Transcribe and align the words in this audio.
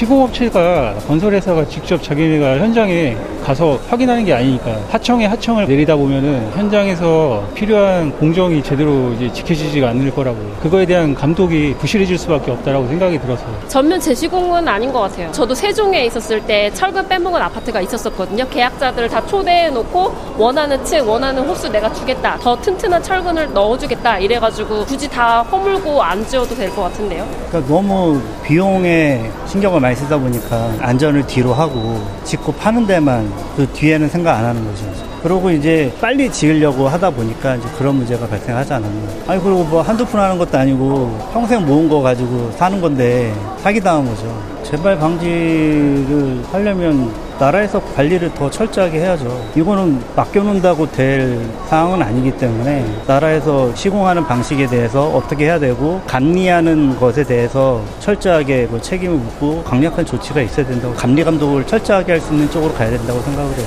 시공업체가 0.00 0.94
건설회사가 1.06 1.66
직접 1.68 2.02
자기네가 2.02 2.56
현장에 2.56 3.14
가서 3.44 3.78
확인하는 3.88 4.24
게 4.24 4.32
아니니까 4.32 4.74
하청에 4.88 5.26
하청을 5.26 5.66
내리다 5.66 5.94
보면은 5.96 6.50
현장에서 6.54 7.46
필요한 7.54 8.10
공정이 8.12 8.62
제대로 8.62 9.12
이제 9.12 9.30
지켜지지가 9.30 9.90
않을 9.90 10.10
거라고 10.14 10.38
그거에 10.62 10.86
대한 10.86 11.14
감독이 11.14 11.74
부실해질 11.78 12.16
수밖에 12.16 12.50
없다라고 12.50 12.88
생각이 12.88 13.18
들어서 13.20 13.44
전면 13.68 14.00
재시공은 14.00 14.66
아닌 14.66 14.90
것 14.90 15.00
같아요. 15.00 15.30
저도 15.32 15.54
세종에 15.54 16.06
있었을 16.06 16.40
때 16.46 16.70
철근 16.72 17.06
빼먹은 17.06 17.40
아파트가 17.42 17.82
있었었거든요. 17.82 18.48
계약자들 18.48 19.06
다 19.10 19.24
초대해 19.26 19.68
놓고 19.68 20.14
원하는 20.38 20.82
층, 20.82 21.06
원하는 21.06 21.42
호수 21.42 21.68
내가 21.70 21.92
주겠다. 21.92 22.38
더 22.40 22.58
튼튼한 22.58 23.02
철근을 23.02 23.52
넣어주겠다. 23.52 24.18
이래가지고 24.18 24.86
굳이 24.86 25.08
다 25.10 25.42
허물고 25.42 26.02
안 26.02 26.26
지어도 26.26 26.54
될 26.54 26.70
것 26.70 26.82
같은데요. 26.84 27.26
그러니까 27.50 27.70
너무 27.72 28.20
비용에 28.44 29.28
신경을 29.46 29.80
많이 29.80 29.89
쓰다 29.96 30.18
보니까 30.18 30.72
안전을 30.80 31.26
뒤로 31.26 31.52
하고 31.52 32.04
짓고 32.24 32.52
파는 32.52 32.86
데만 32.86 33.32
그 33.56 33.66
뒤에는 33.72 34.08
생각 34.08 34.36
안 34.38 34.44
하는 34.44 34.64
거죠. 34.64 34.84
그러고 35.22 35.50
이제 35.50 35.92
빨리 36.00 36.30
지으려고 36.30 36.88
하다 36.88 37.10
보니까 37.10 37.56
이제 37.56 37.68
그런 37.76 37.96
문제가 37.96 38.26
발생하지 38.26 38.72
않았나. 38.72 39.12
아니, 39.26 39.42
그리고 39.42 39.64
뭐 39.64 39.82
한두 39.82 40.04
푼 40.06 40.18
하는 40.18 40.38
것도 40.38 40.56
아니고 40.56 41.30
평생 41.32 41.66
모은 41.66 41.88
거 41.88 42.00
가지고 42.00 42.50
사는 42.56 42.80
건데 42.80 43.34
사기당한 43.58 44.06
거죠. 44.06 44.42
재발 44.62 44.98
방지를 44.98 46.42
하려면 46.50 47.12
나라에서 47.40 47.80
관리를 47.94 48.34
더 48.34 48.50
철저하게 48.50 49.00
해야죠. 49.00 49.50
이거는 49.56 49.98
맡겨놓는다고 50.14 50.92
될 50.92 51.40
상황은 51.68 52.02
아니기 52.02 52.30
때문에 52.36 52.84
나라에서 53.06 53.74
시공하는 53.74 54.26
방식에 54.26 54.66
대해서 54.66 55.08
어떻게 55.08 55.46
해야 55.46 55.58
되고 55.58 56.02
감리하는 56.06 56.98
것에 57.00 57.24
대해서 57.24 57.82
철저하게 58.00 58.66
뭐 58.66 58.78
책임을 58.78 59.16
묻고 59.16 59.64
강력한 59.64 60.04
조치가 60.04 60.42
있어야 60.42 60.66
된다고 60.66 60.94
감리 60.94 61.24
감독을 61.24 61.66
철저하게 61.66 62.12
할 62.12 62.20
수 62.20 62.34
있는 62.34 62.50
쪽으로 62.50 62.74
가야 62.74 62.90
된다고 62.90 63.18
생각을 63.22 63.50
해요. 63.56 63.66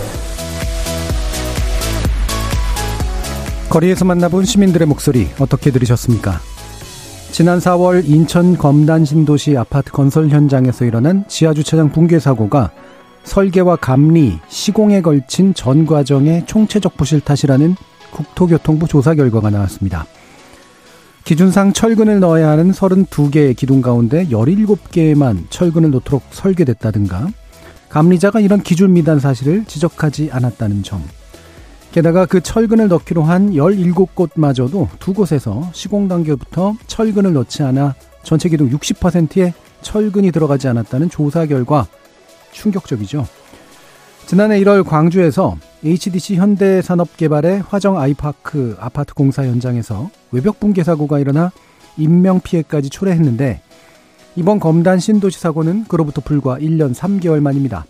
거리에서 3.69 4.05
만나본 4.05 4.45
시민들의 4.45 4.87
목소리 4.87 5.27
어떻게 5.39 5.71
들으셨습니까? 5.71 6.39
지난 7.31 7.58
4월 7.58 8.08
인천 8.08 8.55
검단 8.55 9.05
신도시 9.05 9.58
아파트 9.58 9.91
건설 9.91 10.30
현장에서 10.30 10.85
일어난 10.85 11.25
지하주차장 11.27 11.91
붕괴 11.91 12.19
사고가 12.19 12.69
설계와 13.23 13.77
감리, 13.77 14.39
시공에 14.47 15.02
걸친 15.02 15.53
전 15.53 15.85
과정의 15.85 16.45
총체적 16.45 16.97
부실 16.97 17.21
탓이라는 17.21 17.75
국토교통부 18.11 18.88
조사 18.88 19.15
결과가 19.15 19.49
나왔습니다. 19.49 20.05
기준상 21.23 21.71
철근을 21.71 22.19
넣어야 22.19 22.49
하는 22.49 22.71
32개의 22.71 23.55
기둥 23.55 23.81
가운데 23.81 24.25
17개에만 24.27 25.45
철근을 25.49 25.89
놓도록 25.91 26.23
설계됐다든가 26.31 27.30
감리자가 27.88 28.39
이런 28.39 28.61
기준 28.61 28.93
미단 28.93 29.19
사실을 29.19 29.65
지적하지 29.65 30.30
않았다는 30.31 30.83
점. 30.83 31.02
게다가 31.91 32.25
그 32.25 32.41
철근을 32.41 32.87
넣기로 32.87 33.21
한 33.23 33.52
17곳마저도 33.52 34.89
두 34.99 35.13
곳에서 35.13 35.69
시공 35.73 36.08
단계부터 36.08 36.75
철근을 36.87 37.33
넣지 37.33 37.61
않아 37.64 37.93
전체 38.23 38.49
기둥 38.49 38.69
60%의 38.71 39.53
철근이 39.81 40.31
들어가지 40.31 40.67
않았다는 40.67 41.09
조사 41.09 41.45
결과 41.45 41.86
충격적이죠. 42.53 43.27
지난해 44.25 44.59
1월 44.61 44.86
광주에서 44.86 45.58
HDC 45.83 46.36
현대산업개발의 46.36 47.64
화정 47.67 47.99
아이파크 47.99 48.77
아파트 48.80 49.14
공사 49.14 49.43
현장에서 49.43 50.09
외벽 50.31 50.59
붕괴 50.61 50.83
사고가 50.83 51.19
일어나 51.19 51.52
인명 51.97 52.39
피해까지 52.39 52.89
초래했는데 52.89 53.61
이번 54.36 54.59
검단 54.59 54.99
신도시 54.99 55.39
사고는 55.39 55.86
그로부터 55.86 56.21
불과 56.21 56.58
1년 56.58 56.95
3개월 56.95 57.42
만입니다. 57.42 57.86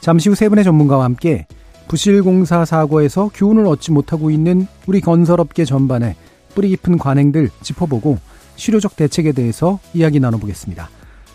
잠시 0.00 0.28
후 0.28 0.34
세 0.34 0.48
분의 0.48 0.64
전문가와 0.64 1.04
함께 1.04 1.46
부실 1.86 2.22
공사 2.22 2.64
사고에서 2.64 3.30
교훈을 3.34 3.66
얻지 3.66 3.92
못하고 3.92 4.30
있는 4.30 4.66
우리 4.86 5.00
건설업계 5.00 5.64
전반에 5.64 6.16
뿌리 6.54 6.70
깊은 6.70 6.98
관행들 6.98 7.50
짚어보고 7.60 8.18
실효적 8.56 8.96
대책에 8.96 9.32
대해서 9.32 9.78
이야기 9.94 10.18
나눠보겠습니다. 10.18 10.88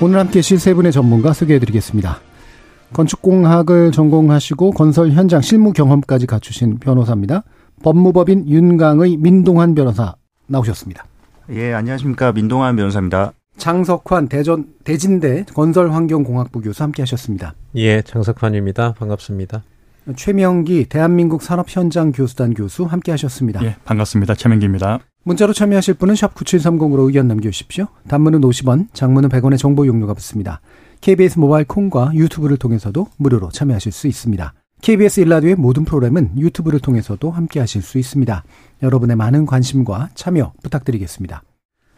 오늘 0.00 0.20
함께 0.20 0.38
하실 0.38 0.60
세 0.60 0.74
분의 0.74 0.92
전문가 0.92 1.32
소개해드리겠습니다. 1.32 2.20
건축공학을 2.92 3.90
전공하시고 3.90 4.70
건설 4.70 5.10
현장 5.10 5.40
실무 5.40 5.72
경험까지 5.72 6.26
갖추신 6.26 6.78
변호사입니다. 6.78 7.42
법무법인 7.82 8.48
윤강의 8.48 9.16
민동환 9.16 9.74
변호사 9.74 10.14
나오셨습니다. 10.46 11.04
예, 11.50 11.72
안녕하십니까. 11.74 12.32
민동환 12.32 12.76
변호사입니다. 12.76 13.32
장석환 13.56 14.28
대전 14.28 14.66
대진대 14.84 15.44
건설환경공학부 15.52 16.60
교수 16.60 16.84
함께 16.84 17.02
하셨습니다. 17.02 17.54
예, 17.74 18.00
장석환입니다. 18.02 18.92
반갑습니다. 18.92 19.64
최명기 20.14 20.86
대한민국 20.88 21.42
산업현장 21.42 22.12
교수단 22.12 22.54
교수 22.54 22.84
함께 22.84 23.10
하셨습니다. 23.10 23.62
예, 23.64 23.74
반갑습니다. 23.84 24.36
최명기입니다. 24.36 25.00
문자로 25.28 25.52
참여하실 25.52 25.94
분은 25.94 26.14
샵 26.14 26.34
9730으로 26.34 27.04
의견 27.06 27.28
남겨주십시오. 27.28 27.86
단문은 28.08 28.40
50원, 28.40 28.86
장문은 28.94 29.28
100원의 29.28 29.58
정보 29.58 29.86
용료가 29.86 30.14
붙습니다. 30.14 30.62
KBS 31.02 31.38
모바일 31.38 31.66
콩과 31.66 32.12
유튜브를 32.14 32.56
통해서도 32.56 33.08
무료로 33.18 33.50
참여하실 33.50 33.92
수 33.92 34.06
있습니다. 34.06 34.54
KBS 34.80 35.20
일라디오의 35.20 35.56
모든 35.56 35.84
프로그램은 35.84 36.38
유튜브를 36.38 36.80
통해서도 36.80 37.30
함께 37.30 37.60
하실 37.60 37.82
수 37.82 37.98
있습니다. 37.98 38.42
여러분의 38.82 39.16
많은 39.16 39.44
관심과 39.44 40.10
참여 40.14 40.54
부탁드리겠습니다. 40.62 41.42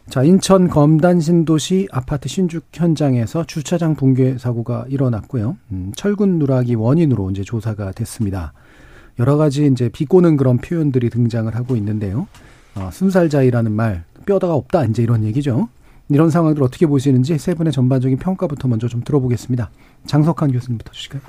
자, 0.08 0.24
인천 0.24 0.68
검단 0.68 1.20
신도시 1.20 1.86
아파트 1.92 2.28
신축 2.28 2.64
현장에서 2.72 3.44
주차장 3.46 3.94
붕괴 3.94 4.38
사고가 4.38 4.86
일어났고요. 4.88 5.56
음, 5.70 5.92
철근 5.94 6.40
누락이 6.40 6.74
원인으로 6.74 7.30
이제 7.30 7.44
조사가 7.44 7.92
됐습니다. 7.92 8.54
여러 9.20 9.36
가지 9.36 9.66
이제 9.66 9.88
비꼬는 9.88 10.36
그런 10.36 10.58
표현들이 10.58 11.10
등장을 11.10 11.54
하고 11.54 11.76
있는데요. 11.76 12.26
어, 12.74 12.90
순살자이라는 12.92 13.72
말, 13.72 14.04
뼈다가 14.26 14.54
없다, 14.54 14.84
이제 14.84 15.02
이런 15.02 15.24
얘기죠. 15.24 15.68
이런 16.08 16.30
상황들 16.30 16.62
어떻게 16.62 16.86
보시는지 16.86 17.38
세 17.38 17.54
분의 17.54 17.72
전반적인 17.72 18.18
평가부터 18.18 18.68
먼저 18.68 18.88
좀 18.88 19.02
들어보겠습니다. 19.04 19.70
장석환 20.06 20.52
교수님부터 20.52 20.92
주실까요? 20.92 21.22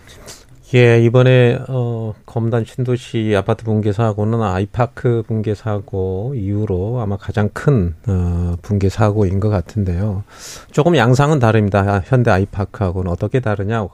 예, 0.73 1.03
이번에 1.03 1.59
어 1.67 2.13
검단 2.25 2.63
신도시 2.63 3.35
아파트 3.35 3.65
붕괴 3.65 3.91
사고는 3.91 4.41
아이파크 4.41 5.21
붕괴 5.27 5.53
사고 5.53 6.33
이후로 6.33 7.01
아마 7.01 7.17
가장 7.17 7.49
큰 7.51 7.93
어, 8.07 8.55
붕괴 8.61 8.87
사고인 8.87 9.41
것 9.41 9.49
같은데요. 9.49 10.23
조금 10.71 10.95
양상은 10.95 11.39
다릅니다. 11.39 12.01
현대 12.05 12.31
아이파크하고는 12.31 13.11
어떻게 13.11 13.41
다르냐? 13.41 13.85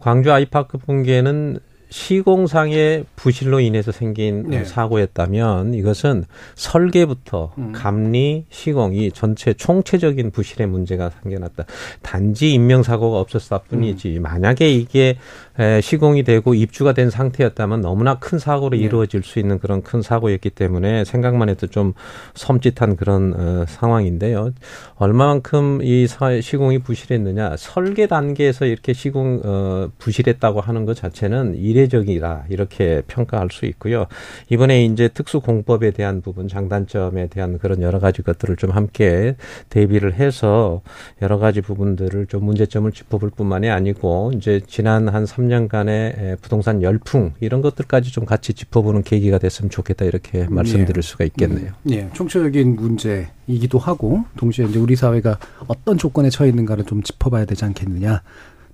광주 0.00 0.32
아이파크 0.32 0.76
붕괴는 0.78 1.60
시공상의 1.90 3.04
부실로 3.16 3.60
인해서 3.60 3.92
생긴 3.92 4.50
네. 4.50 4.64
사고였다면 4.64 5.74
이것은 5.74 6.24
설계부터 6.54 7.52
음. 7.58 7.72
감리, 7.72 8.44
시공 8.50 8.94
이 8.94 9.10
전체 9.12 9.52
총체적인 9.54 10.30
부실의 10.30 10.66
문제가 10.66 11.10
생겨났다. 11.22 11.64
단지 12.02 12.52
인명 12.52 12.82
사고가 12.82 13.18
없었을 13.20 13.58
뿐이지 13.68 14.18
만약에 14.20 14.68
이게 14.70 15.16
에, 15.58 15.80
시공이 15.80 16.22
되고 16.24 16.54
입주가 16.54 16.92
된 16.92 17.10
상태였다면 17.10 17.80
너무나 17.80 18.18
큰 18.18 18.38
사고로 18.38 18.76
네. 18.76 18.82
이루어질 18.84 19.22
수 19.22 19.38
있는 19.38 19.58
그런 19.58 19.82
큰 19.82 20.02
사고였기 20.02 20.50
때문에 20.50 21.04
생각만 21.04 21.48
해도 21.48 21.66
좀 21.66 21.94
섬찟한 22.34 22.96
그런 22.96 23.34
어, 23.36 23.64
상황인데요. 23.66 24.52
얼마만큼 24.96 25.80
이 25.82 26.06
사- 26.06 26.40
시공이 26.40 26.80
부실했느냐 26.80 27.56
설계 27.56 28.06
단계에서 28.06 28.66
이렇게 28.66 28.92
시공 28.92 29.40
어, 29.44 29.88
부실했다고 29.98 30.60
하는 30.60 30.84
것 30.84 30.96
자체는 30.96 31.56
이례 31.56 31.77
이례적이다 31.78 32.46
이렇게 32.48 33.02
평가할 33.06 33.48
수 33.52 33.66
있고요. 33.66 34.06
이번에 34.48 34.84
이제 34.84 35.08
특수공법에 35.08 35.92
대한 35.92 36.20
부분 36.20 36.48
장단점에 36.48 37.28
대한 37.28 37.58
그런 37.58 37.82
여러 37.82 38.00
가지 38.00 38.22
것들을 38.22 38.56
좀 38.56 38.70
함께 38.70 39.36
대비를 39.70 40.14
해서 40.14 40.82
여러 41.22 41.38
가지 41.38 41.60
부분들을 41.60 42.26
좀 42.26 42.44
문제점을 42.44 42.90
짚어볼 42.90 43.30
뿐만이 43.30 43.70
아니고 43.70 44.32
이제 44.34 44.60
지난 44.66 45.08
한 45.08 45.24
3년간의 45.24 46.40
부동산 46.40 46.82
열풍 46.82 47.34
이런 47.40 47.62
것들까지 47.62 48.10
좀 48.10 48.24
같이 48.24 48.52
짚어보는 48.54 49.02
계기가 49.02 49.38
됐으면 49.38 49.70
좋겠다 49.70 50.04
이렇게 50.04 50.46
말씀드릴 50.48 51.02
수가 51.02 51.24
있겠네요. 51.24 51.72
음, 51.86 51.90
예, 51.90 52.08
총체적인 52.12 52.76
문제이기도 52.76 53.78
하고 53.78 54.24
동시에 54.36 54.66
이제 54.66 54.78
우리 54.78 54.96
사회가 54.96 55.38
어떤 55.68 55.96
조건에 55.96 56.30
처해 56.30 56.50
있는가를 56.50 56.84
좀 56.84 57.02
짚어봐야 57.02 57.44
되지 57.44 57.64
않겠느냐. 57.64 58.22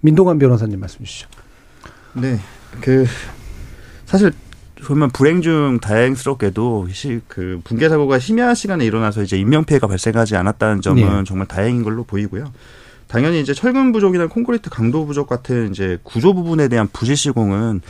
민동환 0.00 0.38
변호사님 0.38 0.80
말씀 0.80 1.04
주시죠. 1.04 1.28
네, 2.14 2.38
그 2.80 3.06
사실 4.06 4.32
보면 4.84 5.10
불행 5.10 5.40
중 5.40 5.78
다행스럽게도 5.80 6.88
그 7.28 7.60
붕괴 7.64 7.88
사고가 7.88 8.18
심야 8.18 8.54
시간에 8.54 8.84
일어나서 8.84 9.22
이제 9.22 9.38
인명 9.38 9.64
피해가 9.64 9.86
발생하지 9.86 10.36
않았다는 10.36 10.82
점은 10.82 11.18
네. 11.18 11.24
정말 11.24 11.46
다행인 11.46 11.82
걸로 11.82 12.04
보이고요. 12.04 12.52
당연히 13.06 13.40
이제 13.40 13.54
철근 13.54 13.92
부족이나 13.92 14.26
콘크리트 14.26 14.70
강도 14.70 15.06
부족 15.06 15.28
같은 15.28 15.70
이제 15.70 15.98
구조 16.02 16.34
부분에 16.34 16.68
대한 16.68 16.88
부실 16.92 17.16
시공은 17.16 17.80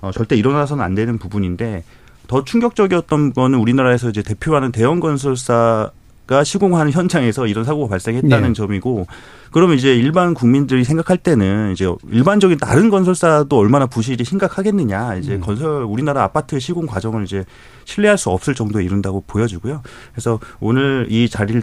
어, 0.00 0.10
절대 0.12 0.36
일어나서는 0.36 0.82
안 0.82 0.94
되는 0.94 1.18
부분인데 1.18 1.84
더 2.26 2.44
충격적이었던 2.44 3.32
거는 3.32 3.58
우리나라에서 3.58 4.08
이제 4.08 4.22
대표하는 4.22 4.72
대형 4.72 5.00
건설사 5.00 5.90
가 6.30 6.44
시공하는 6.44 6.92
현장에서 6.92 7.48
이런 7.48 7.64
사고가 7.64 7.88
발생했다는 7.88 8.48
네. 8.50 8.52
점이고 8.52 9.08
그러면 9.50 9.76
이제 9.76 9.96
일반 9.96 10.32
국민들이 10.32 10.84
생각할 10.84 11.16
때는 11.16 11.72
이제 11.72 11.92
일반적인 12.08 12.58
다른 12.58 12.88
건설사도 12.88 13.58
얼마나 13.58 13.86
부실이 13.86 14.22
심각하겠느냐 14.24 15.16
이제 15.16 15.34
음. 15.34 15.40
건설 15.40 15.82
우리나라 15.82 16.22
아파트 16.22 16.60
시공 16.60 16.86
과정을 16.86 17.24
이제 17.24 17.44
신뢰할 17.84 18.16
수 18.16 18.30
없을 18.30 18.54
정도에 18.54 18.84
이른다고 18.84 19.24
보여지고요. 19.26 19.82
그래서 20.12 20.38
오늘 20.60 21.08
이 21.10 21.28
자리를 21.28 21.62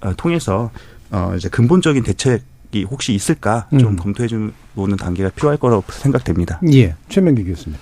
아, 0.00 0.14
통해서 0.14 0.70
어 1.10 1.34
이제 1.36 1.50
근본적인 1.50 2.02
대책이 2.02 2.84
혹시 2.84 3.12
있을까 3.12 3.68
좀 3.78 3.88
음. 3.88 3.96
검토해 3.96 4.26
주는 4.26 4.52
단계가 4.98 5.28
필요할 5.28 5.58
거라고 5.58 5.84
생각됩니다. 5.92 6.62
예, 6.72 6.94
최명기 7.10 7.44
교수님. 7.44 7.76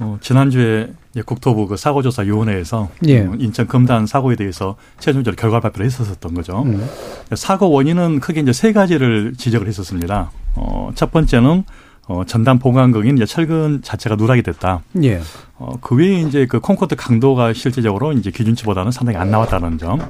어, 0.00 0.18
지난주에 0.20 0.92
국토부 1.24 1.66
그 1.66 1.76
사고조사위원회에서 1.76 2.88
예. 3.06 3.20
어, 3.22 3.34
인천 3.38 3.66
금단 3.66 4.06
사고에 4.06 4.36
대해서 4.36 4.76
최종적으로 5.00 5.36
결과 5.40 5.60
발표를 5.60 5.86
했었던 5.86 6.34
거죠. 6.34 6.62
음. 6.62 6.88
사고 7.34 7.70
원인은 7.70 8.20
크게 8.20 8.40
이제 8.40 8.52
세 8.52 8.72
가지를 8.72 9.34
지적을 9.36 9.66
했었습니다. 9.66 10.30
어, 10.54 10.90
첫 10.94 11.10
번째는 11.10 11.64
어, 12.06 12.22
전담 12.26 12.58
보강극인 12.58 13.16
이제 13.16 13.26
철근 13.26 13.82
자체가 13.82 14.16
누락이 14.16 14.42
됐다. 14.42 14.82
예. 15.02 15.20
어, 15.56 15.74
그 15.80 15.96
외에 15.96 16.20
이제 16.20 16.46
그 16.46 16.60
콘크리트 16.60 16.96
강도가 16.96 17.52
실제적으로 17.52 18.12
이제 18.12 18.30
기준치보다는 18.30 18.92
상당히 18.92 19.18
안 19.18 19.30
나왔다는 19.30 19.78
점. 19.78 20.00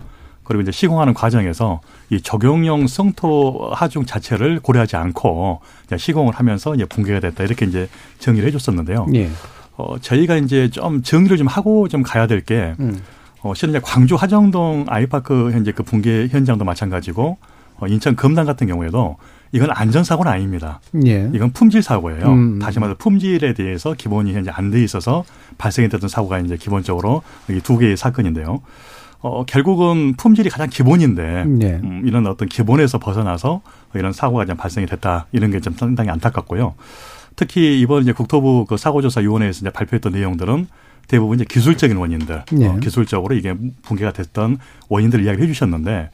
그리고 0.44 0.62
이제 0.62 0.72
시공하는 0.72 1.12
과정에서 1.12 1.82
이 2.08 2.22
적용용 2.22 2.86
성토 2.86 3.70
하중 3.74 4.06
자체를 4.06 4.60
고려하지 4.60 4.96
않고 4.96 5.60
시공을 5.94 6.32
하면서 6.32 6.74
이제 6.74 6.86
붕괴가 6.86 7.20
됐다. 7.20 7.44
이렇게 7.44 7.66
이제 7.66 7.86
정의를 8.18 8.48
해줬었는데요. 8.48 9.08
예. 9.14 9.28
어, 9.78 9.96
저희가 9.98 10.36
이제 10.36 10.68
좀 10.70 11.02
정리를 11.02 11.36
좀 11.38 11.46
하고 11.46 11.88
좀 11.88 12.02
가야 12.02 12.26
될 12.26 12.40
게, 12.42 12.74
음. 12.80 13.00
어, 13.42 13.54
실은 13.54 13.70
이제 13.72 13.80
광주 13.82 14.16
화정동 14.16 14.86
아이파크 14.88 15.52
현재 15.52 15.70
그 15.72 15.82
붕괴 15.84 16.26
현장도 16.28 16.64
마찬가지고, 16.64 17.38
어, 17.78 17.86
인천 17.86 18.16
금단 18.16 18.44
같은 18.44 18.66
경우에도 18.66 19.16
이건 19.52 19.70
안전사고는 19.70 20.30
아닙니다. 20.30 20.80
예. 21.06 21.30
이건 21.32 21.52
품질 21.52 21.80
사고예요. 21.82 22.26
음. 22.26 22.58
다시 22.58 22.80
말해서 22.80 22.98
품질에 22.98 23.54
대해서 23.54 23.94
기본이 23.94 24.34
현재 24.34 24.50
안 24.50 24.70
돼 24.70 24.82
있어서 24.82 25.24
발생이 25.58 25.88
됐던 25.88 26.08
사고가 26.08 26.40
이제 26.40 26.56
기본적으로 26.56 27.22
이 27.48 27.60
두 27.62 27.78
개의 27.78 27.96
사건인데요. 27.96 28.60
어, 29.20 29.44
결국은 29.46 30.14
품질이 30.16 30.50
가장 30.50 30.68
기본인데 30.68 31.44
네. 31.46 31.80
음, 31.82 32.02
이런 32.04 32.26
어떤 32.26 32.46
기본에서 32.48 32.98
벗어나서 32.98 33.62
이런 33.94 34.12
사고가 34.12 34.44
좀 34.44 34.56
발생이 34.56 34.86
됐다 34.86 35.26
이런 35.32 35.50
게 35.50 35.60
좀 35.60 35.72
상당히 35.74 36.10
안타깝고요. 36.10 36.74
특히 37.38 37.78
이번 37.80 38.02
이제 38.02 38.12
국토부 38.12 38.66
그 38.68 38.76
사고조사위원회에서 38.76 39.60
이제 39.60 39.70
발표했던 39.70 40.12
내용들은 40.12 40.66
대부분 41.06 41.36
이제 41.36 41.44
기술적인 41.48 41.96
원인들, 41.96 42.44
네. 42.50 42.66
어, 42.66 42.76
기술적으로 42.80 43.36
이게 43.36 43.54
붕괴가 43.82 44.12
됐던 44.12 44.58
원인들을 44.88 45.24
이야기해 45.24 45.46
주셨는데 45.46 46.10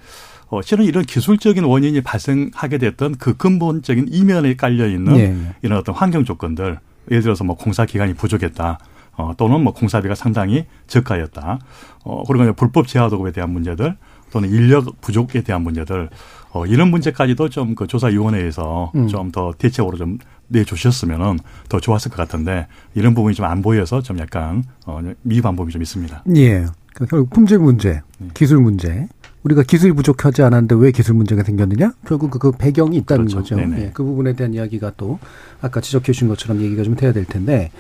어, 0.51 0.61
실은 0.61 0.85
이런 0.85 1.03
기술적인 1.03 1.65
원인이 1.65 2.03
발생하게 2.03 2.77
됐던 2.77 3.15
그 3.17 3.39
근본적인 3.39 4.09
이면에 4.11 4.55
깔려 4.55 4.87
있는 4.87 5.15
네. 5.15 5.55
이런 5.63 5.79
어떤 5.79 5.95
환경 5.95 6.27
조건들, 6.27 6.79
예를 7.11 7.23
들어서 7.23 7.43
뭐 7.43 7.57
공사 7.57 7.87
기간이 7.87 8.13
부족했다. 8.13 8.79
어, 9.17 9.33
또는 9.39 9.63
뭐 9.63 9.73
공사비가 9.73 10.15
상당히 10.15 10.67
저가였다. 10.89 11.59
어, 12.05 12.23
그리고 12.27 12.53
불법 12.53 12.87
재하 12.87 13.09
도급에 13.09 13.33
대한 13.33 13.51
문제들 13.51 13.97
또는 14.31 14.51
인력 14.51 15.01
부족에 15.01 15.43
대한 15.43 15.63
문제들 15.63 16.11
어, 16.55 16.65
이런 16.67 16.91
문제까지도 16.91 17.49
좀 17.51 17.75
그 17.75 17.87
조사위원회에서 17.87 18.93
음. 18.95 19.09
좀더 19.09 19.53
대책으로 19.59 19.97
좀 19.97 20.19
내주셨으면은 20.49 21.39
더 21.69 21.81
좋았을 21.81 22.11
것 22.11 22.17
같은데 22.17 22.69
이런 22.95 23.15
부분이 23.15 23.35
좀 23.35 23.45
안 23.47 23.61
보여서 23.63 24.01
좀 24.01 24.19
약간 24.21 24.63
어, 24.87 25.01
미흡한 25.23 25.57
부분이 25.57 25.73
좀 25.73 25.83
있습니다. 25.83 26.25
예. 26.37 26.67
그 26.95 27.07
결국 27.07 27.31
품질 27.31 27.59
문제, 27.59 28.01
네. 28.19 28.29
기술 28.35 28.59
문제. 28.61 29.09
우리가 29.43 29.63
기술이 29.63 29.93
부족하지 29.93 30.43
않았는데 30.43 30.75
왜 30.77 30.91
기술 30.91 31.17
문제가 31.17 31.43
생겼느냐? 31.43 31.93
결국 32.07 32.31
그, 32.31 32.39
그 32.39 32.53
배경이 32.53 32.97
있다는 32.99 33.27
그렇죠. 33.27 33.57
거죠. 33.57 33.61
예, 33.77 33.91
그 33.93 34.03
부분에 34.03 34.33
대한 34.33 34.55
이야기가 34.55 34.93
또 34.97 35.19
아까 35.61 35.81
지적해 35.83 36.07
주신 36.13 36.29
것처럼 36.29 36.63
얘기가 36.63 36.83
좀 36.83 36.95
돼야 36.95 37.13
될 37.13 37.27
텐데 37.27 37.71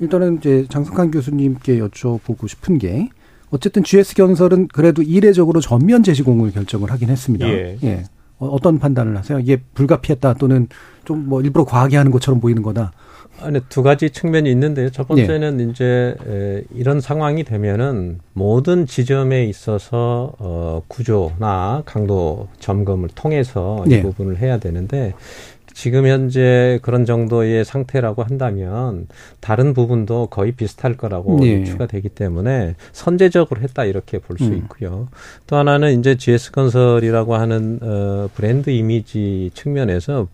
일단은 0.00 0.38
이제 0.38 0.66
장석환 0.68 1.12
교수님께 1.12 1.78
여쭤보고 1.78 2.46
싶은 2.48 2.76
게 2.78 3.08
어쨌든 3.50 3.84
GS 3.84 4.16
건설은 4.16 4.68
그래도 4.68 5.00
이례적으로 5.00 5.60
전면 5.60 6.02
재시공을 6.02 6.50
결정을 6.50 6.90
하긴 6.90 7.08
했습니다. 7.08 7.48
예. 7.48 7.78
예. 7.84 8.04
어, 8.44 8.48
어떤 8.48 8.78
판단을 8.78 9.16
하세요? 9.16 9.38
이게 9.38 9.58
불가피했다 9.74 10.34
또는 10.34 10.68
좀 11.04 11.24
뭐 11.26 11.40
일부러 11.42 11.64
과하게 11.64 11.96
하는 11.96 12.10
것처럼 12.10 12.40
보이는 12.40 12.62
거다. 12.62 12.92
아니 13.40 13.60
두 13.68 13.82
가지 13.82 14.10
측면이 14.10 14.48
있는데요. 14.50 14.90
첫 14.90 15.08
번째는 15.08 15.56
네. 15.56 15.64
이제 15.64 16.14
에, 16.26 16.62
이런 16.74 17.00
상황이 17.00 17.42
되면은 17.44 18.20
모든 18.32 18.86
지점에 18.86 19.44
있어서 19.46 20.32
어 20.38 20.82
구조나 20.88 21.82
강도 21.84 22.48
점검을 22.60 23.08
통해서 23.14 23.84
네. 23.86 23.96
이 23.98 24.02
부분을 24.02 24.38
해야 24.38 24.58
되는데 24.58 25.14
지금 25.74 26.06
현재 26.06 26.78
그런 26.82 27.04
정도의 27.04 27.64
상태라고 27.64 28.22
한다면 28.22 29.08
다른 29.40 29.74
부분도 29.74 30.28
거의 30.28 30.52
비슷할 30.52 30.96
거라고 30.96 31.40
네. 31.40 31.64
추가 31.64 31.86
되기 31.86 32.08
때문에 32.08 32.76
선제적으로 32.92 33.60
했다 33.60 33.84
이렇게 33.84 34.18
볼수 34.18 34.44
음. 34.46 34.56
있고요. 34.58 35.08
또 35.48 35.56
하나는 35.56 35.98
이제 35.98 36.16
GS 36.16 36.52
건설이라고 36.52 37.34
하는 37.34 37.80
어 37.82 38.28
브랜드 38.34 38.70
이미지 38.70 39.50
측면에서 39.54 40.28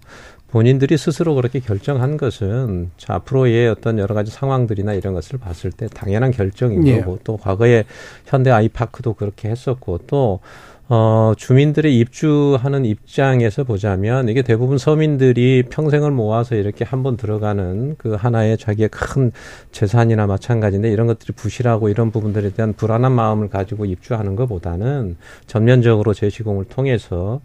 본인들이 0.51 0.99
스스로 0.99 1.35
그렇게 1.37 1.61
결정한 1.61 2.17
것은 2.17 2.91
자, 2.97 3.15
앞으로의 3.15 3.69
어떤 3.69 3.99
여러 3.99 4.15
가지 4.15 4.31
상황들이나 4.31 4.95
이런 4.95 5.15
것을 5.15 5.39
봤을 5.39 5.71
때 5.71 5.87
당연한 5.87 6.33
결정인 6.33 6.87
예. 6.87 7.01
거고 7.01 7.19
또 7.25 7.37
과거에 7.37 7.85
현대 8.27 8.51
아이파크도 8.51 9.15
그렇게 9.15 9.49
했었고 9.49 10.01
또 10.07 10.41
어, 10.93 11.35
주민들의 11.37 11.97
입주하는 12.01 12.85
입장에서 12.85 13.63
보자면 13.63 14.29
이게 14.29 14.43
대부분 14.43 14.77
서민들이 14.77 15.63
평생을 15.71 16.11
모아서 16.11 16.57
이렇게 16.57 16.85
한번 16.85 17.17
들어가는 17.17 17.95
그 17.97 18.15
하나의 18.15 18.59
자기의 18.59 18.89
큰 18.89 19.31
재산이나 19.71 20.27
마찬가지인데 20.27 20.91
이런 20.91 21.07
것들이 21.07 21.33
부실하고 21.33 21.91
이런 21.91 22.11
부분들에 22.11 22.51
대한 22.51 22.73
불안한 22.73 23.13
마음을 23.13 23.49
가지고 23.49 23.85
입주하는 23.85 24.35
것보다는 24.35 25.17
전면적으로 25.47 26.13
재시공을 26.13 26.65
통해서 26.65 27.41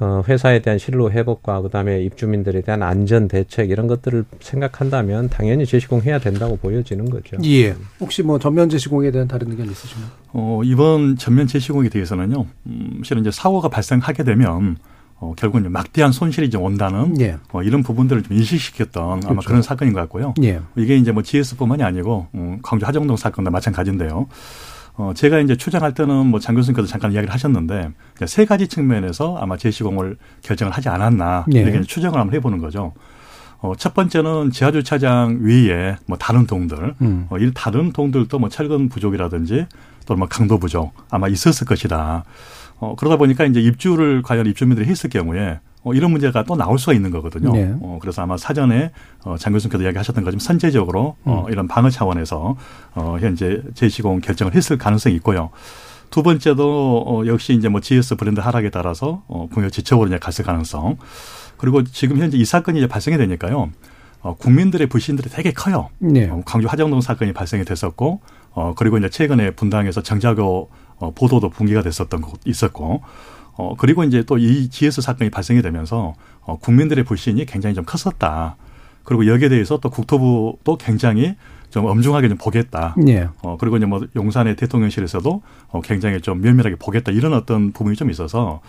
어, 0.00 0.22
회사에 0.28 0.60
대한 0.60 0.78
신뢰 0.78 1.08
회복과 1.10 1.62
그다음에 1.62 2.02
입주민들에 2.02 2.60
대한 2.60 2.82
안전 2.82 3.26
대책 3.26 3.70
이런 3.70 3.88
것들을 3.88 4.24
생각한다면 4.40 5.28
당연히 5.28 5.66
재시공해야 5.66 6.20
된다고 6.20 6.56
보여지는 6.56 7.10
거죠. 7.10 7.36
예. 7.44 7.74
혹시 8.00 8.22
뭐 8.22 8.38
전면 8.38 8.68
재시공에 8.68 9.10
대한 9.10 9.26
다른 9.26 9.50
의견 9.50 9.66
있으신가요? 9.66 10.10
어, 10.32 10.60
이번 10.64 11.16
전면 11.16 11.46
재시공에 11.46 11.88
대해서는요. 11.88 12.46
음, 12.66 13.00
실은 13.04 13.22
이제 13.22 13.30
사고가 13.32 13.68
발생하게 13.68 14.22
되면 14.22 14.76
어, 15.20 15.34
결국은 15.36 15.62
이제 15.62 15.68
막대한 15.68 16.12
손실이 16.12 16.48
좀 16.50 16.62
온다는 16.62 17.20
예. 17.20 17.36
어, 17.52 17.62
이런 17.64 17.82
부분들을 17.82 18.22
좀 18.22 18.36
인식시켰던 18.36 19.20
그렇죠. 19.20 19.28
아마 19.28 19.40
그런 19.44 19.62
사건인 19.62 19.94
것 19.94 20.00
같고요. 20.00 20.34
예. 20.42 20.60
이게 20.76 20.96
이제 20.96 21.10
뭐 21.10 21.24
GS뿐만이 21.24 21.82
아니고 21.82 22.28
음, 22.34 22.60
광주 22.62 22.86
하정동 22.86 23.16
사건도 23.16 23.50
마찬가지인데요. 23.50 24.28
어, 24.98 25.12
제가 25.14 25.38
이제 25.38 25.56
추정할 25.56 25.94
때는 25.94 26.26
뭐장 26.26 26.56
교수님께서 26.56 26.88
잠깐 26.88 27.12
이야기를 27.12 27.32
하셨는데 27.32 27.90
세 28.26 28.44
가지 28.44 28.66
측면에서 28.66 29.36
아마 29.38 29.56
재시공을 29.56 30.16
결정을 30.42 30.72
하지 30.72 30.88
않았나 30.88 31.44
네. 31.46 31.60
이렇게 31.60 31.80
추정을 31.82 32.18
한번 32.18 32.34
해보는 32.34 32.58
거죠. 32.58 32.92
어, 33.60 33.74
첫 33.76 33.94
번째는 33.94 34.50
지하주차장 34.50 35.38
위에 35.42 35.96
뭐 36.06 36.18
다른 36.18 36.46
동들, 36.46 36.94
음. 37.00 37.26
어, 37.30 37.38
이 37.38 37.50
다른 37.54 37.92
동들도 37.92 38.38
뭐 38.40 38.48
철근 38.48 38.88
부족이라든지 38.88 39.66
또뭐 40.06 40.26
강도 40.28 40.58
부족 40.58 40.92
아마 41.10 41.28
있었을 41.28 41.64
것이다. 41.66 42.24
어, 42.78 42.96
그러다 42.96 43.16
보니까 43.16 43.44
이제 43.44 43.60
입주를 43.60 44.22
과연 44.22 44.46
입주민들이 44.46 44.88
했을 44.88 45.10
경우에 45.10 45.60
어, 45.84 45.94
이런 45.94 46.10
문제가 46.10 46.42
또 46.42 46.56
나올 46.56 46.78
수가 46.78 46.92
있는 46.92 47.10
거거든요. 47.10 47.52
네. 47.52 47.74
어, 47.80 47.98
그래서 48.00 48.22
아마 48.22 48.36
사전에 48.36 48.90
어, 49.24 49.36
장 49.38 49.52
교수님께서 49.52 49.84
이야기하셨던 49.84 50.24
것처럼 50.24 50.38
선제적으로 50.40 51.16
어, 51.24 51.44
음. 51.46 51.52
이런 51.52 51.68
방어 51.68 51.90
차원에서 51.90 52.56
어, 52.94 53.16
현재 53.20 53.62
재시공 53.74 54.20
결정을 54.20 54.54
했을 54.54 54.76
가능성이 54.78 55.14
있고요. 55.16 55.50
두 56.10 56.22
번째도 56.22 57.04
어, 57.06 57.26
역시 57.26 57.54
이제 57.54 57.68
뭐 57.68 57.80
GS 57.80 58.16
브랜드 58.16 58.40
하락에 58.40 58.70
따라서 58.70 59.22
어, 59.28 59.48
공여 59.52 59.70
지척으로 59.70 60.08
이제 60.08 60.18
갔을 60.18 60.44
가능성. 60.44 60.96
그리고 61.56 61.84
지금 61.84 62.18
현재 62.18 62.38
이 62.38 62.44
사건이 62.44 62.78
이제 62.78 62.86
발생이 62.86 63.16
되니까요. 63.18 63.70
어, 64.20 64.34
국민들의 64.34 64.88
불신들이 64.88 65.30
되게 65.30 65.52
커요. 65.52 65.90
네. 65.98 66.28
어, 66.28 66.42
광주 66.44 66.66
화정동 66.66 67.00
사건이 67.00 67.32
발생이 67.32 67.64
됐었고, 67.64 68.20
어, 68.52 68.74
그리고 68.76 68.98
이제 68.98 69.08
최근에 69.08 69.52
분당에서 69.52 70.02
정자교 70.02 70.70
어, 70.96 71.12
보도도 71.12 71.50
붕괴가 71.50 71.82
됐었던 71.82 72.20
것 72.20 72.40
있었고, 72.44 73.02
어, 73.58 73.74
그리고 73.76 74.04
이제 74.04 74.22
또 74.22 74.38
이 74.38 74.70
GS 74.70 75.02
사건이 75.02 75.30
발생이 75.30 75.60
되면서 75.62 76.14
어, 76.42 76.56
국민들의 76.58 77.04
불신이 77.04 77.44
굉장히 77.46 77.74
좀 77.74 77.84
컸었다. 77.84 78.56
그리고 79.04 79.26
여기에 79.26 79.48
대해서 79.48 79.78
또 79.78 79.90
국토부도 79.90 80.76
굉장히 80.76 81.34
좀 81.70 81.84
엄중하게 81.86 82.28
좀 82.28 82.38
보겠다. 82.38 82.94
네. 82.96 83.26
어, 83.42 83.56
그리고 83.58 83.76
이제 83.76 83.84
뭐 83.84 84.00
용산의 84.16 84.56
대통령실에서도 84.56 85.42
어, 85.68 85.80
굉장히 85.82 86.20
좀 86.20 86.40
면밀하게 86.40 86.76
보겠다. 86.76 87.12
이런 87.12 87.34
어떤 87.34 87.72
부분이 87.72 87.96
좀 87.96 88.10
있어서 88.10 88.60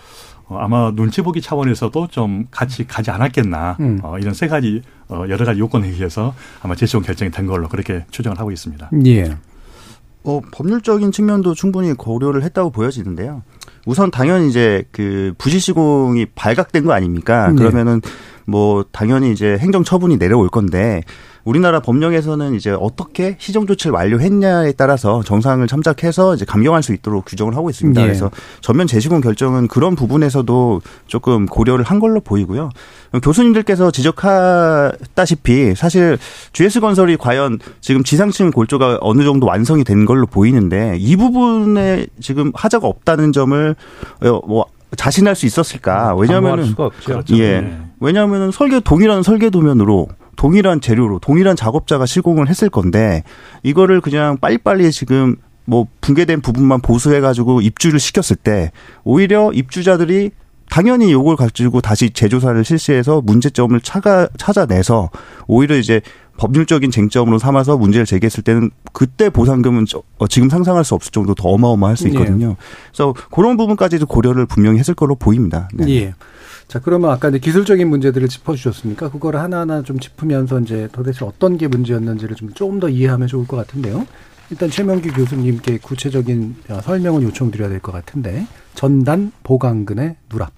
어, 0.48 0.58
아마 0.58 0.92
눈치 0.96 1.22
보기 1.22 1.42
차원에서도 1.42 2.08
좀 2.08 2.48
같이 2.52 2.88
가지 2.88 3.12
않았겠나. 3.12 3.78
음. 3.80 4.00
어, 4.02 4.18
이런 4.18 4.34
세 4.34 4.48
가지, 4.48 4.82
어, 5.08 5.26
여러 5.30 5.46
가지 5.46 5.60
요건에 5.60 5.88
의해서 5.88 6.34
아마 6.62 6.76
재시공 6.76 7.04
결정이 7.04 7.32
된 7.32 7.46
걸로 7.46 7.70
그렇게 7.70 8.06
추정을 8.12 8.40
하고 8.40 8.52
있습니다. 8.52 8.90
예. 9.06 9.38
어, 10.24 10.42
법률적인 10.52 11.12
측면도 11.12 11.54
충분히 11.54 11.94
고려를 11.94 12.44
했다고 12.44 12.72
보여지는데요. 12.72 13.44
우선 13.86 14.12
당연히 14.12 14.50
이제 14.50 14.84
그 14.92 15.34
부실 15.38 15.60
시공이 15.62 16.28
발각된 16.36 16.86
거 16.86 16.94
아닙니까? 16.94 17.50
네. 17.50 17.56
그러면은 17.56 18.02
뭐 18.46 18.84
당연히 18.92 19.32
이제 19.32 19.58
행정 19.58 19.84
처분이 19.84 20.18
내려올 20.18 20.50
건데 20.50 21.04
우리나라 21.44 21.80
법령에서는 21.80 22.56
이제 22.56 22.72
어떻게 22.72 23.36
시정 23.40 23.66
조치를 23.66 23.94
완료했냐에 23.94 24.74
따라서 24.74 25.24
정상을 25.24 25.66
참작해서 25.68 26.36
이제 26.36 26.46
감경할 26.46 26.84
수 26.84 26.94
있도록 26.94 27.26
규정을 27.26 27.56
하고 27.56 27.70
있습니다. 27.70 28.02
예. 28.02 28.06
그래서 28.06 28.30
전면 28.62 28.88
재시공 28.88 29.22
결정은 29.22 29.68
그런 29.68 29.96
부분에서도 29.96 30.82
조금 31.08 31.46
고려를 31.46 31.86
한 31.86 32.00
걸로 32.00 32.20
보이고요. 32.20 32.70
교수님들께서 33.24 33.92
지적하다시피 33.92 35.76
사실 35.76 36.18
GS 36.54 36.80
건설이 36.80 37.18
과연 37.18 37.60
지금 37.82 38.04
지상층 38.04 38.52
골조가 38.52 39.00
어느 39.02 39.24
정도 39.24 39.48
완성이 39.48 39.84
된 39.84 40.06
걸로 40.06 40.26
보이는데 40.26 40.98
이 41.00 41.16
부분에 41.16 42.08
지금 42.20 42.52
하자가 42.54 42.88
없다는 42.88 43.32
점을 43.32 43.76
어, 44.22 44.42
뭐 44.48 44.66
자신할 44.96 45.36
수 45.36 45.46
있었을까? 45.46 46.16
왜냐하면은 46.16 46.76
예, 47.32 47.62
네. 47.62 47.78
왜냐하면은 48.00 48.52
설계 48.52 48.80
동일한 48.80 49.24
설계 49.24 49.50
도면으로 49.50 50.08
동일한 50.40 50.80
재료로 50.80 51.20
동일한 51.20 51.58
작업자가 51.58 52.06
시공을 52.06 52.48
했을 52.48 52.70
건데 52.70 53.24
이거를 53.62 54.00
그냥 54.00 54.38
빨리빨리 54.38 54.90
지금 54.94 55.36
뭐 55.66 55.86
붕괴된 56.00 56.40
부분만 56.40 56.80
보수해 56.80 57.20
가지고 57.20 57.60
입주를 57.60 58.00
시켰을 58.00 58.38
때 58.42 58.72
오히려 59.04 59.52
입주자들이 59.52 60.32
당연히 60.70 61.12
요걸 61.12 61.36
가지고 61.36 61.82
다시 61.82 62.12
재조사를 62.12 62.64
실시해서 62.64 63.20
문제점을 63.20 63.82
찾아 63.82 64.30
찾아내서 64.38 65.10
오히려 65.48 65.76
이제 65.76 66.00
법률적인 66.38 66.90
쟁점으로 66.90 67.38
삼아서 67.38 67.78
문제를 67.78 68.06
제기했을 68.06 68.42
때는 68.42 68.72
그때 68.94 69.30
보상금은 69.30 69.88
어, 70.20 70.28
지금 70.28 70.50
상상할 70.50 70.86
수 70.86 70.96
없을 70.96 71.12
정도 71.12 71.36
더 71.36 71.50
어마어마할 71.50 71.98
수 71.98 72.08
있거든요. 72.08 72.52
예. 72.52 72.56
그래서 72.94 73.14
그런 73.30 73.58
부분까지도 73.58 74.06
고려를 74.06 74.46
분명히 74.46 74.80
했을 74.80 74.94
걸로 74.94 75.16
보입니다. 75.16 75.68
네. 75.74 75.90
예. 75.90 76.14
자, 76.70 76.78
그러면 76.78 77.10
아까 77.10 77.30
이제 77.30 77.40
기술적인 77.40 77.90
문제들을 77.90 78.28
짚어주셨으니까 78.28 79.10
그거를 79.10 79.40
하나하나 79.40 79.82
좀 79.82 79.98
짚으면서 80.00 80.60
이제 80.60 80.88
도대체 80.92 81.26
어떤 81.26 81.58
게 81.58 81.68
문제였는지를 81.68 82.36
좀 82.36 82.54
조금 82.54 82.80
더 82.80 82.88
이해하면 82.88 83.28
좋을 83.28 83.48
것 83.48 83.58
같은데요. 83.58 84.06
일단 84.52 84.70
최명기 84.70 85.10
교수님께 85.10 85.80
구체적인 85.80 86.58
설명을 86.84 87.24
요청드려야 87.24 87.70
될 87.70 87.80
것 87.80 87.92
같은데 87.92 88.46
전단 88.76 89.32
보강근의 89.42 90.16
누락, 90.30 90.52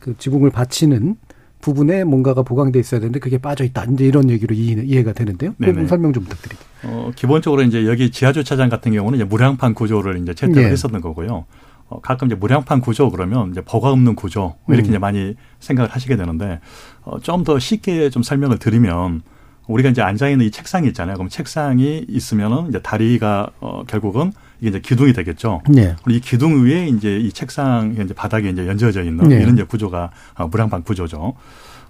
그 0.00 0.14
지붕을 0.18 0.50
받치는 0.50 1.16
부분에 1.62 2.04
뭔가가 2.04 2.42
보강돼 2.42 2.78
있어야 2.78 3.00
되는데 3.00 3.18
그게 3.18 3.38
빠져 3.38 3.64
있다. 3.64 3.84
이제 3.84 4.04
이런 4.04 4.28
얘기로 4.28 4.54
이해, 4.54 5.02
가 5.02 5.14
되는데요. 5.14 5.54
그 5.58 5.86
설명 5.86 6.12
좀 6.12 6.24
부탁드립니다. 6.24 6.62
어, 6.82 7.10
기본적으로 7.16 7.62
이제 7.62 7.86
여기 7.86 8.10
지하 8.10 8.32
주차장 8.32 8.68
같은 8.68 8.92
경우는 8.92 9.18
이제 9.18 9.24
무량판 9.24 9.72
구조를 9.72 10.18
이제 10.18 10.34
채택을 10.34 10.64
네. 10.64 10.68
했었던 10.68 11.00
거고요. 11.00 11.46
어, 11.88 12.00
가끔 12.00 12.26
이제 12.28 12.34
무량판 12.34 12.80
구조 12.80 13.10
그러면 13.10 13.50
이제 13.50 13.60
버가 13.60 13.90
없는 13.90 14.14
구조 14.14 14.54
이렇게 14.68 14.88
음. 14.88 14.90
이제 14.90 14.98
많이 14.98 15.34
생각을 15.60 15.90
하시게 15.90 16.16
되는데 16.16 16.60
어, 17.02 17.18
좀 17.20 17.44
더 17.44 17.58
쉽게 17.58 18.08
좀 18.10 18.22
설명을 18.22 18.58
드리면 18.58 19.22
우리가 19.66 19.90
이제 19.90 20.02
앉아 20.02 20.28
있는 20.28 20.46
이 20.46 20.50
책상이 20.50 20.88
있잖아요. 20.88 21.16
그럼 21.16 21.28
책상이 21.28 22.04
있으면은 22.08 22.68
이제 22.68 22.80
다리가 22.80 23.50
어 23.60 23.82
결국은 23.86 24.32
이게 24.60 24.70
이제 24.70 24.80
기둥이 24.80 25.12
되겠죠. 25.12 25.62
네. 25.68 25.94
그리고 26.04 26.10
이 26.18 26.20
기둥 26.20 26.64
위에 26.64 26.86
이제 26.88 27.18
이 27.18 27.32
책상 27.32 27.94
이제 28.02 28.14
바닥에 28.14 28.48
이제 28.50 28.66
연저져 28.66 29.02
있는 29.02 29.28
네. 29.28 29.36
이런 29.40 29.54
이제 29.54 29.62
구조가 29.64 30.10
어, 30.36 30.48
무량판 30.48 30.82
구조죠. 30.84 31.34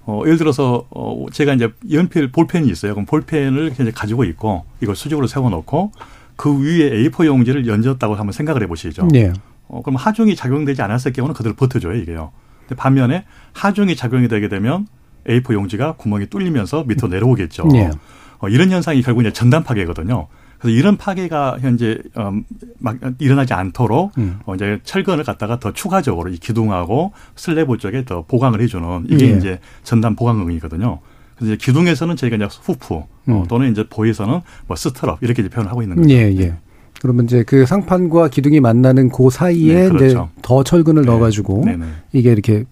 어, 0.06 0.22
예를 0.24 0.38
들어서 0.38 0.86
어, 0.90 1.26
제가 1.32 1.54
이제 1.54 1.72
연필 1.90 2.30
볼펜이 2.30 2.68
있어요. 2.68 2.94
그럼 2.94 3.06
볼펜을 3.06 3.72
이제 3.72 3.90
가지고 3.90 4.24
있고 4.24 4.64
이걸 4.80 4.94
수직으로 4.94 5.26
세워 5.26 5.50
놓고 5.50 5.92
그 6.36 6.60
위에 6.60 6.90
A4 6.90 7.26
용지를 7.26 7.66
연졌다고 7.66 8.14
한번 8.14 8.32
생각을 8.32 8.62
해 8.62 8.66
보시죠. 8.66 9.08
네. 9.10 9.32
어, 9.68 9.82
그럼 9.82 9.96
하중이 9.96 10.36
작용되지 10.36 10.82
않았을 10.82 11.12
경우는 11.12 11.34
그대로 11.34 11.54
버텨줘요, 11.54 11.94
이게요. 11.94 12.32
근데 12.60 12.74
반면에 12.74 13.24
하중이 13.52 13.96
작용이 13.96 14.28
되게 14.28 14.48
되면 14.48 14.86
A4 15.28 15.54
용지가 15.54 15.92
구멍이 15.92 16.26
뚫리면서 16.26 16.84
밑으로 16.84 17.08
내려오겠죠. 17.08 17.66
네. 17.68 17.90
어, 18.38 18.48
이런 18.48 18.70
현상이 18.70 19.02
결국 19.02 19.22
이제 19.22 19.32
전단 19.32 19.64
파괴거든요. 19.64 20.28
그래서 20.58 20.78
이런 20.78 20.96
파괴가 20.96 21.58
현재 21.60 21.98
음, 22.16 22.44
막 22.78 22.96
일어나지 23.18 23.52
않도록 23.52 24.16
음. 24.18 24.38
어, 24.46 24.54
이제 24.54 24.80
철근을 24.84 25.24
갖다가 25.24 25.58
더 25.58 25.72
추가적으로 25.72 26.30
이 26.30 26.38
기둥하고 26.38 27.12
슬래브 27.36 27.76
쪽에 27.78 28.04
더 28.04 28.22
보강을 28.22 28.60
해주는 28.62 29.06
이게 29.10 29.30
예. 29.30 29.36
이제 29.36 29.60
전단 29.82 30.16
보강응이거든요. 30.16 31.00
그래서 31.36 31.54
이제 31.54 31.64
기둥에서는 31.64 32.16
저희가 32.16 32.36
이제 32.36 32.48
후프 32.62 32.94
어, 32.94 33.08
음. 33.28 33.32
어, 33.34 33.44
또는 33.48 33.70
이제 33.72 33.84
보에서는 33.88 34.40
뭐 34.66 34.76
스트럽 34.76 35.22
이렇게 35.22 35.42
이제 35.42 35.50
표현을 35.50 35.70
하고 35.70 35.82
있는 35.82 35.96
거죠. 35.96 36.10
예, 36.10 36.32
예. 36.38 36.56
그러면 37.04 37.26
이제 37.26 37.42
그 37.42 37.66
상판과 37.66 38.28
기둥이 38.28 38.60
만나는 38.60 39.10
그 39.10 39.28
사이에 39.28 39.74
네, 39.74 39.88
그렇죠. 39.90 40.06
이제 40.06 40.40
더 40.40 40.64
철근을 40.64 41.02
네. 41.02 41.10
넣어가지고 41.10 41.62
네, 41.66 41.76
네. 41.76 41.84
이게 42.14 42.32
이렇게 42.32 42.64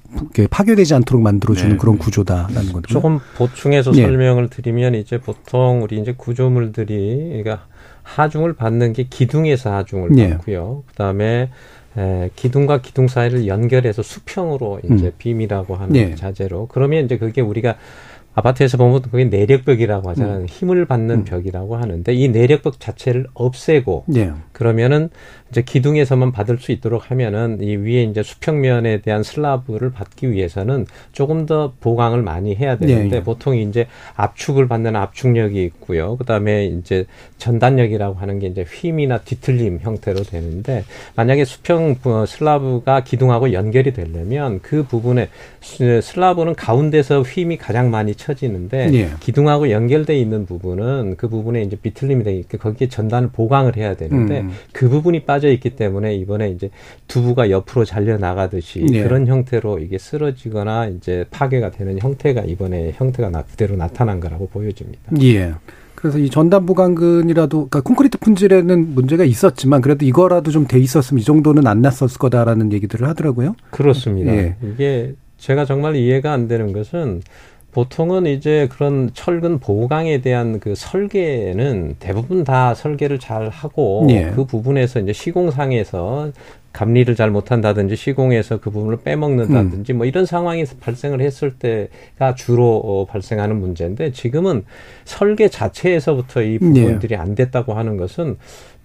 파괴되지 0.48 0.94
않도록 0.94 1.22
만들어주는 1.22 1.72
네. 1.72 1.76
그런 1.76 1.98
구조다라는 1.98 2.72
거죠. 2.72 2.88
조금 2.88 3.18
보충해서 3.36 3.92
예. 3.96 4.00
설명을 4.04 4.48
드리면 4.48 4.94
이제 4.94 5.18
보통 5.18 5.82
우리 5.82 6.00
이제 6.00 6.14
구조물들이 6.16 7.42
그러니까 7.42 7.66
하중을 8.04 8.54
받는 8.54 8.94
게 8.94 9.02
기둥에서 9.02 9.74
하중을 9.74 10.16
예. 10.16 10.30
받고요. 10.30 10.84
그다음에 10.86 11.50
에, 11.98 12.30
기둥과 12.34 12.80
기둥 12.80 13.08
사이를 13.08 13.46
연결해서 13.46 14.00
수평으로 14.00 14.80
이제 14.82 15.06
음. 15.08 15.12
빔이라고 15.18 15.76
하는 15.76 15.94
예. 15.96 16.14
자재로 16.14 16.68
그러면 16.68 17.04
이제 17.04 17.18
그게 17.18 17.42
우리가 17.42 17.76
아파트에서 18.34 18.78
보면 18.78 19.02
그게 19.02 19.24
내력벽이라고 19.24 20.08
하잖아요. 20.10 20.38
음. 20.40 20.46
힘을 20.46 20.86
받는 20.86 21.14
음. 21.16 21.24
벽이라고 21.24 21.76
하는데 21.76 22.14
이 22.14 22.28
내력벽 22.28 22.80
자체를 22.80 23.26
없애고 23.34 24.04
네. 24.06 24.32
그러면은 24.52 25.10
이제 25.50 25.60
기둥에서만 25.60 26.32
받을 26.32 26.56
수 26.56 26.72
있도록 26.72 27.10
하면은 27.10 27.58
이 27.60 27.76
위에 27.76 28.04
이제 28.04 28.22
수평면에 28.22 29.02
대한 29.02 29.22
슬라브를 29.22 29.90
받기 29.90 30.30
위해서는 30.30 30.86
조금 31.12 31.44
더 31.44 31.74
보강을 31.80 32.22
많이 32.22 32.54
해야 32.54 32.78
되는데 32.78 33.18
네. 33.18 33.22
보통 33.22 33.54
이제 33.56 33.86
압축을 34.14 34.66
받는 34.66 34.96
압축력이 34.96 35.62
있고요. 35.64 36.16
그다음에 36.16 36.64
이제 36.64 37.04
전단력이라고 37.36 38.14
하는 38.14 38.38
게 38.38 38.46
이제 38.46 38.64
휨이나 38.64 39.18
뒤틀림 39.18 39.80
형태로 39.82 40.22
되는데 40.22 40.84
만약에 41.16 41.44
수평 41.44 41.96
어, 42.04 42.24
슬라브가 42.26 43.04
기둥하고 43.04 43.52
연결이 43.52 43.92
되려면 43.92 44.60
그 44.62 44.84
부분에 44.84 45.28
슬라브는 45.60 46.54
가운데서 46.54 47.24
휨이 47.24 47.58
가장 47.58 47.90
많이 47.90 48.14
쳐지는데 48.22 48.90
네. 48.90 49.10
기둥하고 49.20 49.70
연결돼 49.70 50.16
있는 50.18 50.46
부분은 50.46 51.16
그 51.16 51.28
부분에 51.28 51.62
이제 51.62 51.76
비틀림이 51.76 52.24
되니까 52.24 52.58
거기에 52.58 52.88
전단을 52.88 53.30
보강을 53.32 53.76
해야 53.76 53.94
되는데 53.94 54.40
음. 54.40 54.50
그 54.72 54.88
부분이 54.88 55.24
빠져 55.24 55.50
있기 55.50 55.70
때문에 55.70 56.14
이번에 56.14 56.50
이제 56.50 56.70
두부가 57.08 57.50
옆으로 57.50 57.84
잘려 57.84 58.16
나가듯이 58.18 58.86
네. 58.90 59.02
그런 59.02 59.26
형태로 59.26 59.80
이게 59.80 59.98
쓰러지거나 59.98 60.86
이제 60.88 61.24
파괴가 61.30 61.70
되는 61.70 61.98
형태가 61.98 62.42
이번에 62.42 62.92
형태가 62.96 63.30
나, 63.30 63.42
그대로 63.42 63.76
나타난 63.76 64.20
거라고 64.20 64.48
보여집니다. 64.48 65.12
예. 65.22 65.54
그래서 65.94 66.18
이 66.18 66.28
전단 66.30 66.66
보강근이라도 66.66 67.68
그러니까 67.68 67.80
콘크리트 67.80 68.18
품질에는 68.18 68.94
문제가 68.94 69.22
있었지만 69.22 69.80
그래도 69.80 70.04
이거라도 70.04 70.50
좀 70.50 70.66
돼 70.66 70.78
있었으면 70.80 71.20
이 71.20 71.24
정도는 71.24 71.66
안 71.66 71.80
났었을 71.82 72.18
거다라는 72.18 72.72
얘기들을 72.72 73.06
하더라고요. 73.08 73.54
그렇습니다. 73.70 74.32
예. 74.32 74.56
이게 74.62 75.14
제가 75.38 75.64
정말 75.64 75.96
이해가 75.96 76.32
안 76.32 76.48
되는 76.48 76.72
것은 76.72 77.20
보통은 77.72 78.26
이제 78.26 78.68
그런 78.70 79.10
철근 79.14 79.58
보강에 79.58 80.20
대한 80.20 80.60
그 80.60 80.74
설계는 80.74 81.96
대부분 81.98 82.44
다 82.44 82.74
설계를 82.74 83.18
잘 83.18 83.48
하고 83.48 84.06
예. 84.10 84.30
그 84.34 84.44
부분에서 84.44 85.00
이제 85.00 85.12
시공상에서 85.12 86.32
감리를 86.72 87.14
잘 87.16 87.30
못한다든지 87.30 87.96
시공에서 87.96 88.60
그 88.60 88.70
부분을 88.70 88.98
빼먹는다든지 89.02 89.92
음. 89.92 89.98
뭐 89.98 90.06
이런 90.06 90.24
상황이 90.26 90.64
발생을 90.80 91.20
했을 91.20 91.54
때가 91.58 92.34
주로 92.34 92.76
어, 92.76 93.04
발생하는 93.06 93.58
문제인데 93.60 94.12
지금은 94.12 94.64
설계 95.04 95.48
자체에서부터 95.48 96.42
이 96.42 96.58
부분들이 96.58 97.14
네. 97.14 97.16
안 97.16 97.34
됐다고 97.34 97.74
하는 97.74 97.96
것은 97.96 98.38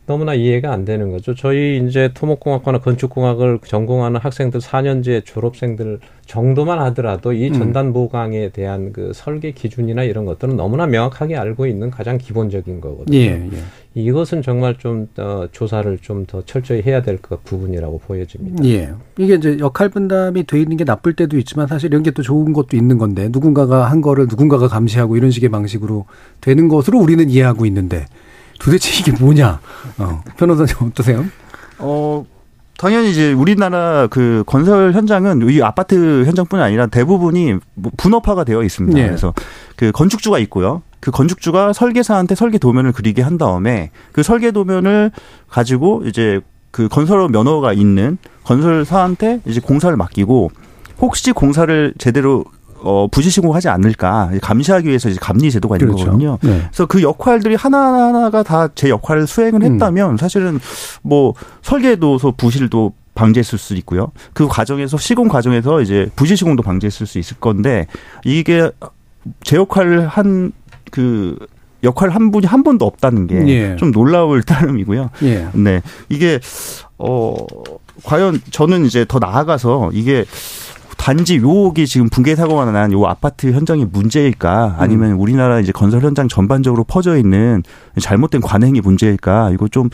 너무나 0.08 0.34
이해가 0.34 0.72
안 0.72 0.86
되는 0.86 1.12
거죠. 1.12 1.36
저희 1.36 1.86
이제 1.86 2.10
토목공학과나 2.14 2.80
건축공학을 2.80 3.60
전공하는 3.66 4.20
학생들 4.22 4.62
4년제 4.62 5.26
졸업생들 5.26 6.00
정도만 6.26 6.80
하더라도 6.80 7.34
이 7.34 7.50
음. 7.50 7.54
전단 7.54 7.92
보강에 7.94 8.50
대한 8.50 8.94
그 8.94 9.12
설계 9.14 9.52
기준이나 9.52 10.04
이런 10.04 10.26
것들은 10.26 10.56
너무나 10.56 10.88
명확하게 10.88 11.36
알고 11.36 11.68
있는 11.68 11.92
가장 11.92 12.18
기본적인 12.18 12.80
거거든요. 12.82 13.18
예, 13.18 13.50
예. 13.52 13.58
이것은 13.96 14.42
정말 14.42 14.78
좀 14.78 15.08
어, 15.18 15.48
조사를 15.52 15.98
좀 16.00 16.26
더 16.26 16.42
철저히 16.46 16.82
해야 16.82 17.02
될 17.02 17.18
그 17.22 17.38
부분이라고 17.44 18.00
보여집니다. 18.00 18.64
예. 18.66 18.90
이게 19.18 19.36
이제 19.36 19.58
역할 19.60 19.90
분담이 19.90 20.46
돼 20.46 20.60
있는 20.62 20.78
게 20.78 20.84
나쁠 20.86 21.14
때도 21.14 21.38
있지만 21.38 21.68
사실 21.68 21.90
이런 21.92 22.04
게 22.04 22.12
또 22.12 22.22
좋은 22.24 22.54
것도 22.54 22.78
있는 22.78 22.98
건데 22.98 23.28
누군가가 23.32 23.86
한 23.92 24.00
거를 24.02 24.28
누군가가 24.30 24.68
감시하고 24.70 25.18
이런 25.18 25.32
식의 25.32 25.50
방식으로 25.50 26.06
되는 26.42 26.68
것으로 26.70 26.98
우리는 27.00 27.30
이해하고 27.30 27.66
있는데 27.66 28.06
도대체 28.60 28.92
이게 29.00 29.12
뭐냐? 29.12 29.60
어, 29.98 30.24
변호사님 30.38 30.76
어떠세요? 30.90 31.26
어, 31.80 32.26
당연히 32.78 33.10
이제 33.10 33.34
우리나라 33.34 34.08
그 34.08 34.44
건설 34.46 34.94
현장은 34.94 35.50
이 35.50 35.62
아파트 35.62 36.24
현장뿐 36.26 36.60
아니라 36.62 36.86
대부분이 36.88 37.56
뭐 37.74 37.92
분업화가 37.98 38.44
되어 38.44 38.64
있습니다. 38.64 38.98
네. 38.98 39.08
그래서 39.08 39.34
그 39.76 39.92
건축주가 39.92 40.38
있고요. 40.40 40.84
그 41.00 41.12
건축주가 41.12 41.74
설계사한테 41.74 42.36
설계 42.36 42.58
도면을 42.58 42.92
그리게 42.92 43.22
한 43.22 43.38
다음에 43.38 43.92
그 44.12 44.24
설계 44.24 44.52
도면을 44.52 45.12
가지고 45.50 46.04
이제 46.06 46.40
그 46.72 46.88
건설 46.88 47.28
면허가 47.30 47.74
있는 47.74 48.18
건설사한테 48.44 49.42
이제 49.46 49.60
공사를 49.60 49.96
맡기고 49.96 50.52
혹시 51.00 51.32
공사를 51.32 51.94
제대로 51.98 52.46
어, 52.82 53.08
부지시공하지 53.12 53.70
않을까 53.70 54.32
감시하기 54.42 54.88
위해서 54.88 55.10
이제 55.10 55.18
감리 55.22 55.52
제도가 55.52 55.76
있는 55.78 55.88
그렇죠. 55.88 56.06
거거든요. 56.06 56.38
네. 56.42 56.62
그래서 56.68 56.86
그 56.86 57.02
역할들이 57.02 57.56
하나하나가 57.56 58.44
다 58.44 58.70
제 58.76 58.90
역할을 58.90 59.28
수행을 59.28 59.64
음. 59.64 59.74
했다면 59.74 60.12
음. 60.12 60.18
사실은 60.18 60.60
뭐 61.02 61.34
설계도서 61.64 62.34
부실도 62.38 62.94
방지했을 63.16 63.58
수 63.58 63.74
있고요. 63.78 64.12
그 64.34 64.48
과정에서 64.48 64.98
시공 64.98 65.28
과정에서 65.28 65.82
이제 65.82 66.10
부지시공도 66.16 66.62
방지했을 66.64 67.08
수 67.08 67.18
있을 67.18 67.38
건데 67.38 67.88
이게 68.24 68.70
제 69.44 69.56
역할을 69.58 70.08
한 70.08 70.52
그 70.92 71.38
역할 71.84 72.10
한 72.10 72.32
분이 72.32 72.48
한 72.48 72.64
번도 72.64 72.86
없다는 72.86 73.28
게좀 73.28 73.50
예. 73.50 73.76
놀라울 73.94 74.42
따름이고요. 74.44 75.10
예. 75.24 75.48
네. 75.54 75.82
이게 76.10 76.40
어 76.98 77.36
과연 78.04 78.42
저는 78.52 78.86
이제 78.86 79.06
더 79.08 79.20
나아가서 79.20 79.92
이게 79.94 80.26
단지 80.98 81.38
요기 81.38 81.88
지금 81.88 82.10
붕괴 82.10 82.36
사고가 82.36 82.70
난 82.72 82.92
요 82.92 83.06
아파트 83.06 83.52
현장이 83.52 83.86
문제일까 83.92 84.76
아니면 84.80 85.12
음. 85.12 85.20
우리나라 85.20 85.60
이제 85.60 85.72
건설 85.72 86.02
현장 86.02 86.28
전반적으로 86.28 86.84
퍼져 86.84 87.18
있는 87.18 87.64
잘못된 88.00 88.42
관행이 88.42 88.82
문제일까 88.82 89.52
이거 89.52 89.68
좀 89.68 89.90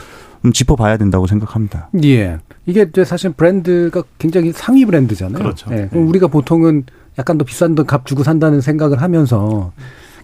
짚어봐야 0.52 0.96
된다고 0.96 1.26
생각합니다. 1.26 1.88
예. 2.04 2.38
이게 2.66 2.86
사실 3.04 3.30
브랜드가 3.32 4.02
굉장히 4.18 4.52
상위 4.52 4.84
브랜드잖아요. 4.84 5.42
그렇죠. 5.42 5.70
예. 5.72 5.88
네. 5.90 5.98
우리가 5.98 6.26
보통은 6.28 6.84
약간 7.18 7.38
더 7.38 7.44
비싼 7.44 7.74
돈 7.74 7.86
값 7.86 8.06
주고 8.06 8.22
산다는 8.24 8.60
생각을 8.60 9.00
하면서 9.00 9.72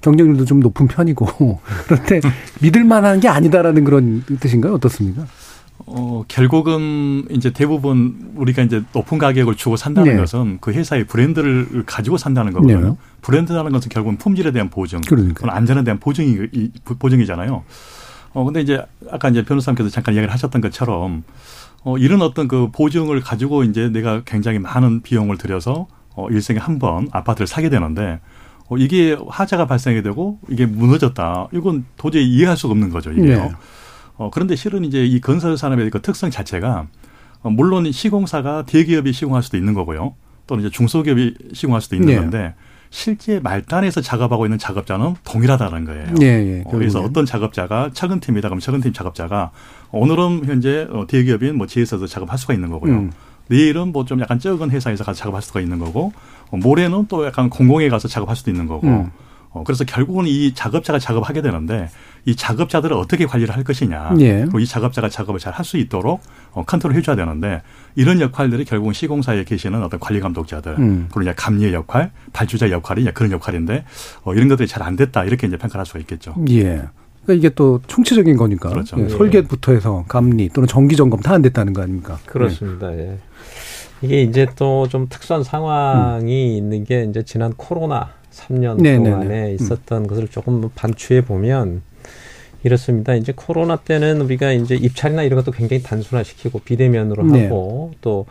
경쟁률도 0.03 0.45
좀 0.47 0.61
높은 0.61 0.89
편이고 0.89 1.61
그런데 1.87 2.21
믿을 2.61 2.85
만한 2.85 3.21
게 3.21 3.29
아니다라는 3.29 3.85
그런 3.85 4.25
뜻인가요? 4.41 4.75
어떻습니까? 4.75 5.27
어, 5.93 6.25
결국은 6.29 7.27
이제 7.31 7.51
대부분 7.51 8.33
우리가 8.37 8.63
이제 8.63 8.83
높은 8.95 9.19
가격을 9.19 9.57
주고 9.57 9.77
산다는 9.77 10.13
네. 10.15 10.21
것은 10.21 10.59
그 10.61 10.73
회사의 10.73 11.05
브랜드를 11.05 11.83
가지고 11.85 12.17
산다는 12.17 12.53
거거든요. 12.53 12.91
네. 12.91 12.97
브랜드라는 13.23 13.73
것은 13.73 13.89
결국은 13.89 14.17
품질에 14.17 14.53
대한 14.53 14.71
보증, 14.71 15.01
그러니까. 15.01 15.55
안전에 15.55 15.83
대한 15.85 15.99
보증이 15.99 16.39
보증이잖아요. 16.99 17.65
어 18.33 18.45
근데 18.45 18.61
이제 18.61 18.81
아까 19.11 19.29
이제 19.29 19.45
변호사님께서 19.45 19.91
잠깐 19.91 20.15
이야기를 20.15 20.33
하셨던 20.33 20.61
것처럼 20.61 21.25
어 21.83 21.99
이런 21.99 22.23
어떤 22.23 22.47
그 22.47 22.71
보증을 22.71 23.21
가지고 23.21 23.65
이제 23.65 23.89
내가 23.89 24.23
굉장히 24.25 24.61
많은 24.61 25.01
비용을 25.03 25.37
들여서 25.39 25.89
어 26.15 26.29
일생에 26.31 26.59
한 26.61 26.79
번 26.79 27.09
아파트를 27.11 27.49
사게 27.49 27.69
되는데 27.71 28.21
어 28.69 28.77
이게 28.77 29.17
화재가 29.29 29.67
발생이 29.67 30.03
되고 30.05 30.39
이게 30.49 30.65
무너졌다. 30.67 31.49
이건 31.53 31.85
도저히 31.97 32.29
이해할 32.31 32.57
수가 32.57 32.71
없는 32.73 32.91
거죠, 32.91 33.11
이게요. 33.11 33.43
네. 33.45 33.51
어, 34.21 34.29
그런데 34.31 34.55
실은 34.55 34.85
이제 34.85 35.03
이 35.03 35.19
건설 35.19 35.57
산업의 35.57 35.89
그 35.89 36.03
특성 36.03 36.31
자체가 36.31 36.87
어, 37.43 37.49
물론 37.49 37.91
시공사가 37.91 38.67
대기업이 38.67 39.15
시공할 39.15 39.43
수도 39.43 39.57
있는 39.57 39.73
거고요. 39.73 40.15
또는 40.47 40.63
이제 40.63 40.71
중소기업이 40.71 41.37
시공할 41.55 41.81
수도 41.81 41.97
있는 41.97 42.09
네. 42.09 42.17
건데 42.17 42.55
실제 42.91 43.41
말단에서 43.41 44.03
작업하고 44.03 44.45
있는 44.45 44.59
작업자는 44.59 45.15
동일하다는 45.25 45.85
거예요. 45.87 46.15
네, 46.17 46.45
네, 46.45 46.63
어, 46.67 46.71
그래서 46.71 47.01
어떤 47.01 47.25
작업자가 47.25 47.93
철근팀이다 47.95 48.49
그럼 48.51 48.61
철근팀 48.61 48.93
작업자가 48.93 49.53
오늘은 49.91 50.43
현재 50.45 50.87
어, 50.91 51.07
대기업인 51.09 51.57
뭐 51.57 51.67
지에서도 51.67 52.07
작업할 52.07 52.37
수가 52.37 52.53
있는 52.53 52.69
거고요. 52.69 52.93
음. 52.93 53.13
내일은 53.49 53.91
뭐 53.91 54.05
좀 54.05 54.21
약간 54.21 54.39
적은 54.39 54.71
회사에서 54.71 55.03
가서 55.03 55.19
작업할 55.19 55.41
수가 55.41 55.63
있는 55.63 55.79
거고 55.79 56.13
어, 56.51 56.59
모레는 56.59 57.07
또 57.09 57.25
약간 57.25 57.49
공공에 57.49 57.89
가서 57.89 58.07
작업할 58.07 58.37
수도 58.37 58.51
있는 58.51 58.67
거고 58.67 58.87
음. 58.87 59.11
어, 59.53 59.65
그래서 59.65 59.85
결국은 59.85 60.27
이 60.27 60.55
작업자가 60.55 60.99
작업하게 61.01 61.43
되는데 61.43 61.89
이 62.25 62.37
작업자들을 62.37 62.95
어떻게 62.97 63.27
관리를 63.27 63.55
할 63.57 63.65
것이냐. 63.65 64.15
예. 64.21 64.41
그리고 64.43 64.61
이 64.61 64.67
작업자가 64.67 65.09
작업을 65.09 65.41
잘 65.41 65.53
할 65.53 65.65
수 65.65 65.77
있도록 65.77 66.21
어, 66.53 66.65
컨트롤 66.65 66.95
해줘야 66.95 67.17
되는데 67.17 67.63
이런 67.97 68.21
역할들이 68.21 68.65
결국은 68.65 68.93
시공사에 68.93 69.43
계시는 69.45 69.83
어떤 69.83 69.99
관리 69.99 70.21
감독자들 70.21 70.77
음. 70.79 71.07
그리고 71.09 71.23
이제 71.23 71.35
감리의 71.37 71.73
역할, 71.75 72.13
발주자 72.33 72.71
역할이 72.71 73.03
이제 73.03 73.11
그런 73.13 73.33
역할인데 73.33 73.85
어, 74.23 74.35
이런 74.35 74.49
것들이 74.49 74.69
잘 74.69 74.83
안 74.85 74.95
됐다 74.97 75.25
이렇게 75.25 75.47
이제 75.47 75.57
평가할 75.57 75.85
수가 75.85 75.99
있겠죠. 76.01 76.35
예. 76.51 76.83
그러니까 77.25 77.35
이게 77.35 77.49
또 77.51 77.81
총체적인 77.87 78.37
거니까 78.37 78.69
그렇죠. 78.71 78.97
예. 79.01 79.09
설계부터 79.09 79.73
해서 79.73 80.05
감리 80.09 80.49
또는 80.49 80.67
정기 80.69 80.95
점검 80.97 81.21
다 81.21 81.35
안 81.35 81.43
됐다는 81.43 81.73
거 81.73 81.83
아닙니까? 81.83 82.19
그렇습니다. 82.27 82.93
예. 82.97 83.19
이게 84.03 84.23
이제 84.23 84.47
또 84.57 84.87
좀 84.89 85.09
특수한 85.11 85.43
상황이 85.43 86.53
음. 86.53 86.57
있는 86.57 86.85
게 86.85 87.05
이제 87.11 87.23
지난 87.23 87.53
코로나 87.57 88.11
3년 88.47 88.81
네네네. 88.81 89.11
동안에 89.11 89.51
음. 89.51 89.55
있었던 89.55 90.03
음. 90.03 90.07
것을 90.07 90.29
조금 90.29 90.69
반추해 90.75 91.25
보면 91.25 91.83
이렇습니다. 92.63 93.15
이제 93.15 93.33
코로나 93.35 93.77
때는 93.77 94.21
우리가 94.21 94.53
이제 94.53 94.75
입찰이나 94.75 95.23
이런 95.23 95.43
것도 95.43 95.53
굉장히 95.53 95.83
단순화시키고 95.83 96.61
비대면으로 96.61 97.25
네. 97.25 97.45
하고 97.45 97.93
또 98.01 98.27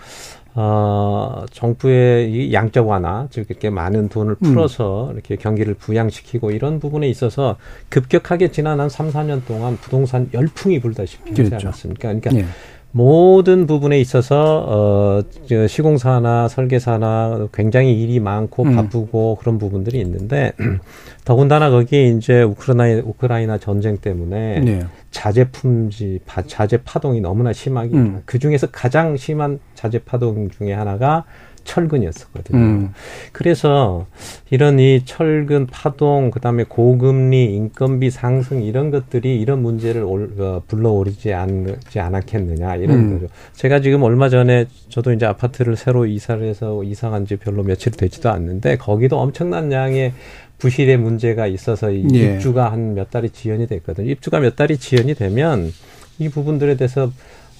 어, 0.55 1.45
정부의 1.51 2.31
이 2.31 2.53
양적 2.53 2.87
완화, 2.87 3.27
즉 3.29 3.45
이렇게 3.49 3.69
많은 3.69 4.09
돈을 4.09 4.35
음. 4.43 4.53
풀어서 4.53 5.07
음. 5.09 5.13
이렇게 5.13 5.35
경기를 5.35 5.73
부양시키고 5.75 6.51
이런 6.51 6.79
부분에 6.79 7.07
있어서 7.07 7.57
급격하게 7.89 8.51
지난 8.51 8.79
한 8.79 8.89
3, 8.89 9.11
4년 9.11 9.45
동안 9.45 9.77
부동산 9.77 10.29
열풍이 10.33 10.79
불다시피 10.79 11.29
하지 11.29 11.43
그렇죠. 11.43 11.67
않았습니까? 11.67 12.01
그러니까 12.01 12.31
네. 12.31 12.45
모든 12.91 13.67
부분에 13.67 13.99
있어서 13.99 14.65
어 14.67 15.67
시공사나 15.67 16.47
설계사나 16.47 17.49
굉장히 17.53 18.01
일이 18.01 18.19
많고 18.19 18.63
음. 18.63 18.75
바쁘고 18.75 19.37
그런 19.39 19.59
부분들이 19.59 19.99
있는데 19.99 20.53
더군다나 21.23 21.69
거기에 21.69 22.07
이제 22.09 22.41
우크라이나 22.41 23.03
우크라이나 23.05 23.57
전쟁 23.59 23.97
때문에 23.97 24.59
네. 24.61 24.85
자재 25.11 25.51
품질 25.51 26.19
자재 26.47 26.77
파동이 26.83 27.21
너무나 27.21 27.53
심하게 27.53 27.95
음. 27.95 28.21
그 28.25 28.39
중에서 28.39 28.67
가장 28.71 29.17
심한 29.17 29.59
자재 29.75 29.99
파동 29.99 30.49
중에 30.49 30.73
하나가 30.73 31.25
철근이었었거든요. 31.69 32.57
음. 32.59 32.93
그래서 33.31 34.07
이런 34.49 34.79
이 34.79 35.03
철근 35.05 35.67
파동, 35.67 36.31
그 36.31 36.39
다음에 36.39 36.63
고금리, 36.67 37.53
인건비 37.55 38.09
상승 38.09 38.63
이런 38.63 38.89
것들이 38.91 39.39
이런 39.39 39.61
문제를 39.61 40.03
올, 40.03 40.33
어, 40.39 40.61
불러오르지 40.67 41.33
않지 41.33 41.99
않았겠느냐 41.99 42.75
이런 42.77 42.97
음. 42.97 43.13
거죠. 43.19 43.31
제가 43.53 43.81
지금 43.81 44.03
얼마 44.03 44.29
전에 44.29 44.65
저도 44.89 45.13
이제 45.13 45.25
아파트를 45.25 45.75
새로 45.75 46.05
이사를 46.05 46.43
해서 46.43 46.83
이사 46.83 47.09
간지 47.09 47.35
별로 47.35 47.63
며칠 47.63 47.91
되지도 47.91 48.29
않는데 48.29 48.77
거기도 48.77 49.19
엄청난 49.19 49.71
양의 49.71 50.13
부실의 50.57 50.97
문제가 50.97 51.47
있어서 51.47 51.89
이 51.91 52.05
예. 52.15 52.35
입주가 52.35 52.71
한 52.71 52.93
몇 52.95 53.11
달이 53.11 53.29
지연이 53.29 53.67
됐거든요. 53.67 54.09
입주가 54.09 54.39
몇 54.39 54.55
달이 54.55 54.77
지연이 54.77 55.13
되면 55.13 55.71
이 56.17 56.27
부분들에 56.27 56.75
대해서 56.75 57.11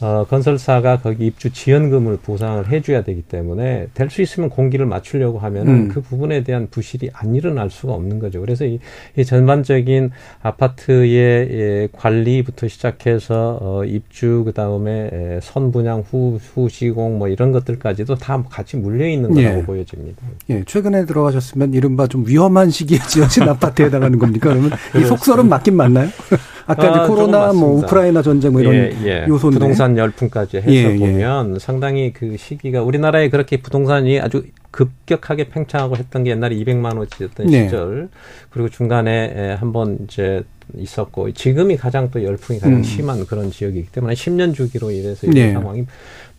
어, 0.02 0.26
건설사가 0.30 1.00
거기 1.00 1.26
입주 1.26 1.52
지연금을 1.52 2.18
보상을 2.22 2.68
해줘야 2.70 3.04
되기 3.04 3.22
때문에 3.22 3.88
될 3.94 4.10
수 4.10 4.22
있으면 4.24 4.50
공기를 4.50 4.86
맞추려고 4.88 5.40
하면은 5.40 5.74
음. 5.74 5.88
그 5.90 6.02
부분에 6.02 6.44
대한 6.44 6.68
부실이 6.70 7.12
안 7.14 7.36
일어날 7.36 7.70
수가 7.70 7.94
없는 7.94 8.18
거죠. 8.20 8.42
그래서 8.42 8.66
이, 8.66 8.80
이 9.16 9.24
전반적인 9.24 10.10
아파트의 10.42 11.50
예, 11.52 11.88
관리부터 11.92 12.68
시작해서 12.68 13.60
어, 13.62 13.86
입주 13.86 14.42
그 14.46 14.54
다음에 14.54 15.40
선분양 15.44 16.06
후, 16.10 16.40
후 16.54 16.70
시공 16.70 17.20
뭐 17.20 17.28
이런 17.28 17.52
것들까지도 17.52 18.16
다 18.16 18.44
같이 18.50 18.78
물려 18.78 19.08
있는 19.08 19.34
거라고 19.34 19.60
예. 19.60 19.64
보여집니다. 19.64 20.26
예, 20.50 20.64
최근에 20.66 21.06
들어가셨으면 21.06 21.74
이른바 21.74 22.08
좀 22.08 22.26
위험한 22.28 22.70
시기에 22.72 22.98
지어진 23.08 23.44
아파트에 23.44 23.86
해당하는 23.86 24.18
겁니까? 24.18 24.50
그러면 24.50 24.72
이 24.98 25.06
속설은 25.06 25.48
맞긴 25.48 25.76
맞나요? 25.76 26.10
아까 26.70 26.88
이제 26.88 27.00
아, 27.00 27.08
코로나 27.08 27.52
뭐 27.52 27.78
우크라이나 27.80 28.22
전쟁 28.22 28.52
뭐 28.52 28.62
이런 28.62 28.76
예, 28.76 28.94
예. 29.04 29.26
요소 29.28 29.50
부동산 29.50 29.98
열풍까지 29.98 30.58
해서 30.58 30.72
예, 30.72 30.94
예, 30.94 30.98
보면 30.98 31.58
상당히 31.58 32.14
그 32.14 32.38
시기가 32.38 32.84
우리나라에 32.84 33.30
그렇게 33.30 33.58
부동산이 33.58 34.20
아주 34.20 34.44
급격하게 34.70 35.50
팽창하고 35.50 35.98
했던 35.98 36.24
게 36.24 36.30
옛날에 36.30 36.56
200만 36.56 36.96
원치였던 36.96 37.48
네. 37.48 37.64
시절 37.64 38.10
그리고 38.52 38.70
중간에 38.70 39.56
한번 39.60 39.98
이제 40.04 40.44
있었고 40.78 41.32
지금이 41.32 41.78
가장 41.78 42.12
또 42.12 42.24
열풍이 42.24 42.60
가장 42.60 42.78
음. 42.78 42.84
심한 42.84 43.26
그런 43.26 43.50
지역이기 43.50 43.92
때문에 43.92 44.14
10년 44.14 44.54
주기로 44.54 44.92
이래서 44.92 45.26
이런 45.26 45.34
네. 45.34 45.54
상황이 45.54 45.86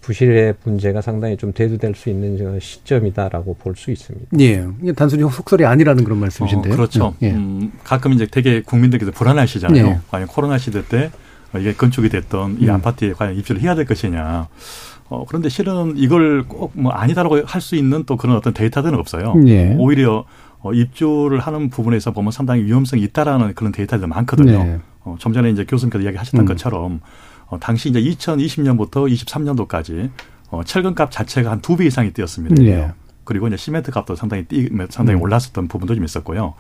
부실의 0.01 0.55
문제가 0.65 1.01
상당히 1.03 1.37
좀 1.37 1.53
대두될 1.53 1.95
수 1.95 2.09
있는 2.09 2.59
시점이다라고 2.59 3.55
볼 3.55 3.75
수 3.77 3.91
있습니다. 3.91 4.27
예. 4.41 4.67
이게 4.83 4.93
단순히 4.93 5.23
속설이 5.31 5.65
아니라는 5.65 6.05
그런 6.05 6.19
말씀이신데요. 6.19 6.73
어, 6.73 6.77
그렇죠. 6.77 7.15
예. 7.23 7.31
음, 7.33 7.73
가끔 7.85 8.13
이제 8.13 8.27
되게 8.27 8.63
국민들께서 8.63 9.11
불안하시잖아요. 9.13 9.87
예. 9.87 10.01
과연 10.11 10.27
코로나 10.27 10.59
시대 10.59 10.83
때 10.85 11.11
이게 11.59 11.75
건축이 11.75 12.09
됐던 12.09 12.59
이 12.61 12.65
음. 12.65 12.71
아파트에 12.71 13.13
과연 13.13 13.37
입주를 13.37 13.61
해야 13.61 13.75
될 13.75 13.85
것이냐. 13.85 14.49
어, 15.09 15.25
그런데 15.27 15.49
실은 15.49 15.95
이걸 15.97 16.45
꼭 16.47 16.71
뭐 16.75 16.93
아니다라고 16.93 17.43
할 17.45 17.61
수 17.61 17.75
있는 17.77 18.05
또 18.05 18.17
그런 18.17 18.37
어떤 18.37 18.55
데이터들은 18.55 18.99
없어요. 18.99 19.35
예. 19.47 19.75
오히려 19.79 20.25
어, 20.61 20.73
입주를 20.73 21.41
하는 21.41 21.69
부분에서 21.71 22.13
보면 22.13 22.33
상당히 22.33 22.65
위험성이 22.65 23.03
있다라는 23.03 23.55
그런 23.55 23.73
데이터들 23.73 24.07
많거든요. 24.09 24.65
네. 24.65 24.79
어, 25.05 25.17
좀 25.19 25.33
전에 25.33 25.51
이제 25.51 25.65
교수님께서 25.65 26.05
이야기하셨던 26.05 26.41
음. 26.41 26.47
것처럼 26.47 27.01
어, 27.51 27.59
당시 27.61 27.89
이제 27.91 28.01
2020년부터 28.01 29.13
23년도까지 29.13 30.11
어, 30.51 30.63
철근값 30.65 31.11
자체가 31.11 31.51
한 31.51 31.61
두 31.61 31.77
배 31.77 31.87
이상이 31.87 32.13
뛰었습니다. 32.13 32.55
네. 32.63 32.91
그리고 33.25 33.47
이제 33.47 33.57
시멘트 33.57 33.91
값도 33.93 34.17
상당히 34.17 34.45
뛰, 34.47 34.69
상당히 34.89 35.19
음. 35.19 35.23
올랐었던 35.23 35.69
부분도 35.69 35.95
좀 35.95 36.05
있었고요. 36.05 36.55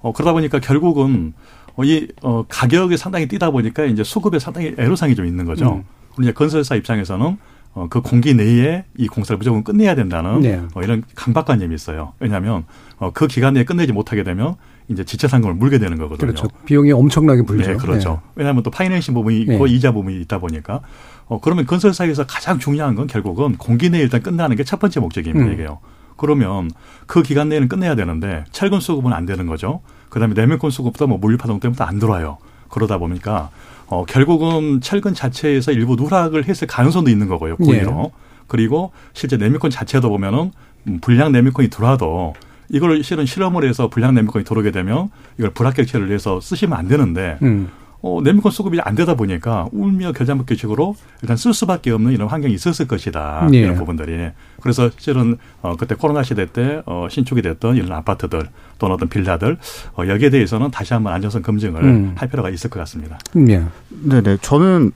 어, 0.00 0.12
그러다 0.12 0.32
보니까 0.32 0.60
결국은 0.60 1.32
어, 1.74 1.84
이 1.84 2.06
어, 2.22 2.44
가격이 2.48 2.96
상당히 2.96 3.26
뛰다 3.26 3.50
보니까 3.50 3.84
이제 3.84 4.04
수급에 4.04 4.38
상당히 4.38 4.74
애로상이 4.78 5.14
좀 5.14 5.26
있는 5.26 5.44
거죠. 5.46 5.64
음. 5.76 5.84
그리고 6.10 6.22
이제 6.22 6.32
건설사 6.32 6.74
입장에서는 6.76 7.38
어, 7.74 7.86
그 7.88 8.02
공기 8.02 8.34
내에 8.34 8.84
이 8.98 9.06
공사를 9.08 9.36
무조건 9.38 9.64
끝내야 9.64 9.94
된다는 9.94 10.40
네. 10.42 10.60
어, 10.74 10.82
이런 10.82 11.02
강박관념이 11.14 11.74
있어요. 11.74 12.12
왜냐하면 12.20 12.64
어, 12.98 13.10
그 13.12 13.26
기간 13.26 13.54
내에 13.54 13.64
끝내지 13.64 13.92
못하게 13.92 14.22
되면 14.22 14.56
이제 14.88 15.04
지체 15.04 15.28
상금을 15.28 15.54
물게 15.54 15.78
되는 15.78 15.96
거거든요. 15.98 16.18
그렇죠. 16.32 16.48
비용이 16.66 16.92
엄청나게 16.92 17.42
불죠. 17.42 17.70
네, 17.70 17.76
그렇죠. 17.76 18.10
네. 18.24 18.30
왜냐하면 18.36 18.62
또 18.62 18.70
파이낸싱 18.70 19.14
부분이 19.14 19.40
있고 19.42 19.66
네. 19.66 19.72
이자 19.72 19.92
부분이 19.92 20.20
있다 20.22 20.38
보니까 20.38 20.80
어, 21.26 21.40
그러면 21.40 21.66
건설 21.66 21.94
사에서 21.94 22.26
가장 22.26 22.58
중요한 22.58 22.94
건 22.94 23.06
결국은 23.06 23.56
공기 23.56 23.90
내에 23.90 24.00
일단 24.02 24.22
끝나는 24.22 24.56
게 24.56 24.64
첫 24.64 24.78
번째 24.80 25.00
목적입니다. 25.00 25.46
음. 25.46 25.52
이게요. 25.52 25.78
그러면 26.16 26.70
그 27.06 27.22
기간 27.22 27.48
내에는 27.48 27.68
끝내야 27.68 27.94
되는데 27.94 28.44
철근 28.52 28.80
수급은 28.80 29.12
안 29.12 29.26
되는 29.26 29.46
거죠. 29.46 29.80
그다음에 30.08 30.34
내면권 30.34 30.70
수급도 30.70 31.06
뭐 31.06 31.18
물류 31.18 31.36
파동 31.38 31.58
때문에 31.60 31.76
안 31.80 31.98
들어와요. 31.98 32.38
그러다 32.68 32.98
보니까 32.98 33.50
어, 33.86 34.04
결국은 34.06 34.80
철근 34.80 35.14
자체에서 35.14 35.72
일부 35.72 35.96
누락을 35.96 36.44
했을 36.46 36.66
가능성도 36.66 37.10
있는 37.10 37.28
거고요. 37.28 37.56
고의로. 37.56 38.12
예. 38.14 38.22
그리고 38.46 38.92
실제 39.14 39.36
내미권 39.36 39.70
자체도 39.70 40.08
보면은 40.08 40.52
음, 40.86 40.98
불량 41.00 41.32
내미권이 41.32 41.68
들어와도 41.68 42.34
이걸 42.72 43.04
실은 43.04 43.26
실험을 43.26 43.68
해서 43.68 43.88
불량 43.88 44.14
내미권이 44.14 44.44
들어오게 44.44 44.72
되면 44.72 45.10
이걸 45.38 45.50
불합격체를 45.50 46.10
해서 46.10 46.40
쓰시면 46.40 46.76
안 46.76 46.88
되는데 46.88 47.38
음. 47.42 47.68
어, 48.00 48.20
내미권 48.20 48.50
수급이 48.50 48.80
안 48.80 48.96
되다 48.96 49.14
보니까 49.14 49.68
울며 49.70 50.10
겨자먹기식으로 50.12 50.96
일단 51.22 51.36
쓸 51.36 51.54
수밖에 51.54 51.92
없는 51.92 52.12
이런 52.12 52.28
환경이 52.28 52.52
있었을 52.52 52.88
것이다. 52.88 53.48
예. 53.52 53.58
이런 53.58 53.76
부분들이. 53.76 54.30
그래서 54.60 54.90
실은 54.98 55.36
어, 55.60 55.76
그때 55.76 55.94
코로나 55.94 56.24
시대 56.24 56.46
때 56.46 56.82
어, 56.86 57.06
신축이 57.08 57.42
됐던 57.42 57.76
이런 57.76 57.92
아파트들 57.92 58.48
또는 58.78 58.94
어떤 58.96 59.08
빌라들 59.08 59.56
어, 59.96 60.04
여기에 60.08 60.30
대해서는 60.30 60.72
다시 60.72 60.94
한번 60.94 61.12
안전성 61.12 61.42
검증을 61.42 61.84
음. 61.84 62.14
할 62.16 62.28
필요가 62.28 62.50
있을 62.50 62.70
것 62.70 62.80
같습니다. 62.80 63.18
예. 63.48 63.62
네네. 63.88 64.38
저는 64.40 64.90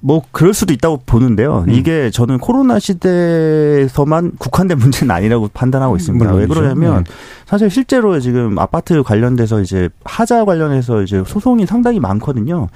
뭐 0.00 0.22
그럴 0.32 0.54
수도 0.54 0.72
있다고 0.72 1.02
보는데요. 1.04 1.64
음. 1.68 1.70
이게 1.70 2.10
저는 2.10 2.38
코로나 2.38 2.78
시대에서만 2.78 4.32
국한된 4.38 4.78
문제는 4.78 5.14
아니라고 5.14 5.48
판단하고 5.52 5.96
있습니다. 5.96 6.24
물론이죠. 6.24 6.52
왜 6.52 6.54
그러냐면 6.54 7.04
네. 7.04 7.12
사실 7.46 7.70
실제로 7.70 8.18
지금 8.18 8.58
아파트 8.58 9.02
관련돼서 9.02 9.60
이제 9.60 9.90
하자 10.04 10.44
관련해서 10.46 11.02
이제 11.02 11.22
소송이 11.26 11.66
상당히 11.66 12.00
많거든요. 12.00 12.68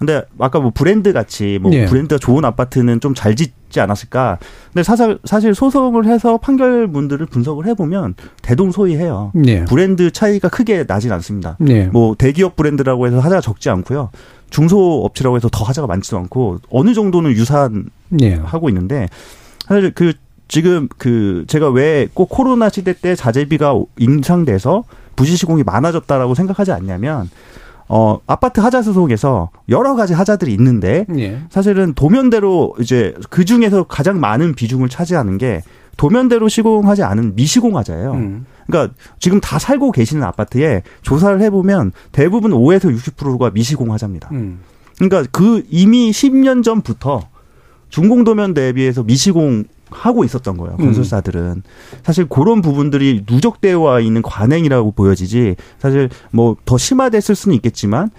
근데 0.00 0.22
아까 0.38 0.58
뭐 0.58 0.72
브랜드 0.74 1.12
같이 1.12 1.58
뭐 1.62 1.70
네. 1.70 1.84
브랜드가 1.84 2.18
좋은 2.18 2.44
아파트는 2.44 2.98
좀 3.00 3.14
잘 3.14 3.36
짓지 3.36 3.80
않았을까? 3.80 4.38
근데 4.72 4.82
사실 4.82 5.18
사실 5.24 5.54
소송을 5.54 6.06
해서 6.06 6.38
판결문들을 6.38 7.26
분석을 7.26 7.66
해보면 7.66 8.14
대동소이해요. 8.42 9.32
네. 9.34 9.64
브랜드 9.66 10.10
차이가 10.10 10.48
크게 10.48 10.84
나진 10.86 11.12
않습니다. 11.12 11.56
네. 11.60 11.86
뭐 11.92 12.14
대기업 12.16 12.56
브랜드라고 12.56 13.06
해서 13.06 13.20
하자가 13.20 13.40
적지 13.42 13.68
않고요. 13.70 14.10
중소업체라고 14.48 15.36
해서 15.36 15.48
더 15.52 15.64
하자가 15.64 15.86
많지도 15.86 16.16
않고 16.18 16.58
어느 16.70 16.94
정도는 16.94 17.32
유사한 17.32 17.90
네. 18.08 18.34
하고 18.34 18.68
있는데 18.70 19.06
사실 19.68 19.92
그 19.94 20.14
지금 20.48 20.88
그 20.98 21.44
제가 21.46 21.68
왜 21.70 22.08
꼭 22.14 22.28
코로나 22.30 22.68
시대 22.70 22.92
때 22.94 23.14
자재비가 23.14 23.74
인상돼서 23.98 24.84
부실 25.14 25.36
시공이 25.36 25.62
많아졌다라고 25.62 26.34
생각하지 26.34 26.72
않냐면 26.72 27.28
어 27.92 28.20
아파트 28.28 28.60
하자 28.60 28.82
소송에서 28.82 29.50
여러 29.68 29.96
가지 29.96 30.14
하자들이 30.14 30.52
있는데 30.52 31.06
예. 31.18 31.42
사실은 31.50 31.92
도면대로 31.94 32.72
이제 32.78 33.14
그 33.30 33.44
중에서 33.44 33.82
가장 33.82 34.20
많은 34.20 34.54
비중을 34.54 34.88
차지하는 34.88 35.38
게 35.38 35.60
도면대로 35.96 36.48
시공하지 36.48 37.02
않은 37.02 37.34
미시공 37.34 37.76
하자예요. 37.76 38.12
음. 38.12 38.46
그러니까 38.68 38.94
지금 39.18 39.40
다 39.40 39.58
살고 39.58 39.90
계시는 39.90 40.22
아파트에 40.22 40.84
조사를 41.02 41.40
해보면 41.42 41.90
대부분 42.12 42.52
5에서 42.52 42.96
60%가 42.96 43.50
미시공 43.50 43.92
하자입니다. 43.92 44.28
음. 44.32 44.60
그러니까 44.96 45.24
그 45.32 45.64
이미 45.68 46.12
10년 46.12 46.62
전부터 46.62 47.28
중공도면 47.90 48.54
대비해서 48.54 49.02
미시공 49.02 49.64
하고 49.90 50.24
있었던 50.24 50.56
거예요. 50.56 50.76
음. 50.78 50.84
건설사들은 50.86 51.62
사실 52.04 52.26
그런 52.26 52.62
부분들이 52.62 53.24
누적되어 53.28 54.00
있는 54.00 54.22
관행이라고 54.22 54.92
보여지지 54.92 55.56
사실 55.78 56.08
뭐 56.30 56.56
더 56.64 56.78
심화됐을 56.78 57.34
수는 57.34 57.56
있겠지만 57.56 58.10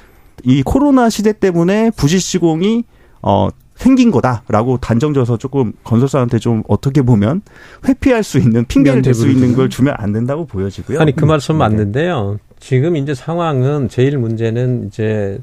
이 0.43 0.61
코로나 0.63 1.09
시대 1.09 1.31
때문에 1.33 1.91
부실 1.95 2.19
시공이 2.19 2.83
어 3.21 3.47
생긴 3.75 4.11
거다라고 4.11 4.77
단정져서 4.77 5.37
조금 5.37 5.71
건설사한테 5.83 6.37
좀 6.39 6.61
어떻게 6.67 7.01
보면 7.01 7.41
회피할 7.87 8.23
수 8.23 8.37
있는 8.37 8.65
핑계를 8.65 9.01
댈 9.01 9.13
수 9.13 9.27
있는 9.29 9.55
걸 9.55 9.69
주면 9.69 9.95
안 9.97 10.11
된다고 10.11 10.45
보여지고요. 10.45 10.99
아니 10.99 11.15
그 11.15 11.25
말씀 11.25 11.55
네. 11.55 11.59
맞는데요. 11.59 12.37
지금 12.59 12.95
이제 12.95 13.15
상황은 13.15 13.89
제일 13.89 14.17
문제는 14.19 14.87
이제 14.87 15.39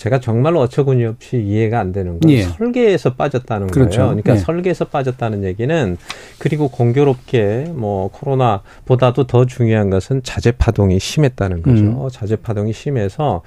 제가 0.00 0.18
정말로 0.18 0.60
어처구니 0.60 1.04
없이 1.04 1.36
이해가 1.36 1.78
안 1.78 1.92
되는 1.92 2.18
건 2.18 2.30
예. 2.30 2.44
설계에서 2.44 3.16
빠졌다는 3.16 3.66
그렇죠. 3.66 3.98
거예요. 3.98 4.06
그러니까 4.06 4.32
예. 4.32 4.38
설계에서 4.38 4.86
빠졌다는 4.86 5.44
얘기는 5.44 5.98
그리고 6.38 6.68
공교롭게 6.68 7.66
뭐 7.74 8.08
코로나보다도 8.08 9.26
더 9.26 9.44
중요한 9.44 9.90
것은 9.90 10.22
자재 10.22 10.52
파동이 10.52 10.98
심했다는 10.98 11.60
거죠. 11.60 11.82
음. 11.82 12.08
자재 12.10 12.36
파동이 12.36 12.72
심해서 12.72 13.42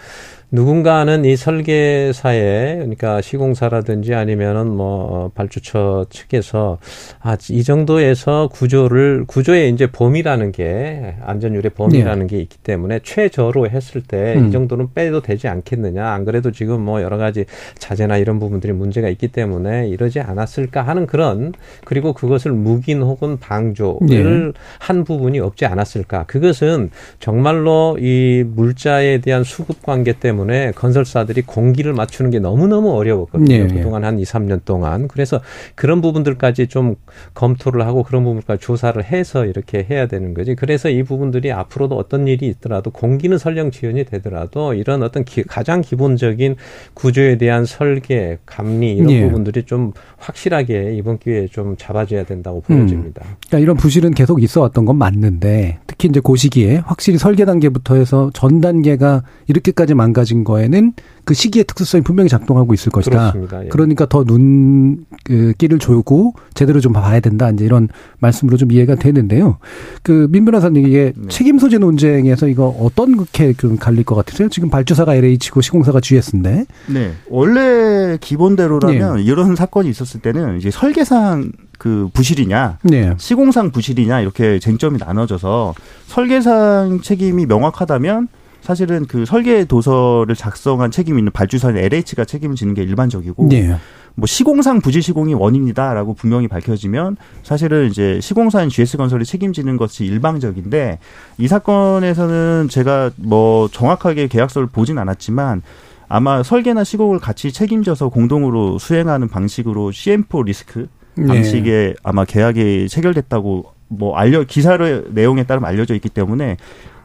누군가는 0.54 1.26
이 1.26 1.36
설계사에 1.36 2.76
그러니까 2.76 3.22
시공사라든지 3.22 4.14
아니면은 4.14 4.70
뭐 4.70 4.86
어, 5.26 5.32
발주처 5.34 6.06
측에서 6.10 6.78
아 7.20 7.36
이 7.50 7.64
정도에서 7.64 8.50
구조를 8.52 9.26
구조의 9.28 9.70
이제 9.70 9.88
범위라는 9.88 10.52
게 10.52 11.16
안전율의 11.22 11.72
범위라는 11.76 12.28
네. 12.28 12.36
게 12.36 12.42
있기 12.42 12.58
때문에 12.60 13.00
최저로 13.04 13.70
했을 13.70 14.02
때이 14.02 14.38
음. 14.38 14.52
정도는 14.52 14.90
빼도 14.94 15.22
되지 15.22 15.48
않겠느냐 15.48 16.06
안 16.06 16.26
그래도 16.26 16.52
지금 16.52 16.82
뭐 16.82 17.02
여러 17.02 17.18
가지 17.18 17.46
자재나 17.78 18.18
이런 18.18 18.40
부분들이 18.40 18.74
문제가 18.74 19.10
있기 19.10 19.28
때문에 19.30 19.88
이러지 19.90 20.20
않았을까 20.20 20.82
하는 20.82 21.06
그런 21.06 21.54
그리고 21.84 22.14
그것을 22.14 22.52
묵인 22.52 23.02
혹은 23.02 23.38
방조를 23.40 24.54
네. 24.54 24.60
한 24.80 25.04
부분이 25.04 25.40
없지 25.40 25.66
않았을까 25.66 26.24
그것은 26.26 26.92
정말로 27.20 27.98
이 28.00 28.44
물자에 28.48 29.20
대한 29.20 29.44
수급 29.44 29.82
관계 29.84 30.14
때문에 30.14 30.43
때문에 30.44 30.72
건설사들이 30.72 31.44
공기를 31.44 31.94
맞추는 31.94 32.32
게 32.32 32.40
너무너무 32.40 32.92
어려웠거든요. 32.92 33.48
네, 33.48 33.68
네. 33.68 33.74
그동안 33.76 34.04
한 34.04 34.20
2, 34.20 34.24
3년 34.24 34.64
동안. 34.66 35.08
그래서 35.08 35.42
그런 35.76 36.02
부분들까지 36.02 36.68
좀 36.68 36.96
검토를 37.34 37.86
하고 37.86 38.04
그런 38.04 38.24
부분까지 38.24 38.62
조사를 38.62 39.04
해서 39.04 39.46
이렇게 39.46 39.86
해야 39.90 40.08
되는 40.08 40.34
거지. 40.34 40.56
그래서 40.56 40.90
이 40.90 41.04
부분들이 41.04 41.52
앞으로도 41.52 41.98
어떤 41.98 42.28
일이 42.28 42.48
있더라도 42.48 42.92
공기는 42.92 43.38
설령 43.38 43.72
지연이 43.72 44.04
되더라도 44.06 44.74
이런 44.74 45.04
어떤 45.04 45.24
기, 45.24 45.44
가장 45.44 45.82
기본적인 45.82 46.56
구조에 46.94 47.38
대한 47.38 47.66
설계, 47.66 48.38
감리 48.46 48.94
이런 48.94 49.08
네. 49.08 49.26
부분들이 49.26 49.64
좀 49.64 49.94
확실하게 50.18 50.96
이번 50.96 51.18
기회에 51.18 51.48
좀 51.48 51.76
잡아줘야 51.78 52.24
된다고 52.24 52.62
보여집니다. 52.62 53.24
음. 53.26 53.36
그러니까 53.48 53.60
이런 53.60 53.78
부실은 53.78 54.12
계속 54.12 54.42
있어 54.44 54.62
왔던 54.62 54.86
건 54.86 54.98
맞는데 54.98 55.80
특히 55.88 56.10
이제 56.10 56.22
그 56.24 56.36
시기에 56.36 56.78
확실히 56.78 57.18
설계 57.18 57.46
단계부터 57.46 57.96
해서 57.96 58.30
전 58.34 58.62
단계가 58.62 59.24
이렇게까지 59.48 59.94
망가지 59.94 60.33
만들어진 60.34 60.44
거에는 60.44 60.94
그 61.26 61.34
시기의 61.34 61.64
특수성이 61.64 62.04
분명히 62.04 62.28
작동하고 62.28 62.74
있을 62.74 62.92
것이다. 62.92 63.32
그렇습니다. 63.32 63.64
예. 63.64 63.70
그러니까 63.70 64.06
더 64.08 64.26
눈, 64.26 65.06
그, 65.24 65.54
끼를 65.58 65.80
조고 65.80 66.34
제대로 66.54 66.82
좀 66.82 66.92
봐야 66.92 67.20
된다. 67.22 67.50
이제 67.50 67.64
이런 67.64 67.88
말씀으로 68.20 68.58
좀 68.58 68.72
이해가 68.72 68.96
되는데요. 68.96 69.58
그, 70.02 70.28
민 70.32 70.44
변호사님, 70.44 70.86
이게 70.86 71.14
네. 71.16 71.28
책임 71.30 71.60
소재 71.60 71.78
논쟁에서 71.78 72.48
이거 72.48 72.68
어떤 72.80 73.16
그렇게 73.16 73.54
좀 73.54 73.78
갈릴 73.78 74.04
것 74.04 74.16
같으세요? 74.16 74.50
지금 74.50 74.70
발주사가 74.70 75.16
LH고 75.16 75.62
시공사가 75.62 76.02
GS인데. 76.02 76.66
네. 76.88 77.14
원래 77.30 78.18
기본대로라면 78.20 79.16
네. 79.18 79.24
이런 79.24 79.56
사건이 79.56 79.90
있었을 79.90 80.20
때는 80.20 80.58
이제 80.58 80.72
설계상 80.72 81.52
그 81.78 82.10
부실이냐, 82.14 82.80
네. 82.84 83.14
시공상 83.18 83.72
부실이냐 83.72 84.22
이렇게 84.22 84.60
쟁점이 84.60 84.98
나눠져서 85.00 85.74
설계상 86.08 87.00
책임이 87.02 87.46
명확하다면 87.46 88.28
사실은 88.64 89.06
그 89.06 89.26
설계 89.26 89.66
도서를 89.66 90.36
작성한 90.36 90.90
책임 90.90 91.20
있는 91.20 91.34
발주사인 91.34 91.76
LH가 91.76 92.24
책임을 92.24 92.56
지는 92.56 92.74
게 92.74 92.82
일반적이고 92.82 93.50
네. 93.50 93.76
뭐 94.16 94.26
시공상 94.26 94.80
부지 94.80 95.02
시공이 95.02 95.34
원인이다라고 95.34 96.14
분명히 96.14 96.48
밝혀지면 96.48 97.18
사실은 97.44 97.90
이제 97.90 98.22
시공사인 98.22 98.70
GS건설이 98.70 99.26
책임지는 99.26 99.76
것이 99.76 100.06
일방적인데 100.06 101.00
이 101.40 101.48
사건에서는 101.50 102.70
제가 102.70 103.12
뭐 103.18 103.68
정확하게 103.68 104.28
계약서를 104.28 104.70
보진 104.70 104.98
않았지만 104.98 105.62
아마 106.08 106.42
설계나 106.42 106.86
시공을 106.86 107.20
같이 107.20 107.52
책임져서 107.52 108.10
공동으로 108.10 108.80
수행하는 108.80 109.28
방식으로 109.28 109.92
CM4 109.92 110.46
리스크 110.46 110.88
네. 111.16 111.28
방식의 111.28 111.88
네. 111.88 111.94
아마 112.02 112.24
계약이 112.24 112.88
체결됐다고 112.88 113.66
뭐 113.90 114.16
알려 114.16 114.46
기사의 114.46 115.04
내용에 115.10 115.44
따르면 115.44 115.70
알려져 115.70 115.96
있기 115.96 116.08
때문에 116.08 116.56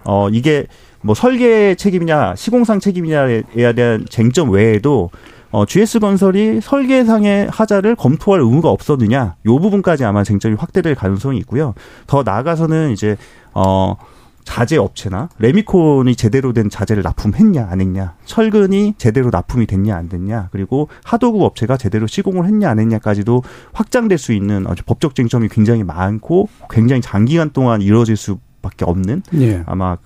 어 0.05 0.29
이게 0.31 0.69
뭐 1.01 1.15
설계 1.15 1.75
책임이냐 1.75 2.35
시공상 2.37 2.81
책임이냐에 2.81 3.73
대한 3.75 4.07
쟁점 4.09 4.51
외에도 4.51 5.11
어, 5.51 5.65
GS건설이 5.65 6.61
설계상의 6.61 7.49
하자를 7.51 7.97
검토할 7.97 8.41
의무가 8.41 8.69
없었느냐, 8.71 9.37
요 9.47 9.59
부분까지 9.59 10.05
아마 10.05 10.23
쟁점이 10.23 10.57
확대될 10.57 10.95
가능성이 10.95 11.39
있고요. 11.39 11.73
더 12.07 12.23
나아가서는 12.23 12.91
이제, 12.91 13.17
어, 13.55 13.97
자재 14.45 14.79
업체나 14.79 15.29
레미콘이 15.39 16.17
제대로 16.17 16.55
된 16.55 16.71
자재를 16.71 17.03
납품했냐 17.03 17.69
안 17.71 17.83
했냐 17.83 18.15
철근이 18.25 18.95
제대로 18.97 19.29
납품이 19.31 19.67
됐냐 19.67 19.95
안 19.95 20.09
됐냐 20.09 20.49
그리고 20.53 20.89
하도급 21.05 21.43
업체가 21.43 21.77
제대로 21.77 22.07
시공을 22.07 22.47
했냐 22.47 22.71
안 22.71 22.79
했냐까지도 22.79 23.43
확장될 23.75 24.17
수 24.17 24.33
있는 24.33 24.67
아주 24.67 24.85
법적 24.87 25.15
쟁점이 25.15 25.49
굉장히 25.51 25.85
많고 25.85 26.49
굉장히 26.71 27.03
장기간 27.03 27.51
동안 27.51 27.83
이루어질 27.83 28.17
수 28.17 28.39
밖에 28.69 28.85
없는 28.85 29.23
예. 29.41 29.63
아마 29.67 29.97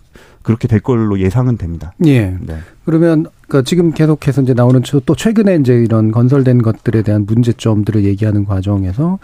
그렇게 0.43 0.67
될 0.69 0.81
걸로 0.81 1.19
예상은 1.21 1.57
됩니다. 1.57 1.93
예. 2.07 2.37
네. 2.41 2.59
그러면 2.85 3.27
그 3.49 3.63
지금 3.65 3.93
계속해서 3.93 4.43
이제 4.43 4.55
나오는 4.55 4.83
또 5.07 5.15
최근에 5.15 5.57
이제 5.57 5.75
이런 5.75 6.11
건설된 6.11 6.63
것들에 6.63 7.03
대한 7.03 7.27
문제점들을 7.27 8.05
얘기하는 8.05 8.45
과정에서 8.45 9.19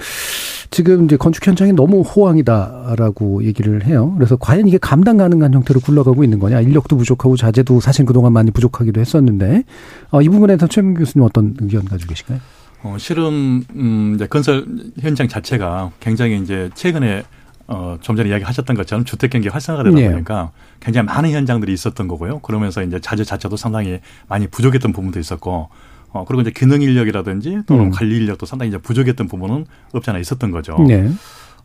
지금 0.70 1.07
이제 1.07 1.16
건축 1.16 1.46
현장이 1.46 1.72
너무 1.72 2.03
호황이다라고 2.03 3.42
얘기를 3.44 3.85
해요. 3.87 4.12
그래서 4.16 4.37
과연 4.37 4.68
이게 4.68 4.79
감당 4.79 5.16
가능한 5.16 5.55
형태로 5.55 5.81
굴러가고 5.81 6.24
있는 6.24 6.38
거냐? 6.38 6.61
인력도 6.61 6.96
부족하고 6.96 7.37
자재도 7.37 7.81
사실 7.81 8.05
그동안 8.05 8.33
많이 8.33 8.51
부족하기도 8.51 9.01
했었는데 9.01 9.64
어, 10.11 10.20
이 10.20 10.29
부분에 10.29 10.57
대해서 10.57 10.66
최민 10.66 10.94
교수님 10.94 11.24
어떤 11.24 11.57
의견 11.61 11.85
가지고 11.85 12.11
계실까요? 12.11 12.38
어, 12.85 12.96
실은 12.98 13.64
음 13.74 14.12
이제 14.14 14.27
건설 14.27 14.64
현장 15.01 15.27
자체가 15.27 15.90
굉장히 15.98 16.40
이제 16.40 16.70
최근에 16.74 17.24
어, 17.69 17.99
좀 18.01 18.17
전에 18.17 18.31
이야기하셨던 18.31 18.77
것처럼 18.77 19.05
주택 19.05 19.31
경기 19.31 19.49
활성화가 19.49 19.85
되다 19.85 19.95
네. 19.95 20.11
보니까 20.11 20.51
굉장히 20.81 21.07
많은 21.07 21.31
현장들이 21.31 21.73
있었던 21.75 22.09
거고요. 22.09 22.41
그러면서 22.41 22.83
이제 22.83 22.99
자재 22.99 23.25
자체도 23.25 23.57
상당히 23.57 24.01
많이 24.27 24.47
부족했던 24.47 24.93
부분도 24.93 25.21
있었고, 25.21 25.69
어, 26.11 26.25
그리고 26.27 26.41
이제 26.41 26.51
기능 26.51 26.81
인력이라든지 26.81 27.61
또는 27.67 27.85
음. 27.85 27.91
관리 27.91 28.17
인력도 28.17 28.47
상당히 28.47 28.71
이제 28.71 28.79
부족했던 28.79 29.29
부분은 29.29 29.67
없지 29.93 30.09
않아 30.09 30.19
있었던 30.19 30.51
거죠. 30.51 30.79
네. 30.89 31.11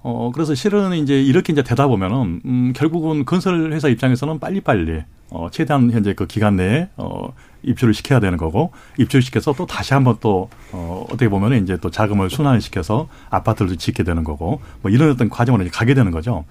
어, 0.03 0.31
그래서 0.33 0.53
실은 0.53 0.93
이제 0.93 1.21
이렇게 1.21 1.53
이제 1.53 1.63
되다 1.63 1.87
보면은, 1.87 2.41
음, 2.45 2.73
결국은 2.75 3.25
건설 3.25 3.71
회사 3.71 3.87
입장에서는 3.87 4.39
빨리빨리, 4.39 5.03
어, 5.31 5.47
최대한 5.49 5.89
현재 5.91 6.13
그 6.13 6.27
기간 6.27 6.57
내에, 6.57 6.89
어, 6.97 7.33
입주를 7.63 7.93
시켜야 7.93 8.19
되는 8.19 8.37
거고 8.37 8.71
입주를 8.97 9.21
시켜서 9.21 9.53
또 9.53 9.65
다시 9.65 9.93
한번 9.93 10.17
또 10.19 10.49
어, 10.71 11.05
어떻게 11.09 11.29
보면은 11.29 11.63
이제 11.63 11.77
또 11.77 11.89
자금을 11.89 12.29
순환을 12.29 12.61
시켜서 12.61 13.07
아파트를 13.29 13.77
짓게 13.77 14.03
되는 14.03 14.23
거고 14.23 14.61
뭐 14.81 14.91
이런 14.91 15.09
어떤 15.09 15.29
과정으로 15.29 15.63
이제 15.63 15.71
가게 15.73 15.93
되는 15.93 16.11
거죠. 16.11 16.45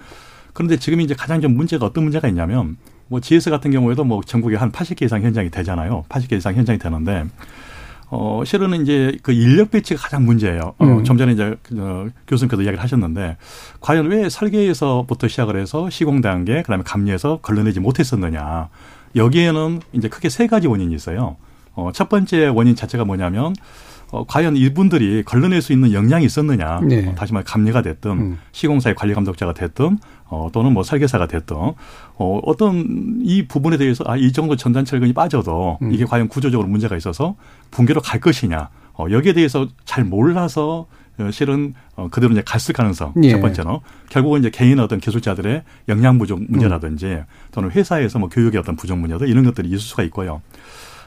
그런데 0.53 0.79
지금 0.79 1.01
이제 1.01 1.15
가장 1.15 1.41
좀 1.41 1.55
문제가 1.55 1.87
어떤 1.87 2.05
문제가 2.05 2.29
있냐면 2.29 2.77
뭐 3.09 3.21
GS 3.21 3.51
같은 3.51 3.71
경우에도 3.71 4.05
뭐 4.05 4.23
전국에 4.25 4.57
한 4.57 4.73
80개 4.73 5.03
이상 5.03 5.23
현장이 5.23 5.51
되잖아요. 5.51 6.05
80개 6.09 6.37
이상 6.37 6.55
현장이 6.55 6.79
되는데 6.79 7.25
어, 8.15 8.43
실은 8.45 8.83
이제 8.83 9.17
그 9.23 9.33
인력 9.33 9.71
배치가 9.71 10.03
가장 10.03 10.27
문제예요. 10.27 10.75
어, 10.77 10.85
음. 10.85 11.03
좀 11.03 11.17
전에 11.17 11.33
이제 11.33 11.57
어, 11.79 12.07
교수님께서 12.27 12.61
이야기를 12.61 12.83
하셨는데 12.83 13.39
과연 13.81 14.09
왜 14.09 14.29
설계에서부터 14.29 15.29
시작을 15.29 15.57
해서 15.57 15.89
시공 15.89 16.21
단계 16.21 16.61
그다음에 16.61 16.85
감리해서 16.85 17.39
걸러내지 17.41 17.81
못했었느냐. 17.81 18.69
여기에는 19.17 19.81
이제 19.95 20.09
크게 20.09 20.29
세 20.29 20.47
가지 20.47 20.67
원인이 20.67 20.95
있어요. 20.95 21.37
어, 21.75 21.91
첫 21.95 22.11
번째 22.11 22.49
원인 22.49 22.77
자체가 22.77 23.07
뭐냐면 23.07 23.55
어, 24.11 24.27
과연 24.27 24.59
이분들이 24.59 25.23
걸러낼 25.23 25.63
수 25.63 25.73
있는 25.73 25.95
역량이 25.95 26.27
있었느냐. 26.27 26.81
네. 26.83 27.09
어, 27.09 27.15
다시 27.15 27.33
말해 27.33 27.45
감리가 27.49 27.81
됐든 27.81 28.11
음. 28.11 28.39
시공사의 28.53 28.95
관리 28.95 29.15
감독자가 29.15 29.55
됐든 29.55 29.99
어, 30.33 30.49
또는 30.51 30.73
뭐 30.73 30.83
설계사가 30.83 31.27
됐든 31.27 31.57
어, 31.57 32.41
어떤 32.45 33.21
이 33.23 33.47
부분에 33.47 33.77
대해서 33.77 34.03
아, 34.07 34.17
이 34.17 34.33
정도 34.33 34.57
전단 34.57 34.87
철근이 34.87 35.13
빠져도 35.13 35.79
음. 35.83 35.93
이게 35.93 36.07
과연 36.07 36.29
구조적으로 36.29 36.67
문제가 36.69 36.97
있어서 36.97 37.37
붕괴로 37.71 38.01
갈 38.01 38.19
것이냐. 38.19 38.71
어, 38.95 39.07
여기에 39.11 39.35
대해서 39.35 39.69
잘 39.85 40.05
몰라서 40.05 40.87
어, 41.19 41.31
실은 41.31 41.75
어, 41.97 42.09
그대로 42.11 42.33
이제 42.33 42.43
갔을 42.47 42.73
가능성 42.73 43.13
예. 43.23 43.33
첫 43.33 43.41
번째는 43.43 43.79
결국은 44.09 44.41
이제 44.41 44.49
개인 44.49 44.81
어떤 44.81 45.01
기술자들의 45.01 45.65
역량 45.89 46.17
부족 46.17 46.41
문제라든지 46.49 47.07
음. 47.07 47.25
또는 47.51 47.71
회사에서 47.71 48.19
뭐 48.19 48.31
교육의 48.31 48.59
어떤 48.59 48.75
부족 48.75 48.99
문제도 48.99 49.27
이런 49.27 49.45
것들이 49.45 49.69
있을 49.69 49.81
수가 49.81 50.03
있고요. 50.05 50.41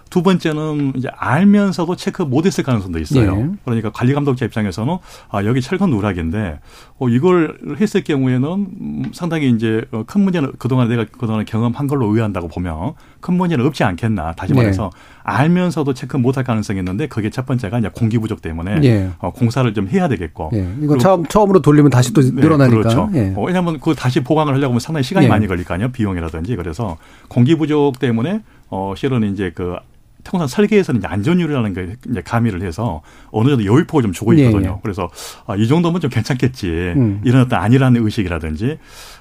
두 0.10 0.24
번째는 0.24 0.94
이제 0.96 1.10
알면서도 1.18 1.96
체크 1.96 2.22
못했을 2.22 2.64
가능성도 2.64 3.00
있어요. 3.00 3.36
네. 3.36 3.50
그러니까 3.66 3.92
관리 3.92 4.14
감독자 4.14 4.46
입장에서는 4.46 4.98
아 5.30 5.44
여기 5.46 5.62
철근 5.62 5.90
누락인데 5.90 6.60
어 7.00 7.10
이걸 7.10 7.58
했을 7.80 8.04
경우에는 8.04 8.48
음, 8.50 9.04
상당히 9.14 9.50
이제 9.50 9.84
어, 9.92 10.04
큰 10.06 10.22
문제는 10.22 10.54
그동안 10.58 10.88
내가 10.88 11.06
그동안 11.18 11.44
경험한 11.44 11.88
걸로 11.88 12.08
의한다고 12.14 12.48
보면 12.48 12.94
큰 13.20 13.34
문제는 13.34 13.66
없지 13.66 13.84
않겠나. 13.84 14.34
다시 14.34 14.54
네. 14.54 14.60
말해서 14.60 14.90
네. 14.94 15.00
알면서도 15.24 15.94
체크 15.94 16.18
못할 16.18 16.44
가능성이 16.44 16.80
있는데 16.80 17.08
그게 17.08 17.30
첫 17.30 17.46
번째가 17.46 17.80
이제 17.80 17.90
공기 17.94 18.18
부족 18.18 18.42
때문에 18.42 18.80
네. 18.80 19.10
어, 19.20 19.32
공사를 19.32 19.74
좀 19.74 19.88
해야 19.90 20.08
되겠고. 20.08 20.52
네. 20.54 20.76
이거 20.82 20.98
처음 20.98 21.26
처음으로 21.26 21.62
돌리면 21.62 21.90
다시 21.92 22.14
또 22.14 22.22
네, 22.22 22.30
늘어나니까. 22.30 22.78
그렇죠. 22.78 23.10
예. 23.16 23.34
어, 23.36 23.44
왜냐하면 23.44 23.80
그 23.80 23.96
다시 23.96 24.24
보강을 24.24 24.54
하려고 24.54 24.72
하면 24.72 24.80
상당히 24.80 25.04
시간이 25.04 25.28
많이 25.28 25.48
걸릴 25.48 25.66
거 25.66 25.74
아니에요. 25.74 25.92
비용이라든지 25.92 26.56
그래서 26.56 26.98
공기 27.28 27.56
부족 27.56 28.00
때문에 28.00 28.42
어 28.70 28.94
실은 28.96 29.24
이제 29.34 29.52
그 29.54 29.76
통상 30.26 30.48
설계에서는 30.48 31.02
안전율이라는 31.06 31.74
게 31.74 31.96
이제 32.10 32.22
가미를 32.22 32.62
해서 32.64 33.02
어느 33.32 33.50
정도 33.50 33.64
여유폭을 33.64 34.04
좀 34.04 34.12
주고 34.12 34.34
있거든요. 34.34 34.60
네, 34.60 34.68
네. 34.68 34.80
그래서 34.82 35.10
아, 35.48 35.56
이 35.56 35.68
정도면 35.68 36.02
좀 36.02 36.10
괜찮겠지. 36.10 36.68
음. 36.68 37.22
이런 37.24 37.44
어떤 37.44 37.60
아니라는 37.60 38.04
의식이라든지 38.04 38.78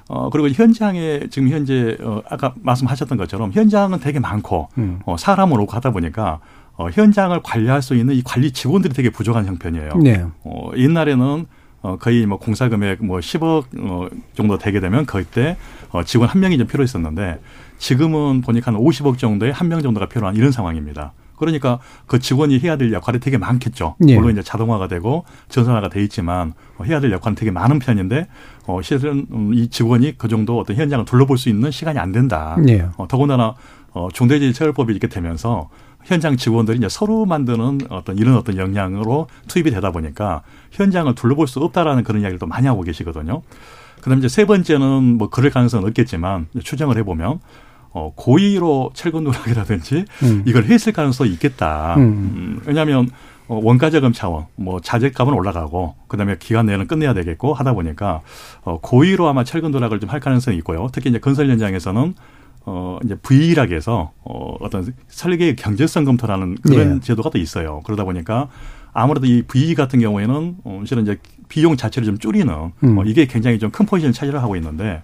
어 0.08 0.30
그리고 0.30 0.48
현장에 0.48 1.20
지금 1.30 1.48
현재 1.50 1.96
어 2.00 2.22
아까 2.28 2.54
말씀하셨던 2.60 3.16
것처럼 3.18 3.52
현장은 3.52 4.00
되게 4.00 4.18
많고 4.18 4.68
음. 4.78 4.98
어 5.06 5.16
사람을 5.16 5.60
오고 5.60 5.72
하다 5.72 5.92
보니까 5.92 6.40
어 6.76 6.88
현장을 6.90 7.38
관리할 7.42 7.82
수 7.82 7.94
있는 7.94 8.14
이 8.14 8.22
관리 8.24 8.50
직원들이 8.50 8.94
되게 8.94 9.10
부족한 9.10 9.46
형편이에요. 9.46 9.92
네. 10.02 10.24
어 10.42 10.70
옛날에는 10.76 11.46
어, 11.84 11.98
거의 11.98 12.24
뭐 12.24 12.38
공사 12.38 12.70
금액 12.70 13.04
뭐 13.04 13.18
10억 13.18 13.64
어, 13.78 14.08
정도 14.32 14.56
되게 14.56 14.80
되면 14.80 15.04
그때 15.04 15.50
어, 15.50 15.83
직원 16.02 16.28
한 16.28 16.40
명이 16.40 16.58
좀 16.58 16.66
필요했었는데 16.66 17.40
지금은 17.78 18.40
보니까 18.40 18.72
한 18.72 18.80
50억 18.80 19.18
정도의 19.18 19.52
한명 19.52 19.82
정도가 19.82 20.06
필요한 20.06 20.34
이런 20.34 20.50
상황입니다. 20.50 21.12
그러니까 21.36 21.80
그 22.06 22.18
직원이 22.18 22.58
해야 22.60 22.76
될 22.76 22.92
역할이 22.92 23.20
되게 23.20 23.38
많겠죠. 23.38 23.96
예. 24.08 24.16
물론 24.16 24.32
이제 24.32 24.42
자동화가 24.42 24.88
되고 24.88 25.24
전산화가 25.48 25.88
돼 25.88 26.02
있지만 26.04 26.52
어, 26.78 26.84
해야 26.84 27.00
될 27.00 27.12
역할은 27.12 27.34
되게 27.34 27.50
많은 27.50 27.78
편인데 27.78 28.28
어 28.66 28.80
실은 28.82 29.26
음, 29.32 29.52
이 29.54 29.68
직원이 29.68 30.16
그 30.16 30.28
정도 30.28 30.58
어떤 30.58 30.76
현장을 30.76 31.04
둘러볼 31.04 31.38
수 31.38 31.48
있는 31.48 31.70
시간이 31.70 31.98
안 31.98 32.12
된다. 32.12 32.56
예. 32.68 32.88
어, 32.96 33.06
더군다나 33.08 33.54
어 33.92 34.08
중대재해처벌법이 34.12 34.92
이렇게 34.92 35.08
되면서 35.08 35.70
현장 36.04 36.36
직원들이 36.36 36.78
이제 36.78 36.88
서로 36.88 37.24
만드는 37.24 37.80
어떤 37.88 38.18
이런 38.18 38.36
어떤 38.36 38.56
역량으로 38.56 39.26
투입이 39.48 39.70
되다 39.70 39.90
보니까 39.90 40.42
현장을 40.70 41.14
둘러볼 41.14 41.48
수 41.48 41.60
없다라는 41.60 42.04
그런 42.04 42.22
이야기를 42.22 42.38
또 42.38 42.46
많이 42.46 42.66
하고 42.66 42.82
계시거든요. 42.82 43.42
그다음에 44.04 44.18
이제 44.18 44.28
세 44.28 44.44
번째는 44.44 45.16
뭐 45.16 45.30
그럴 45.30 45.50
가능성은 45.50 45.88
없겠지만 45.88 46.48
추정을 46.62 46.98
해보면 46.98 47.40
어, 47.92 48.12
고의로 48.14 48.90
철근 48.92 49.24
누락이라든지 49.24 50.04
음. 50.24 50.42
이걸 50.46 50.64
했을 50.64 50.92
가능성이 50.92 51.30
있겠다. 51.30 51.94
음. 51.96 52.02
음, 52.02 52.60
왜냐하면 52.66 53.08
어, 53.48 53.58
원가자금 53.62 54.12
차원, 54.12 54.46
뭐 54.56 54.80
자재값은 54.80 55.32
올라가고 55.32 55.94
그다음에 56.08 56.36
기간 56.38 56.66
내에는 56.66 56.86
끝내야 56.86 57.14
되겠고 57.14 57.54
하다 57.54 57.72
보니까 57.72 58.20
어, 58.62 58.78
고의로 58.80 59.26
아마 59.28 59.42
철근 59.42 59.70
누락을 59.70 60.00
좀 60.00 60.10
할 60.10 60.20
가능성이 60.20 60.58
있고요. 60.58 60.88
특히 60.92 61.08
이제 61.08 61.18
건설 61.18 61.48
현장에서는 61.48 62.14
어 62.66 62.98
이제 63.04 63.14
부일하게해서 63.16 64.12
어 64.22 64.56
어떤 64.60 64.92
설계 65.08 65.54
경제성 65.54 66.04
검토라는 66.04 66.56
그런 66.62 66.96
예. 66.96 67.00
제도가 67.00 67.30
또 67.30 67.38
있어요. 67.38 67.80
그러다 67.84 68.04
보니까 68.04 68.48
아무래도 68.92 69.26
이 69.26 69.42
V 69.42 69.74
같은 69.74 69.98
경우에는 69.98 70.56
어 70.64 70.82
실은 70.86 71.02
이제 71.02 71.18
비용 71.48 71.76
자체를 71.76 72.06
좀 72.06 72.18
줄이는 72.18 72.72
음. 72.82 72.98
어, 72.98 73.04
이게 73.04 73.26
굉장히 73.26 73.58
좀 73.58 73.70
큰 73.70 73.86
포지션을 73.86 74.12
차지를 74.12 74.42
하고 74.42 74.56
있는데 74.56 75.02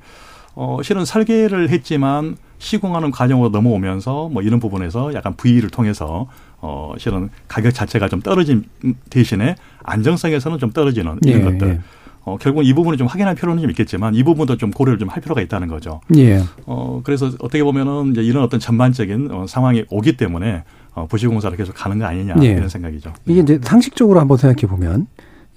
어 0.55 0.79
실은 0.83 1.05
설계를 1.05 1.71
했지만 1.71 2.37
시공하는 2.59 3.11
과정으로 3.11 3.49
넘어오면서 3.51 4.29
뭐 4.29 4.43
이런 4.43 4.61
부분에서 4.61 5.15
약간 5.15 5.35
V를 5.37 5.71
통해서 5.71 6.27
어 6.61 6.93
실은 6.99 7.31
가격 7.49 7.73
자체가 7.73 8.09
좀 8.09 8.21
떨어진 8.21 8.65
대신에 9.09 9.55
안정성에서는 9.83 10.59
좀 10.59 10.71
떨어지는 10.73 11.19
이런 11.25 11.41
예, 11.41 11.45
것들. 11.45 11.69
예. 11.69 11.81
어, 12.23 12.37
결국 12.39 12.65
이 12.67 12.75
부분을 12.75 12.99
좀 12.99 13.07
확인할 13.07 13.35
필요는 13.35 13.63
좀 13.63 13.71
있겠지만 13.71 14.15
이 14.15 14.23
부분도 14.23 14.57
좀 14.59 14.71
고려를 14.71 14.99
좀 14.99 15.09
할 15.09 15.23
필요가 15.23 15.41
있다는 15.41 15.69
거죠. 15.69 16.01
예. 16.17 16.43
어, 16.67 17.01
그래서 17.03 17.27
어떻게 17.39 17.65
보면은 17.65 18.11
이제 18.13 18.21
이런 18.23 18.43
어떤 18.45 18.61
전반적인 18.61 19.31
어, 19.33 19.47
상황이 19.49 19.85
오기 19.89 20.19
때문에 20.19 20.65
어, 20.95 21.07
부실공사를 21.09 21.57
계속 21.57 21.73
가는 21.75 21.99
거 21.99 22.05
아니냐 22.05 22.35
예. 22.43 22.49
이런 22.49 22.69
생각이죠. 22.69 23.15
이게 23.27 23.41
이제 23.41 23.59
상식적으로 23.63 24.21
한번 24.21 24.37
생각해 24.37 24.67
보면 24.67 25.07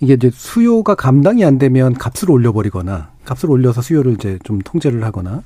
이게 0.03 0.13
이제 0.13 0.29
수요가 0.33 0.95
감당이 0.95 1.43
안 1.45 1.57
되면 1.57 1.93
값을 1.93 2.29
올려버리거나 2.29 3.09
값을 3.25 3.49
올려서 3.49 3.81
수요를 3.81 4.13
이제 4.13 4.37
좀 4.43 4.59
통제를 4.59 5.03
하거나 5.03 5.41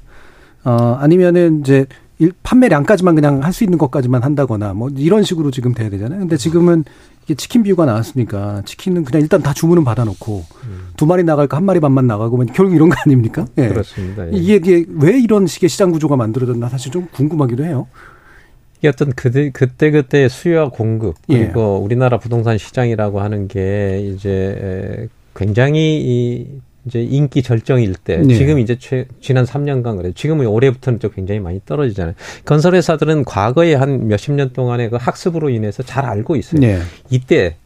어, 0.63 0.97
아니면은 0.99 1.61
이제 1.61 1.85
일, 2.19 2.33
판매량까지만 2.41 3.13
그냥 3.13 3.43
할 3.43 3.53
수 3.53 3.63
있는 3.63 3.77
것까지만 3.77 4.23
한다거나 4.23 4.73
뭐 4.73 4.89
이런 4.95 5.23
식으로 5.23 5.51
지금 5.51 5.73
돼야 5.73 5.89
되잖아요. 5.89 6.19
근데 6.19 6.35
지금은 6.35 6.83
이게 7.25 7.35
치킨 7.35 7.61
비유가 7.61 7.85
나왔으니까 7.85 8.63
치킨은 8.65 9.03
그냥 9.03 9.21
일단 9.21 9.41
다 9.43 9.53
주문은 9.53 9.83
받아놓고 9.83 10.45
음. 10.63 10.87
두 10.97 11.05
마리 11.05 11.23
나갈까 11.23 11.57
한 11.57 11.63
마리 11.65 11.79
반만 11.79 12.07
나가고 12.07 12.37
뭐 12.37 12.45
결국 12.53 12.73
이런 12.73 12.89
거 12.89 12.95
아닙니까? 13.05 13.45
예. 13.59 13.67
그렇습니다. 13.67 14.27
예. 14.27 14.31
이게, 14.35 14.55
이게 14.55 14.85
왜 14.89 15.19
이런 15.19 15.45
식의 15.45 15.69
시장 15.69 15.91
구조가 15.91 16.15
만들어졌나 16.15 16.69
사실 16.69 16.91
좀 16.91 17.07
궁금하기도 17.13 17.63
해요. 17.63 17.87
이게 18.79 18.87
어떤 18.89 19.11
그때 19.11 19.49
그때 19.51 19.91
그때 19.91 20.27
수요와 20.27 20.69
공급 20.69 21.15
예. 21.29 21.39
그리고 21.39 21.79
예. 21.79 21.85
우리나라 21.85 22.17
부동산 22.17 22.57
시장이라고 22.57 23.21
하는 23.21 23.47
게 23.47 23.99
이제 24.13 25.07
굉장히 25.35 26.01
이 26.01 26.47
이제 26.85 27.01
인기 27.01 27.43
절정일 27.43 27.95
때 27.95 28.17
네. 28.17 28.33
지금 28.33 28.59
이제 28.59 28.77
최, 28.79 29.07
지난 29.19 29.43
3년간 29.45 29.97
그래 29.97 30.11
지금은 30.15 30.45
올해부터는 30.47 30.99
좀 30.99 31.11
굉장히 31.13 31.41
많이 31.41 31.59
떨어지잖아요. 31.65 32.15
건설회사들은 32.45 33.25
과거에 33.25 33.73
한 33.75 34.07
몇십 34.07 34.33
년 34.33 34.53
동안의 34.53 34.89
그 34.89 34.95
학습으로 34.95 35.49
인해서 35.49 35.83
잘 35.83 36.05
알고 36.05 36.37
있어요. 36.37 36.61
네. 36.61 36.79
이때 37.09 37.57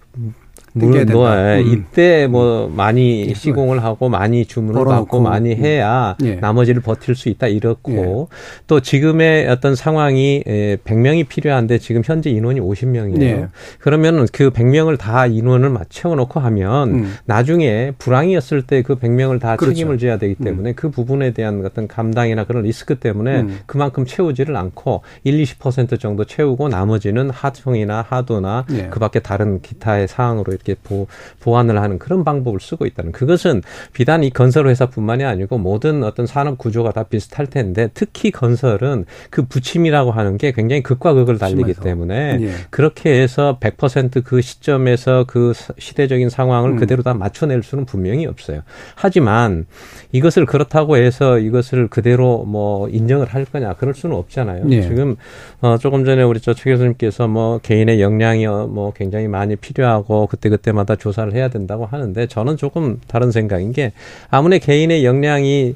물론 0.73 1.05
뭐 1.07 1.31
음. 1.31 1.63
이때 1.65 2.27
뭐 2.27 2.71
많이 2.73 3.29
예. 3.29 3.33
시공을 3.33 3.83
하고 3.83 4.09
많이 4.09 4.45
주문을 4.45 4.85
받고 4.85 5.21
많이 5.21 5.55
해야 5.55 6.15
예. 6.23 6.35
나머지를 6.35 6.81
버틸 6.81 7.15
수 7.15 7.29
있다 7.29 7.47
이렇고 7.47 8.29
예. 8.31 8.35
또 8.67 8.81
지금의 8.81 9.47
어떤 9.47 9.75
상황이 9.75 10.43
100명이 10.45 11.27
필요한데 11.27 11.77
지금 11.77 12.01
현재 12.05 12.29
인원이 12.29 12.59
50명이에요. 12.59 13.21
예. 13.21 13.47
그러면 13.79 14.27
그 14.31 14.51
100명을 14.51 14.97
다 14.97 15.25
인원을 15.27 15.71
채워 15.89 16.15
놓고 16.15 16.39
하면 16.39 16.89
음. 16.89 17.13
나중에 17.25 17.93
불황이었을 17.97 18.63
때 18.63 18.81
그 18.81 18.95
100명을 18.95 19.39
다 19.39 19.55
그렇죠. 19.55 19.73
책임을 19.73 19.97
져야 19.97 20.17
되기 20.17 20.35
음. 20.39 20.43
때문에 20.43 20.69
음. 20.71 20.73
그 20.75 20.89
부분에 20.89 21.31
대한 21.31 21.63
어떤 21.65 21.87
감당이나 21.87 22.45
그런 22.45 22.63
리스크 22.63 22.95
때문에 22.95 23.41
음. 23.41 23.59
그만큼 23.65 24.05
채우지를 24.05 24.55
않고 24.55 25.01
1, 25.23 25.41
20% 25.41 25.99
정도 25.99 26.25
채우고 26.25 26.69
나머지는 26.69 27.29
하청이나 27.29 28.05
하도나 28.07 28.65
예. 28.71 28.87
그밖에 28.87 29.19
다른 29.19 29.61
기타의 29.61 30.07
사항으로 30.07 30.53
이렇게 30.65 30.79
보, 30.81 31.07
보완을 31.39 31.81
하는 31.81 31.99
그런 31.99 32.23
방법을 32.23 32.59
쓰고 32.59 32.85
있다는 32.85 33.11
그것은 33.11 33.61
비단 33.93 34.23
이 34.23 34.29
건설 34.29 34.67
회사뿐만이 34.67 35.23
아니고 35.23 35.57
모든 35.57 36.03
어떤 36.03 36.25
산업 36.25 36.57
구조가 36.57 36.91
다 36.91 37.03
비슷할 37.03 37.47
텐데 37.47 37.89
특히 37.93 38.31
건설은 38.31 39.05
그 39.29 39.43
부침이라고 39.43 40.11
하는 40.11 40.37
게 40.37 40.51
굉장히 40.51 40.83
극과 40.83 41.13
극을 41.13 41.37
달리기 41.37 41.61
심해서. 41.61 41.81
때문에 41.81 42.37
예. 42.41 42.51
그렇게 42.69 43.21
해서 43.21 43.57
100%그 43.59 44.41
시점에서 44.41 45.25
그 45.27 45.53
시대적인 45.77 46.29
상황을 46.29 46.71
음. 46.71 46.75
그대로 46.77 47.03
다 47.03 47.13
맞춰낼 47.13 47.63
수는 47.63 47.85
분명히 47.85 48.25
없어요. 48.25 48.61
하지만 48.95 49.65
이것을 50.11 50.45
그렇다고 50.45 50.97
해서 50.97 51.39
이것을 51.39 51.87
그대로 51.87 52.43
뭐 52.45 52.87
인정을 52.89 53.27
할 53.27 53.45
거냐 53.45 53.73
그럴 53.73 53.93
수는 53.93 54.15
없잖아요. 54.15 54.65
예. 54.69 54.81
지금 54.81 55.15
어 55.61 55.77
조금 55.77 56.05
전에 56.05 56.23
우리 56.23 56.39
저최 56.39 56.69
교수님께서 56.69 57.27
뭐 57.27 57.59
개인의 57.59 58.01
역량이 58.01 58.45
뭐 58.45 58.93
굉장히 58.93 59.27
많이 59.27 59.55
필요하고 59.55 60.27
그때 60.27 60.49
그때마다 60.51 60.95
조사를 60.95 61.33
해야 61.33 61.47
된다고 61.47 61.85
하는데 61.85 62.27
저는 62.27 62.57
조금 62.57 62.99
다른 63.07 63.31
생각인 63.31 63.71
게 63.71 63.93
아무리 64.29 64.59
개인의 64.59 65.03
역량이 65.03 65.75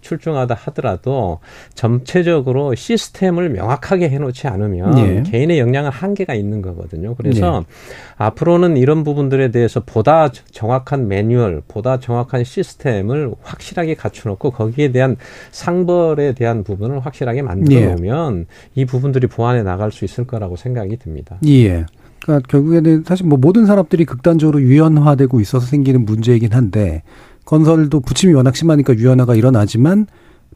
출중하다 0.00 0.54
하더라도 0.54 1.40
전체적으로 1.74 2.74
시스템을 2.74 3.48
명확하게 3.50 4.08
해놓지 4.10 4.46
않으면 4.46 4.98
예. 4.98 5.22
개인의 5.22 5.58
역량은 5.58 5.90
한계가 5.90 6.34
있는 6.34 6.62
거거든요. 6.62 7.14
그래서 7.16 7.64
예. 7.64 7.74
앞으로는 8.16 8.76
이런 8.76 9.02
부분들에 9.02 9.50
대해서 9.50 9.80
보다 9.80 10.28
정확한 10.28 11.08
매뉴얼, 11.08 11.62
보다 11.66 11.98
정확한 11.98 12.44
시스템을 12.44 13.34
확실하게 13.42 13.94
갖춰놓고 13.94 14.52
거기에 14.52 14.92
대한 14.92 15.16
상벌에 15.50 16.34
대한 16.34 16.62
부분을 16.62 17.00
확실하게 17.00 17.42
만들어 17.42 17.94
놓으면 17.94 18.46
예. 18.48 18.80
이 18.80 18.84
부분들이 18.84 19.26
보완해 19.26 19.62
나갈 19.62 19.90
수 19.90 20.04
있을 20.04 20.26
거라고 20.26 20.56
생각이 20.56 20.98
듭니다. 20.98 21.38
예. 21.46 21.86
그러니까 22.22 22.46
결국에는 22.48 23.04
사실 23.06 23.26
뭐 23.26 23.38
모든 23.38 23.66
산업들이 23.66 24.04
극단적으로 24.04 24.60
유연화되고 24.60 25.40
있어서 25.40 25.66
생기는 25.66 26.04
문제이긴 26.04 26.52
한데 26.52 27.02
건설도 27.44 28.00
부침이 28.00 28.32
워낙 28.34 28.54
심하니까 28.54 28.94
유연화가 28.94 29.34
일어나지만 29.34 30.06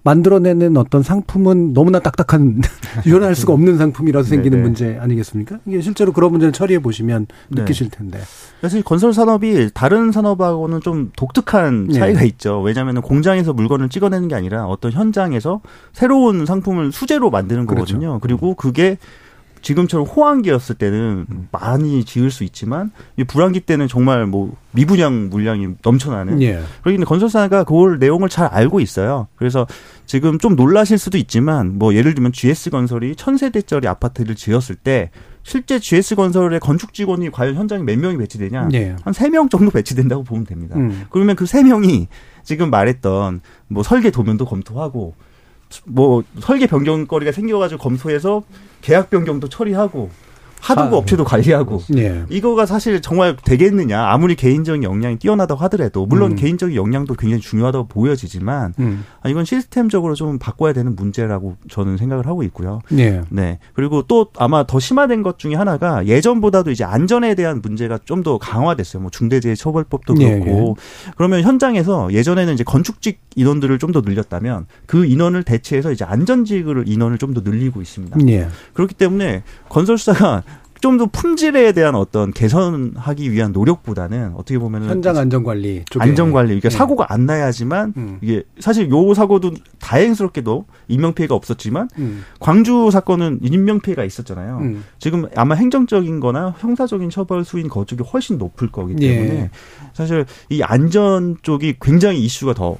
만들어내는 0.07 0.76
어떤 0.76 1.02
상품은 1.02 1.72
너무나 1.72 1.98
딱딱한 1.98 2.62
유연할 3.07 3.35
수가 3.35 3.52
없는 3.55 3.76
상품이라서 3.76 4.29
생기는 4.29 4.59
네네. 4.59 4.62
문제 4.62 4.98
아니겠습니까? 5.00 5.59
이게 5.66 5.81
실제로 5.81 6.12
그런 6.12 6.31
문제를 6.31 6.52
처리해 6.52 6.79
보시면 6.79 7.26
네. 7.48 7.62
느끼실 7.62 7.90
텐데. 7.90 8.20
사실 8.61 8.85
건설 8.85 9.12
산업이 9.12 9.70
다른 9.74 10.12
산업하고는 10.12 10.81
좀 10.83 11.11
독특한 11.16 11.88
네. 11.88 11.94
차이가 11.94 12.20
네. 12.20 12.26
있죠. 12.29 12.61
왜냐하면 12.61 13.00
공장에서 13.02 13.52
물건을 13.52 13.88
찍어내는 13.88 14.29
게 14.29 14.37
아니라 14.37 14.66
어떤 14.66 14.92
현장에서 14.92 15.61
새로운 15.92 16.46
상품을 16.46 16.92
수제로 16.92 17.31
만드는 17.31 17.66
그렇죠. 17.66 17.94
거거든요. 17.94 18.20
그렇죠. 18.20 18.20
그리고 18.20 18.55
그게 18.55 18.98
지금처럼 19.66 20.07
호황기였을 20.07 20.76
때는 20.76 21.26
음. 21.29 21.48
많이 21.50 22.05
지을 22.05 22.31
수 22.31 22.44
있지만 22.44 22.92
이 23.16 23.24
불황기 23.24 23.61
때는 23.61 23.88
정말 23.88 24.24
뭐 24.24 24.55
미분양 24.70 25.29
물량이 25.29 25.66
넘쳐나는. 25.83 26.40
예. 26.42 26.61
그러기 26.85 27.02
건설사가 27.05 27.64
그걸 27.64 27.98
내용을 27.98 28.29
잘 28.29 28.46
알고 28.46 28.79
있어요. 28.79 29.26
그래서 29.35 29.66
지금 30.05 30.38
좀 30.38 30.55
놀라실 30.55 30.98
수도 30.98 31.18
있지만 31.18 31.81
뭐 31.81 31.94
예를 31.94 32.14
들면 32.14 32.31
GS 32.31 32.70
건설이 32.70 33.16
천세대짜리 33.16 33.88
아파트를 33.88 34.37
지었을 34.37 34.76
때 34.76 35.11
실제 35.42 35.81
GS 35.81 36.14
건설의 36.14 36.61
건축 36.61 36.94
직원이 36.94 37.31
과연 37.33 37.57
현장에 37.57 37.83
몇 37.83 37.98
명이 37.98 38.18
배치되냐? 38.18 38.68
예. 38.74 38.94
한세 39.02 39.29
명 39.31 39.48
정도 39.48 39.72
배치된다고 39.72 40.22
보면 40.22 40.44
됩니다. 40.44 40.76
음. 40.76 41.07
그러면 41.11 41.35
그 41.35 41.44
세 41.44 41.64
명이 41.64 42.07
지금 42.44 42.70
말했던 42.70 43.40
뭐 43.66 43.83
설계 43.83 44.12
도면도 44.12 44.44
검토하고 44.44 45.14
뭐 45.85 46.22
설계 46.40 46.66
변경거리가 46.66 47.33
생겨가지고 47.33 47.81
검토해서 47.83 48.42
계약 48.83 49.11
변경도 49.11 49.48
처리하고 49.48 50.11
하도급 50.61 50.95
아, 50.95 50.97
업체도 50.97 51.25
관리하고 51.25 51.83
네. 51.90 52.25
이거가 52.29 52.66
사실 52.66 53.01
정말 53.01 53.37
되겠느냐 53.37 54.09
아무리 54.09 54.35
개인적인 54.35 54.83
역량이 54.83 55.19
뛰어나다고 55.19 55.61
하더라도 55.64 56.07
물론 56.07 56.33
음. 56.33 56.37
개인적인 56.37 56.75
역량도 56.75 57.14
굉장히 57.14 57.40
중요하다고 57.40 57.88
보여지지만 57.88 58.75
음. 58.79 59.05
아, 59.23 59.29
이건 59.29 59.45
시스템적으로 59.45 60.14
좀 60.14 60.38
바꿔야 60.38 60.73
되는 60.73 60.97
문제라고 60.97 61.57
저는 61.71 61.97
생각을 61.97 62.27
하고 62.27 62.42
있고요. 62.45 62.81
네. 62.90 63.23
네. 63.31 63.59
그리고 63.75 64.03
또 64.03 64.29
아마 64.38 64.66
더 64.66 64.81
심화된 64.81 65.23
것 65.23 65.38
중에 65.38 65.55
하나가 65.55 66.05
예전보다도 66.07 66.71
이제 66.71 66.85
안전에 66.85 67.35
대한 67.35 67.61
문제가 67.62 67.99
좀 68.05 68.16
더 68.27 68.38
강화됐어요. 68.38 69.03
뭐 69.03 69.11
중대재해처벌법도 69.11 70.14
네, 70.14 70.40
그렇고 70.40 70.77
네. 70.79 71.12
그러면 71.16 71.42
현장에서 71.42 72.12
예전에는 72.12 72.55
이제 72.55 72.64
건축직 72.64 73.21
인원들을 73.37 73.79
좀 73.79 73.92
더 73.92 74.01
늘렸다면 74.01 74.66
그 74.87 75.05
인원을 75.07 75.45
대체해서 75.45 75.92
이제 75.92 76.05
안전직을 76.05 76.88
인원을 76.88 77.19
좀 77.19 77.35
더 77.35 77.40
늘리고 77.42 77.83
있습니다. 77.83 78.19
네. 78.25 78.49
그렇기 78.73 78.95
때문에 78.95 79.42
건설사가 79.69 80.42
좀 80.87 80.96
더 80.99 81.07
품질에 81.07 81.72
대한 81.72 81.96
어떤 81.96 82.33
개선하기 82.33 83.33
위한 83.33 83.51
노력보다는 83.53 84.35
어떻게 84.37 84.57
보면은 84.59 84.88
현장 84.88 85.16
안전 85.16 85.42
관리 85.42 85.85
안전 85.99 86.31
관리 86.31 86.57
이게 86.57 86.68
네. 86.68 86.77
사고가 86.77 87.12
안 87.12 87.27
나야지만 87.27 87.94
음. 87.96 88.18
이게 88.22 88.44
사실 88.61 88.88
요 88.88 89.12
사고도 89.12 89.53
다행스럽게도 89.81 90.64
인명 90.87 91.12
피해가 91.14 91.35
없었지만 91.35 91.88
음. 91.99 92.25
광주 92.38 92.90
사건은 92.92 93.40
인명 93.42 93.81
피해가 93.81 94.05
있었잖아요. 94.05 94.59
음. 94.59 94.85
지금 94.99 95.27
아마 95.35 95.57
행정적인거나 95.57 96.55
형사적인 96.59 97.11
처벌 97.11 97.44
수인 97.44 97.68
거쪽이 97.68 98.05
훨씬 98.05 98.38
높을 98.38 98.70
거기 98.70 98.94
때문에 98.94 99.40
예. 99.40 99.51
사실 99.92 100.25
이 100.49 100.62
안전 100.62 101.37
쪽이 101.42 101.77
굉장히 101.81 102.20
이슈가 102.20 102.55
더 102.55 102.79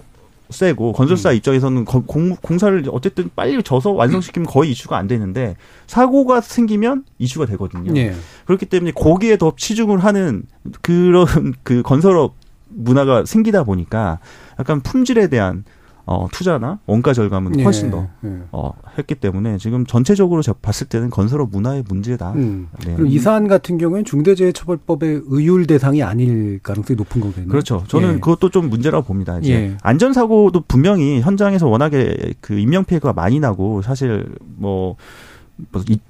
세고 0.50 0.92
건설사 0.92 1.30
음. 1.30 1.37
입장에서는 1.37 1.85
공, 1.85 2.36
공사를 2.36 2.84
어쨌든 2.92 3.30
빨리 3.34 3.62
져서 3.62 3.92
완성시키면 3.92 4.47
거의 4.47 4.70
이슈가 4.70 4.97
안 4.97 5.07
되는데 5.07 5.57
사고가 5.86 6.40
생기면 6.40 7.05
이슈가 7.18 7.47
되거든요. 7.47 7.92
예. 7.97 8.14
그렇기 8.44 8.66
때문에 8.66 8.92
거기에 8.92 9.36
더 9.38 9.53
치중을 9.57 9.99
하는 9.99 10.44
그런 10.82 11.26
그 11.62 11.82
건설업 11.82 12.34
문화가 12.68 13.24
생기다 13.24 13.64
보니까 13.64 14.18
약간 14.59 14.80
품질에 14.80 15.28
대한 15.28 15.64
어, 16.07 16.28
투자나 16.30 16.78
원가 16.86 17.12
절감은 17.12 17.59
예, 17.59 17.64
훨씬 17.64 17.90
더 17.90 18.07
예. 18.24 18.38
어, 18.52 18.72
했기 18.96 19.16
때문에 19.16 19.59
지금 19.59 19.84
전체적으로 19.84 20.40
봤을 20.62 20.86
때는 20.86 21.11
건설업 21.11 21.50
문화의 21.50 21.82
문제다. 21.88 22.32
음. 22.34 22.68
네. 22.86 22.94
그리고 22.94 23.11
이 23.11 23.18
사안 23.18 23.48
같은 23.48 23.76
경우에는 23.76 24.04
중대재해처벌법의 24.04 25.22
의율 25.26 25.66
대상이 25.66 26.04
아닐 26.04 26.61
가능성이 26.62 26.96
높은 26.96 27.20
거거든요. 27.20 27.48
그렇죠. 27.48 27.82
저는 27.88 28.14
예. 28.14 28.20
그것도 28.20 28.50
좀 28.50 28.70
문제라고 28.70 29.04
봅니다. 29.04 29.38
이제 29.40 29.52
예. 29.52 29.76
안전사고도 29.82 30.62
분명히 30.68 31.20
현장에서 31.20 31.66
워낙에 31.66 32.34
그 32.40 32.57
인명피해가 32.57 33.12
많이 33.12 33.40
나고 33.40 33.82
사실 33.82 34.26
뭐뭐 34.59 34.96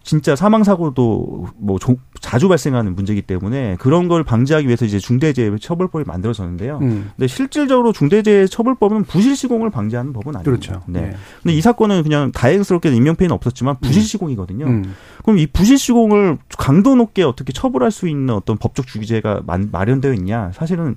진짜 0.03 0.35
사망 0.35 0.65
사고도 0.65 1.49
뭐 1.57 1.79
자주 2.21 2.49
발생하는 2.49 2.97
문제이기 2.97 3.23
때문에 3.23 3.77
그런 3.77 4.09
걸 4.09 4.25
방지하기 4.25 4.67
위해서 4.67 4.85
이제 4.85 4.99
중대재해 4.99 5.57
처벌법이 5.59 6.05
만들어졌는데요. 6.05 6.79
음. 6.83 7.11
근데 7.15 7.29
실질적으로 7.29 7.93
중대재해 7.93 8.47
처벌법은 8.47 9.05
부실 9.05 9.37
시공을 9.37 9.71
방지하는 9.71 10.13
법은 10.13 10.35
아니죠. 10.35 10.51
그렇죠. 10.51 10.83
네. 10.87 11.01
네. 11.01 11.17
근데 11.43 11.57
이 11.57 11.61
사건은 11.61 12.03
그냥 12.03 12.33
다행스럽게 12.33 12.91
인명 12.91 13.15
피해는 13.15 13.35
없었지만 13.37 13.77
부실 13.81 14.03
음. 14.03 14.05
시공이거든요. 14.05 14.67
음. 14.67 14.95
그럼 15.23 15.39
이 15.39 15.47
부실 15.47 15.79
시공을 15.79 16.39
강도 16.59 16.97
높게 16.97 17.23
어떻게 17.23 17.53
처벌할 17.53 17.93
수 17.93 18.09
있는 18.09 18.35
어떤 18.35 18.57
법적 18.57 18.89
주기제가 18.89 19.43
마련되어 19.47 20.13
있냐? 20.15 20.51
사실은 20.55 20.97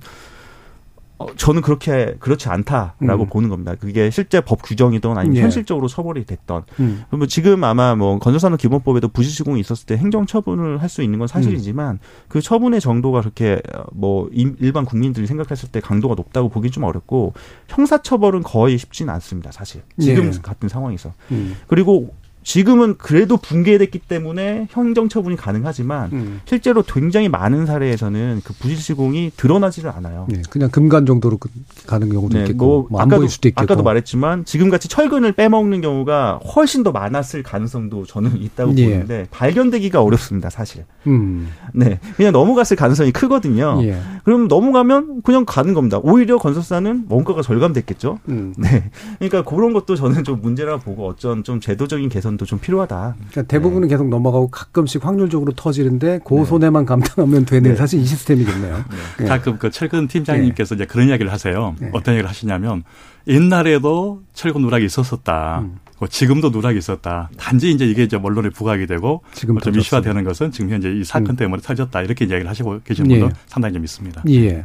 저는 1.36 1.62
그렇게 1.62 2.16
그렇지 2.18 2.48
않다라고 2.48 3.24
음. 3.24 3.28
보는 3.28 3.48
겁니다. 3.48 3.74
그게 3.74 4.10
실제 4.10 4.40
법 4.40 4.62
규정이든 4.62 5.16
아니면 5.16 5.36
예. 5.36 5.42
현실적으로 5.42 5.88
처벌이 5.88 6.24
됐던. 6.24 6.64
음. 6.80 7.04
그러면 7.08 7.28
지금 7.28 7.64
아마 7.64 7.94
뭐 7.94 8.18
건설산업 8.18 8.58
기본법에도 8.58 9.08
부실 9.08 9.32
시공이 9.32 9.60
있었을 9.60 9.86
때 9.86 9.96
행정 9.96 10.26
처분을 10.26 10.82
할 10.82 10.90
수 10.90 11.02
있는 11.02 11.20
건 11.20 11.28
사실이지만 11.28 11.94
음. 11.94 11.98
그 12.28 12.40
처분의 12.40 12.80
정도가 12.80 13.20
그렇게 13.20 13.62
어, 13.74 13.84
뭐 13.92 14.28
일반 14.32 14.84
국민들이 14.84 15.26
생각했을 15.26 15.70
때 15.70 15.80
강도가 15.80 16.16
높다고 16.16 16.48
보기 16.48 16.70
좀 16.70 16.82
어렵고 16.82 17.32
형사 17.68 18.02
처벌은 18.02 18.42
거의 18.42 18.76
쉽지는 18.76 19.14
않습니다. 19.14 19.52
사실 19.52 19.82
지금 19.98 20.26
예. 20.26 20.38
같은 20.42 20.68
상황에서. 20.68 21.12
음. 21.30 21.56
그리고 21.68 22.12
지금은 22.50 22.96
그래도 22.98 23.36
붕괴됐기 23.36 24.00
때문에 24.00 24.66
행정 24.74 25.08
처분이 25.08 25.36
가능하지만 25.36 26.10
음. 26.12 26.40
실제로 26.46 26.82
굉장히 26.82 27.28
많은 27.28 27.64
사례에서는 27.64 28.40
그 28.42 28.52
부실 28.54 28.76
시공이 28.76 29.30
드러나지를 29.36 29.88
않아요. 29.90 30.26
네, 30.28 30.42
그냥 30.50 30.68
금간 30.68 31.06
정도로 31.06 31.36
그 31.36 31.48
가는 31.86 32.08
경우도 32.08 32.36
네, 32.36 32.42
있겠고 32.42 32.66
뭐, 32.66 32.86
뭐 32.90 33.00
아까도, 33.00 33.28
수도 33.28 33.46
있겠고. 33.46 33.62
아까도 33.62 33.84
말했지만 33.84 34.44
지금같이 34.46 34.88
철근을 34.88 35.30
빼먹는 35.30 35.80
경우가 35.80 36.40
훨씬 36.56 36.82
더 36.82 36.90
많았을 36.90 37.44
가능성도 37.44 38.04
저는 38.04 38.42
있다고 38.42 38.76
예. 38.78 38.90
보는데 38.90 39.26
발견되기가 39.30 40.02
어렵습니다, 40.02 40.50
사실. 40.50 40.84
음. 41.06 41.50
네, 41.72 42.00
그냥 42.16 42.32
넘어갔을 42.32 42.76
가능성이 42.76 43.12
크거든요. 43.12 43.78
예. 43.84 43.96
그럼 44.24 44.48
넘어가면 44.48 45.22
그냥 45.22 45.44
가는 45.46 45.72
겁니다. 45.72 46.00
오히려 46.02 46.36
건설사는 46.36 47.04
원가가 47.08 47.42
절감됐겠죠. 47.42 48.18
음. 48.28 48.54
네, 48.58 48.90
그러니까 49.20 49.44
그런 49.44 49.72
것도 49.72 49.94
저는 49.94 50.24
좀 50.24 50.40
문제라 50.42 50.78
보고 50.78 51.06
어쩐 51.06 51.44
좀 51.44 51.60
제도적인 51.60 52.08
개선 52.08 52.39
개선도 52.40 52.46
좀 52.46 52.58
필요하다. 52.58 53.16
그러니까 53.16 53.42
대부분은 53.42 53.88
네. 53.88 53.94
계속 53.94 54.08
넘어가고 54.08 54.48
가끔씩 54.48 55.04
확률적으로 55.04 55.52
터지는데 55.52 56.20
그 56.24 56.34
네. 56.34 56.44
손해만 56.44 56.86
감당하면 56.86 57.44
되는 57.44 57.70
네. 57.70 57.76
사실 57.76 58.00
이 58.00 58.04
시스템이겠네요. 58.04 58.76
네. 58.76 58.84
네. 59.18 59.24
가끔 59.26 59.58
그 59.58 59.70
철근 59.70 60.08
팀장님께서 60.08 60.74
이제 60.74 60.86
그런 60.86 61.08
이야기를 61.08 61.30
하세요. 61.30 61.74
어떤 61.92 62.14
얘기를 62.14 62.28
하시냐면 62.28 62.82
옛날에도 63.28 64.22
철근 64.32 64.62
누락이 64.62 64.84
있었었다. 64.84 65.60
음. 65.60 65.76
뭐 65.98 66.08
지금도 66.08 66.48
누락이 66.48 66.78
있었다. 66.78 67.28
단지 67.36 67.70
이제 67.70 67.84
이게 67.84 68.04
이제 68.04 68.16
언론에 68.16 68.48
부각이 68.48 68.86
되고 68.86 69.22
지금 69.32 69.58
좀 69.58 69.78
이슈화되는 69.78 70.24
것은 70.24 70.50
지금 70.50 70.70
현재 70.70 70.90
이 70.90 71.04
사건 71.04 71.30
음. 71.30 71.36
때문에 71.36 71.60
터졌다 71.60 72.00
이렇게 72.02 72.24
이야기를 72.24 72.48
하시고 72.48 72.80
계시는 72.84 73.10
분도 73.10 73.26
예. 73.26 73.30
상당히 73.46 73.74
좀 73.74 73.84
있습니다. 73.84 74.22
예. 74.28 74.64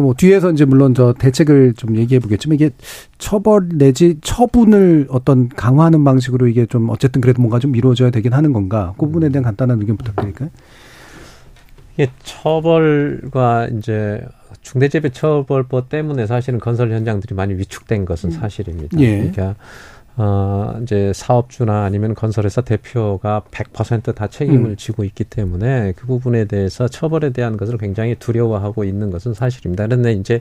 그뭐 0.00 0.14
뒤에서 0.14 0.50
이제 0.52 0.64
물론 0.64 0.94
저 0.94 1.12
대책을 1.12 1.74
좀 1.74 1.96
얘기해 1.96 2.20
보겠지만 2.20 2.54
이게 2.54 2.70
처벌 3.18 3.68
내지 3.68 4.18
처분을 4.22 5.06
어떤 5.10 5.48
강화하는 5.48 6.04
방식으로 6.04 6.46
이게 6.48 6.66
좀 6.66 6.88
어쨌든 6.90 7.20
그래도 7.20 7.42
뭔가 7.42 7.58
좀 7.58 7.74
이루어져야 7.74 8.10
되긴 8.10 8.32
하는 8.32 8.52
건가? 8.52 8.94
그 8.96 9.06
부분에 9.06 9.28
대한 9.30 9.44
간단한 9.44 9.80
의견 9.80 9.96
부탁드릴까요? 9.96 10.50
이게 11.94 12.10
처벌과 12.22 13.68
이제 13.68 14.20
중대재해처벌법 14.62 15.88
때문에 15.88 16.26
사실은 16.26 16.60
건설 16.60 16.92
현장들이 16.92 17.34
많이 17.34 17.54
위축된 17.54 18.04
것은 18.04 18.30
음. 18.30 18.32
사실입니다. 18.32 18.98
예. 19.00 19.16
그러니까 19.16 19.56
어, 20.20 20.76
이제 20.82 21.12
사업주나 21.14 21.84
아니면 21.84 22.12
건설회사 22.12 22.60
대표가 22.62 23.42
100%다 23.52 24.26
책임을 24.26 24.70
음. 24.70 24.76
지고 24.76 25.04
있기 25.04 25.22
때문에 25.22 25.92
그 25.94 26.06
부분에 26.06 26.46
대해서 26.46 26.88
처벌에 26.88 27.30
대한 27.30 27.56
것을 27.56 27.78
굉장히 27.78 28.16
두려워하고 28.16 28.82
있는 28.82 29.12
것은 29.12 29.32
사실입니다. 29.32 29.86
그런데 29.86 30.12
이제 30.12 30.40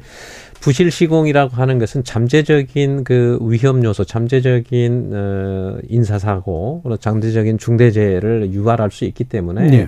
부실 0.61 0.89
시공이라고 0.89 1.55
하는 1.55 1.77
것은 1.77 2.03
잠재적인 2.03 3.03
그 3.03 3.37
위험 3.39 3.83
요소, 3.83 4.05
잠재적인 4.05 5.11
어, 5.13 5.77
인사사고, 5.87 6.81
잠재적인 6.99 7.59
중대재해를 7.59 8.51
유발할 8.51 8.89
수 8.89 9.05
있기 9.05 9.25
때문에 9.25 9.67
네. 9.67 9.87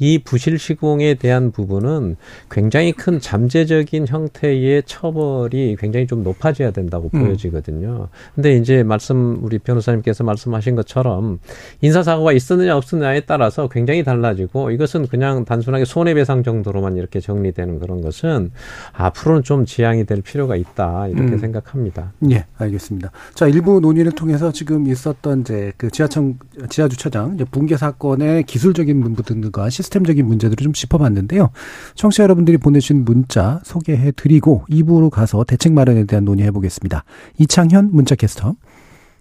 이 0.00 0.18
부실 0.18 0.58
시공에 0.58 1.14
대한 1.14 1.52
부분은 1.52 2.16
굉장히 2.50 2.92
큰 2.92 3.20
잠재적인 3.20 4.06
형태의 4.08 4.82
처벌이 4.86 5.76
굉장히 5.78 6.06
좀 6.06 6.22
높아져야 6.22 6.70
된다고 6.70 7.10
음. 7.14 7.20
보여지거든요. 7.20 8.08
근데 8.34 8.56
이제 8.56 8.82
말씀 8.82 9.38
우리 9.44 9.58
변호사님께서 9.58 10.24
말씀하신 10.24 10.74
것처럼 10.74 11.38
인사 11.82 12.02
사고가 12.02 12.32
있었느냐 12.32 12.76
없었느냐에 12.76 13.20
따라서 13.20 13.68
굉장히 13.68 14.02
달라지고 14.02 14.70
이것은 14.70 15.06
그냥 15.06 15.44
단순하게 15.44 15.84
손해배상 15.84 16.42
정도로만 16.42 16.96
이렇게 16.96 17.20
정리되는 17.20 17.78
그런 17.78 18.00
것은 18.00 18.50
앞으로는 18.92 19.42
좀 19.42 19.66
지양이 19.66 20.06
될 20.06 20.22
필요가 20.22 20.56
있다 20.56 21.08
이렇게 21.08 21.32
음. 21.32 21.38
생각합니다. 21.38 22.12
예, 22.30 22.46
알겠습니다. 22.56 23.10
자, 23.34 23.46
일부 23.46 23.80
논의를 23.80 24.12
통해서 24.12 24.50
지금 24.50 24.86
있었던 24.86 25.42
이제 25.42 25.72
그 25.76 25.90
지하청 25.90 26.38
지하 26.70 26.88
주차장 26.88 27.36
붕괴 27.50 27.76
사건의 27.76 28.44
기술적인 28.44 29.02
부분들과 29.02 29.68
시스 29.68 29.89
템적인 29.90 30.26
문제들을 30.26 30.62
좀 30.62 30.72
짚어봤는데요. 30.72 31.50
청취자 31.94 32.22
여러분들이 32.22 32.56
보내주신 32.58 33.04
문자 33.04 33.60
소개해드리고 33.64 34.64
2부로 34.70 35.10
가서 35.10 35.44
대책 35.44 35.72
마련에 35.72 36.04
대한 36.04 36.24
논의해 36.24 36.50
보겠습니다. 36.50 37.04
이창현 37.38 37.90
문자캐스터. 37.92 38.54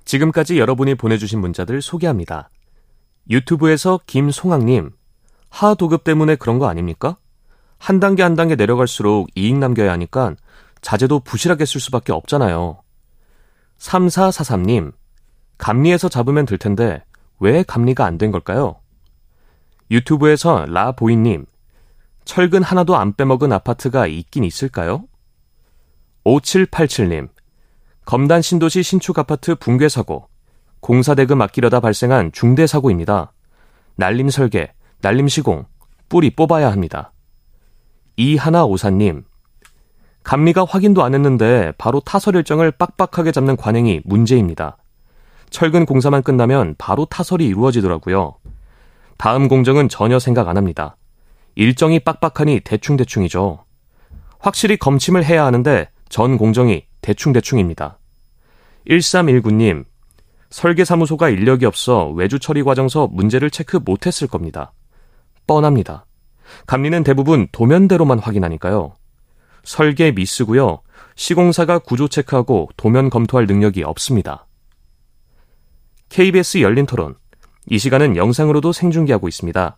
지금까지 0.05 0.57
여러분이 0.57 0.95
보내주신 0.95 1.39
문자들 1.39 1.82
소개합니다. 1.82 2.49
유튜브에서 3.30 3.99
김송학님, 4.07 4.91
하 5.49 5.74
도급 5.76 6.03
때문에 6.03 6.36
그런 6.36 6.57
거 6.59 6.67
아닙니까? 6.67 7.17
한 7.78 7.99
단계 7.99 8.24
한 8.24 8.36
단계 8.36 8.55
내려갈수록 8.55 9.28
이익 9.36 9.57
남겨야 9.57 9.91
하니까 9.91 10.36
자재도 10.82 11.20
부실하게 11.22 11.65
쓸 11.65 11.80
수밖에 11.80 12.11
없잖아요. 12.11 12.82
3443님, 13.78 14.93
감리에서 15.57 16.09
잡으면 16.09 16.45
될 16.45 16.57
텐데 16.57 17.03
왜 17.39 17.63
감리가 17.63 18.05
안 18.05 18.17
된 18.17 18.32
걸까요? 18.32 18.76
유튜브에서 19.92 20.66
라보이님, 20.68 21.46
철근 22.26 22.62
하나도 22.62 22.96
안 22.96 23.14
빼먹은 23.16 23.52
아파트가 23.52 24.06
있긴 24.08 24.44
있을까요? 24.44 25.06
5787님, 26.26 27.30
검단 28.06 28.42
신도시 28.42 28.84
신축 28.84 29.18
아파트 29.18 29.56
붕괴 29.56 29.90
사고, 29.90 30.28
공사 30.80 31.16
대금 31.16 31.42
아끼려다 31.42 31.80
발생한 31.80 32.32
중대 32.32 32.68
사고입니다. 32.68 33.34
날림 33.96 34.30
설계, 34.30 34.74
날림 35.02 35.28
시공, 35.28 35.66
뿌리 36.08 36.30
뽑아야 36.36 36.72
합니다. 36.72 37.12
이하나 38.16 38.66
오사님, 38.66 39.24
감리가 40.24 40.66
확인도 40.66 41.04
안 41.04 41.16
했는데 41.16 41.72
바로 41.78 42.00
타설 42.00 42.36
일정을 42.36 42.72
빡빡하게 42.72 43.32
잡는 43.32 43.56
관행이 43.56 44.02
문제입니다. 44.06 44.78
철근 45.50 45.86
공사만 45.88 46.22
끝나면 46.22 46.76
바로 46.78 47.06
타설이 47.06 47.46
이루어지더라고요. 47.48 48.36
다음 49.20 49.49
공정은 49.49 49.89
전혀 49.89 50.17
생각 50.17 50.47
안 50.47 50.55
합니다. 50.55 50.95
일정이 51.55 51.99
빡빡하니 51.99 52.61
대충대충이죠. 52.61 53.65
확실히 54.39 54.78
검침을 54.78 55.26
해야 55.26 55.45
하는데 55.45 55.89
전 56.07 56.38
공정이 56.38 56.86
대충대충입니다. 57.01 57.99
1319님, 58.88 59.84
설계사무소가 60.51 61.28
인력이 61.28 61.65
없어 61.65 62.07
외주 62.11 62.39
처리 62.39 62.63
과정서 62.63 63.07
문제를 63.07 63.51
체크 63.51 63.78
못했을 63.84 64.26
겁니다. 64.26 64.72
뻔합니다. 65.45 66.05
감리는 66.65 67.03
대부분 67.03 67.49
도면대로만 67.51 68.20
확인하니까요. 68.20 68.95
설계 69.65 70.13
미스고요. 70.13 70.80
시공사가 71.17 71.80
구조 71.80 72.07
체크하고 72.07 72.70
도면 72.78 73.09
검토할 73.09 73.47
능력이 73.47 73.84
없습니다. 73.84 74.47
KBS 76.07 76.61
열린 76.61 76.86
토론. 76.86 77.15
이 77.70 77.78
시간은 77.78 78.15
영상으로도 78.15 78.72
생중계하고 78.72 79.28
있습니다. 79.28 79.78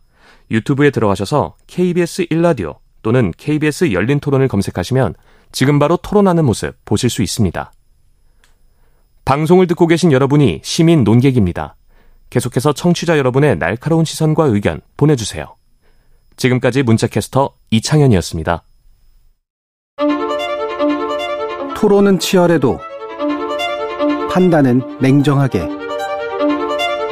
유튜브에 0.49 0.89
들어가셔서 0.89 1.55
KBS 1.67 2.25
1라디오 2.27 2.77
또는 3.01 3.31
KBS 3.37 3.91
열린 3.91 4.19
토론을 4.19 4.47
검색하시면 4.47 5.15
지금 5.51 5.79
바로 5.79 5.97
토론하는 5.97 6.45
모습 6.45 6.73
보실 6.85 7.09
수 7.09 7.21
있습니다. 7.21 7.71
방송을 9.25 9.67
듣고 9.67 9.87
계신 9.87 10.11
여러분이 10.11 10.61
시민 10.63 11.03
논객입니다. 11.03 11.75
계속해서 12.29 12.73
청취자 12.73 13.17
여러분의 13.17 13.57
날카로운 13.57 14.05
시선과 14.05 14.45
의견 14.45 14.81
보내주세요. 14.97 15.55
지금까지 16.37 16.83
문자캐스터 16.83 17.53
이창현이었습니다. 17.71 18.63
토론은 21.75 22.19
치열해도 22.19 22.79
판단은 24.31 24.99
냉정하게. 25.01 25.80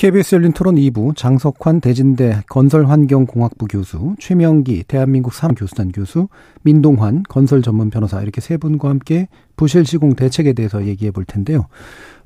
KBS 0.00 0.34
열린 0.36 0.52
토론 0.52 0.76
2부 0.76 1.14
장석환 1.14 1.82
대진대 1.82 2.40
건설환경공학부 2.48 3.66
교수, 3.66 4.14
최명기 4.18 4.84
대한민국 4.84 5.34
사교수단 5.34 5.92
교수, 5.92 6.28
민동환 6.62 7.22
건설 7.28 7.60
전문 7.60 7.90
변호사 7.90 8.22
이렇게 8.22 8.40
세 8.40 8.56
분과 8.56 8.88
함께 8.88 9.28
부실 9.56 9.84
시공 9.84 10.14
대책에 10.14 10.54
대해서 10.54 10.86
얘기해 10.86 11.10
볼 11.10 11.26
텐데요. 11.26 11.66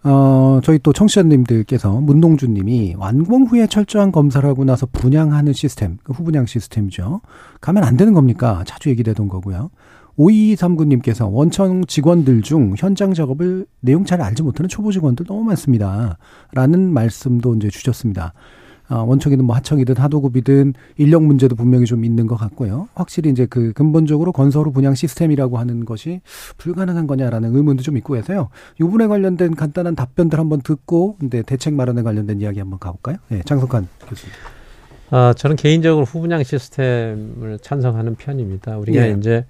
어, 0.05 0.61
저희 0.62 0.79
또 0.85 0.93
청취자님들께서 0.93 2.01
문동준 2.01 2.55
님이 2.55 2.95
완공 2.97 3.47
후에 3.47 3.66
철저한 3.66 4.12
검사를 4.12 4.49
하고 4.49 4.64
나서 4.64 4.87
분양하는 4.87 5.53
시스템, 5.53 5.99
그 6.05 6.12
후분양 6.12 6.47
시스템이죠. 6.47 7.22
가면 7.61 7.83
안 7.83 7.97
되는 7.97 8.14
겁니까? 8.14 8.62
자주 8.68 8.89
얘기되던 8.91 9.27
거고요. 9.27 9.70
5239님께서 10.19 11.29
원청 11.31 11.85
직원들 11.87 12.43
중 12.43 12.75
현장 12.79 13.15
작업을 13.15 13.67
내용 13.81 14.05
잘 14.05 14.21
알지 14.21 14.43
못하는 14.43 14.69
초보 14.69 14.93
직원들 14.93 15.27
너무 15.27 15.43
많습니다. 15.45 16.19
라는 16.53 16.93
말씀도 16.93 17.55
이제 17.57 17.69
주셨습니다. 17.69 18.33
아, 18.87 18.97
원청이든 18.97 19.45
뭐 19.47 19.57
하청이든 19.57 19.97
하도급이든 19.97 20.75
인력 20.99 21.23
문제도 21.23 21.57
분명히 21.57 21.87
좀 21.87 22.05
있는 22.05 22.27
것 22.27 22.37
같고요. 22.37 22.89
확실히 22.95 23.31
이제 23.31 23.47
그 23.47 23.73
근본적으로 23.73 24.31
건설 24.31 24.67
후 24.67 24.73
분양 24.73 24.95
시스템이라고 24.95 25.59
하는 25.59 25.87
것이 25.87 26.21
불가능한 26.59 27.07
거냐라는 27.07 27.57
의문도 27.57 27.83
좀 27.83 27.97
있고 27.97 28.17
해서요. 28.17 28.51
이 28.79 28.83
부분에 28.83 29.07
관련된 29.07 29.55
간단한 29.55 29.95
답변들 29.95 30.39
한번 30.39 30.61
듣고 30.61 31.17
근데 31.19 31.43
대책 31.43 31.73
마련에 31.73 32.03
관련된 32.03 32.41
이야기 32.43 32.59
한번 32.59 32.79
가볼까요? 32.79 33.17
네, 33.29 33.41
장석환 33.47 33.89
교수님. 34.07 34.35
아, 35.11 35.33
저는 35.33 35.57
개인적으로 35.57 36.05
후분양 36.05 36.43
시스템을 36.43 37.59
찬성하는 37.62 38.17
편입니다. 38.17 38.79
우리가 38.79 39.07
예. 39.07 39.15
이제 39.17 39.47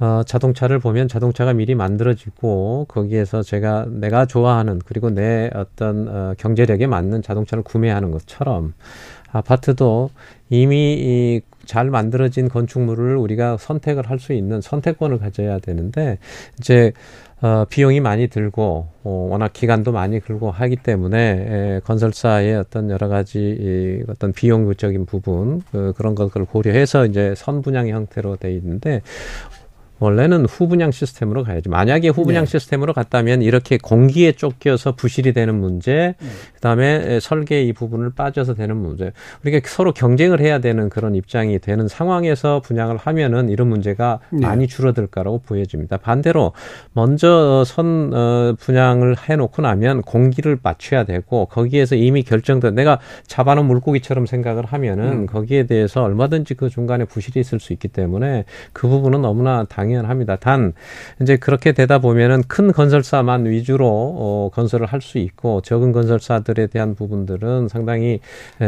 어, 0.00 0.22
자동차를 0.24 0.78
보면 0.78 1.08
자동차가 1.08 1.52
미리 1.52 1.74
만들어지고 1.74 2.86
거기에서 2.88 3.42
제가 3.42 3.86
내가 3.90 4.26
좋아하는 4.26 4.80
그리고 4.84 5.10
내 5.10 5.50
어떤 5.54 6.08
어, 6.08 6.34
경제력에 6.38 6.86
맞는 6.86 7.22
자동차를 7.22 7.64
구매하는 7.64 8.10
것처럼 8.10 8.74
아파트도 9.32 10.10
이미 10.50 10.94
이 10.94 11.58
잘 11.68 11.90
만들어진 11.90 12.48
건축물을 12.48 13.16
우리가 13.16 13.58
선택을 13.58 14.08
할 14.10 14.18
수 14.18 14.32
있는 14.32 14.60
선택권을 14.60 15.18
가져야 15.18 15.60
되는데 15.60 16.18
이제 16.58 16.92
어, 17.40 17.66
비용이 17.68 18.00
많이 18.00 18.26
들고 18.26 18.88
어, 19.04 19.28
워낙 19.30 19.52
기간도 19.52 19.92
많이 19.92 20.18
걸고 20.18 20.50
하기 20.50 20.76
때문에 20.76 21.18
에, 21.76 21.80
건설사의 21.84 22.56
어떤 22.56 22.90
여러 22.90 23.06
가지 23.06 23.38
이, 23.38 24.02
어떤 24.10 24.32
비용적인 24.32 25.06
부분 25.06 25.62
그, 25.70 25.92
그런 25.96 26.16
것을 26.16 26.46
고려해서 26.46 27.06
이제 27.06 27.34
선분양 27.36 27.88
형태로 27.88 28.36
돼 28.36 28.52
있는데 28.54 29.02
원래는 29.98 30.46
후분양 30.46 30.90
시스템으로 30.90 31.44
가야지. 31.44 31.68
만약에 31.68 32.08
후분양 32.08 32.44
네. 32.44 32.50
시스템으로 32.50 32.92
갔다면 32.92 33.42
이렇게 33.42 33.78
공기에 33.78 34.32
쫓겨서 34.32 34.92
부실이 34.92 35.32
되는 35.32 35.54
문제, 35.54 36.14
네. 36.18 36.28
그다음에 36.54 37.20
설계 37.20 37.62
이 37.62 37.72
부분을 37.72 38.10
빠져서 38.14 38.54
되는 38.54 38.76
문제. 38.76 39.12
우리가 39.42 39.60
서로 39.68 39.92
경쟁을 39.92 40.40
해야 40.40 40.60
되는 40.60 40.88
그런 40.88 41.14
입장이 41.14 41.58
되는 41.58 41.88
상황에서 41.88 42.60
분양을 42.60 42.96
하면은 42.96 43.48
이런 43.48 43.68
문제가 43.68 44.20
네. 44.30 44.40
많이 44.46 44.68
줄어들까라고 44.68 45.40
보여집니다. 45.40 45.96
반대로 45.96 46.52
먼저 46.92 47.64
선 47.66 48.12
어, 48.14 48.54
분양을 48.58 49.16
해놓고 49.28 49.62
나면 49.62 50.02
공기를 50.02 50.58
맞춰야 50.62 51.04
되고 51.04 51.46
거기에서 51.46 51.96
이미 51.96 52.22
결정된 52.22 52.74
내가 52.74 53.00
잡아놓은 53.26 53.66
물고기처럼 53.66 54.26
생각을 54.26 54.64
하면은 54.64 55.12
음. 55.12 55.26
거기에 55.26 55.66
대해서 55.66 56.02
얼마든지 56.04 56.54
그 56.54 56.68
중간에 56.68 57.04
부실이 57.04 57.40
있을 57.40 57.58
수 57.58 57.72
있기 57.72 57.88
때문에 57.88 58.44
그 58.72 58.88
부분은 58.88 59.22
너무나 59.22 59.64
당 59.64 59.87
당연합니다. 59.88 60.36
단 60.36 60.74
이제 61.20 61.36
그렇게 61.36 61.72
되다 61.72 61.98
보면은 61.98 62.42
큰 62.46 62.72
건설사만 62.72 63.46
위주로 63.46 63.88
어, 63.88 64.50
건설을 64.52 64.86
할 64.86 64.98
수 64.98 65.18
있고 65.18 65.60
적은 65.60 65.92
건설사들에 65.92 66.66
대한 66.66 66.96
부분들은 66.96 67.68
상당히 67.68 68.18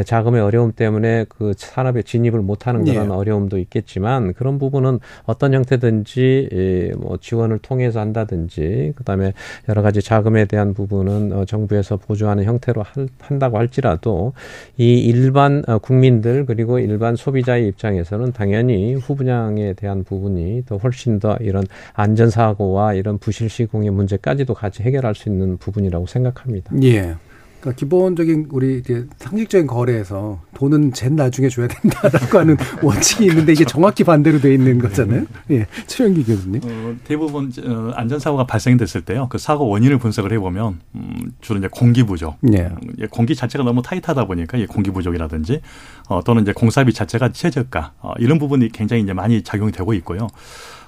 자금의 0.06 0.40
어려움 0.40 0.70
때문에 0.72 1.26
그 1.28 1.52
산업에 1.56 2.02
진입을 2.02 2.40
못하는 2.40 2.84
그런 2.84 3.08
네. 3.08 3.14
어려움도 3.14 3.58
있겠지만 3.58 4.32
그런 4.34 4.60
부분은 4.60 5.00
어떤 5.24 5.52
형태든지 5.52 6.48
예, 6.52 6.92
뭐 6.96 7.16
지원을 7.20 7.58
통해서 7.58 7.98
한다든지 7.98 8.92
그다음에 8.94 9.32
여러 9.68 9.82
가지 9.82 10.00
자금에 10.00 10.44
대한 10.44 10.72
부분은 10.72 11.32
어, 11.32 11.44
정부에서 11.44 11.96
보조하는 11.96 12.44
형태로 12.44 12.84
할, 12.84 13.08
한다고 13.18 13.58
할지라도 13.58 14.32
이 14.78 15.00
일반 15.00 15.64
어, 15.66 15.78
국민들 15.78 16.46
그리고 16.46 16.78
일반 16.78 17.16
소비자의 17.16 17.66
입장에서는 17.66 18.32
당연히 18.32 18.94
후분양에 18.94 19.72
대한 19.72 20.04
부분이 20.04 20.62
더 20.66 20.76
훨씬 20.76 21.09
훨씬 21.10 21.18
더 21.18 21.36
이런 21.40 21.64
안전사고와 21.94 22.94
이런 22.94 23.18
부실 23.18 23.48
시공의 23.48 23.90
문제까지도 23.90 24.54
같이 24.54 24.82
해결할 24.82 25.14
수 25.14 25.28
있는 25.28 25.56
부분이라고 25.58 26.06
생각합니다. 26.06 26.72
예. 26.82 27.16
그러니까 27.60 27.78
기본적인 27.78 28.48
우리 28.50 28.78
이제 28.78 29.06
상식적인 29.18 29.66
거래에서 29.66 30.40
돈은 30.54 30.92
젠 30.92 31.14
나중에 31.14 31.48
줘야 31.50 31.68
된다라고 31.68 32.38
하는 32.38 32.56
원칙이 32.82 33.26
있는데 33.26 33.52
이게 33.52 33.64
정확히 33.64 34.02
반대로 34.02 34.40
돼 34.40 34.54
있는 34.54 34.78
거잖아요. 34.78 35.26
예, 35.50 35.66
최영기 35.86 36.24
교수님. 36.24 36.62
어, 36.64 36.96
대부분 37.04 37.52
어, 37.62 37.92
안전사고가 37.94 38.46
발생됐을 38.46 39.02
때요. 39.02 39.26
그 39.28 39.36
사고 39.36 39.68
원인을 39.68 39.98
분석을 39.98 40.32
해보면 40.32 40.80
음, 40.94 41.32
주로 41.42 41.58
이제 41.58 41.68
공기 41.70 42.02
부족. 42.02 42.38
예. 42.52 42.62
음, 42.62 43.06
공기 43.10 43.36
자체가 43.36 43.62
너무 43.62 43.82
타이트하다 43.82 44.24
보니까 44.24 44.56
이 44.56 44.66
공기 44.66 44.90
부족이라든지 44.90 45.60
어, 46.08 46.22
또는 46.24 46.42
이제 46.42 46.52
공사비 46.52 46.94
자체가 46.94 47.32
최저가 47.32 47.92
어, 48.00 48.12
이런 48.18 48.38
부분이 48.38 48.70
굉장히 48.72 49.02
이제 49.02 49.12
많이 49.12 49.42
작용이 49.42 49.70
되고 49.70 49.92
있고요. 49.94 50.28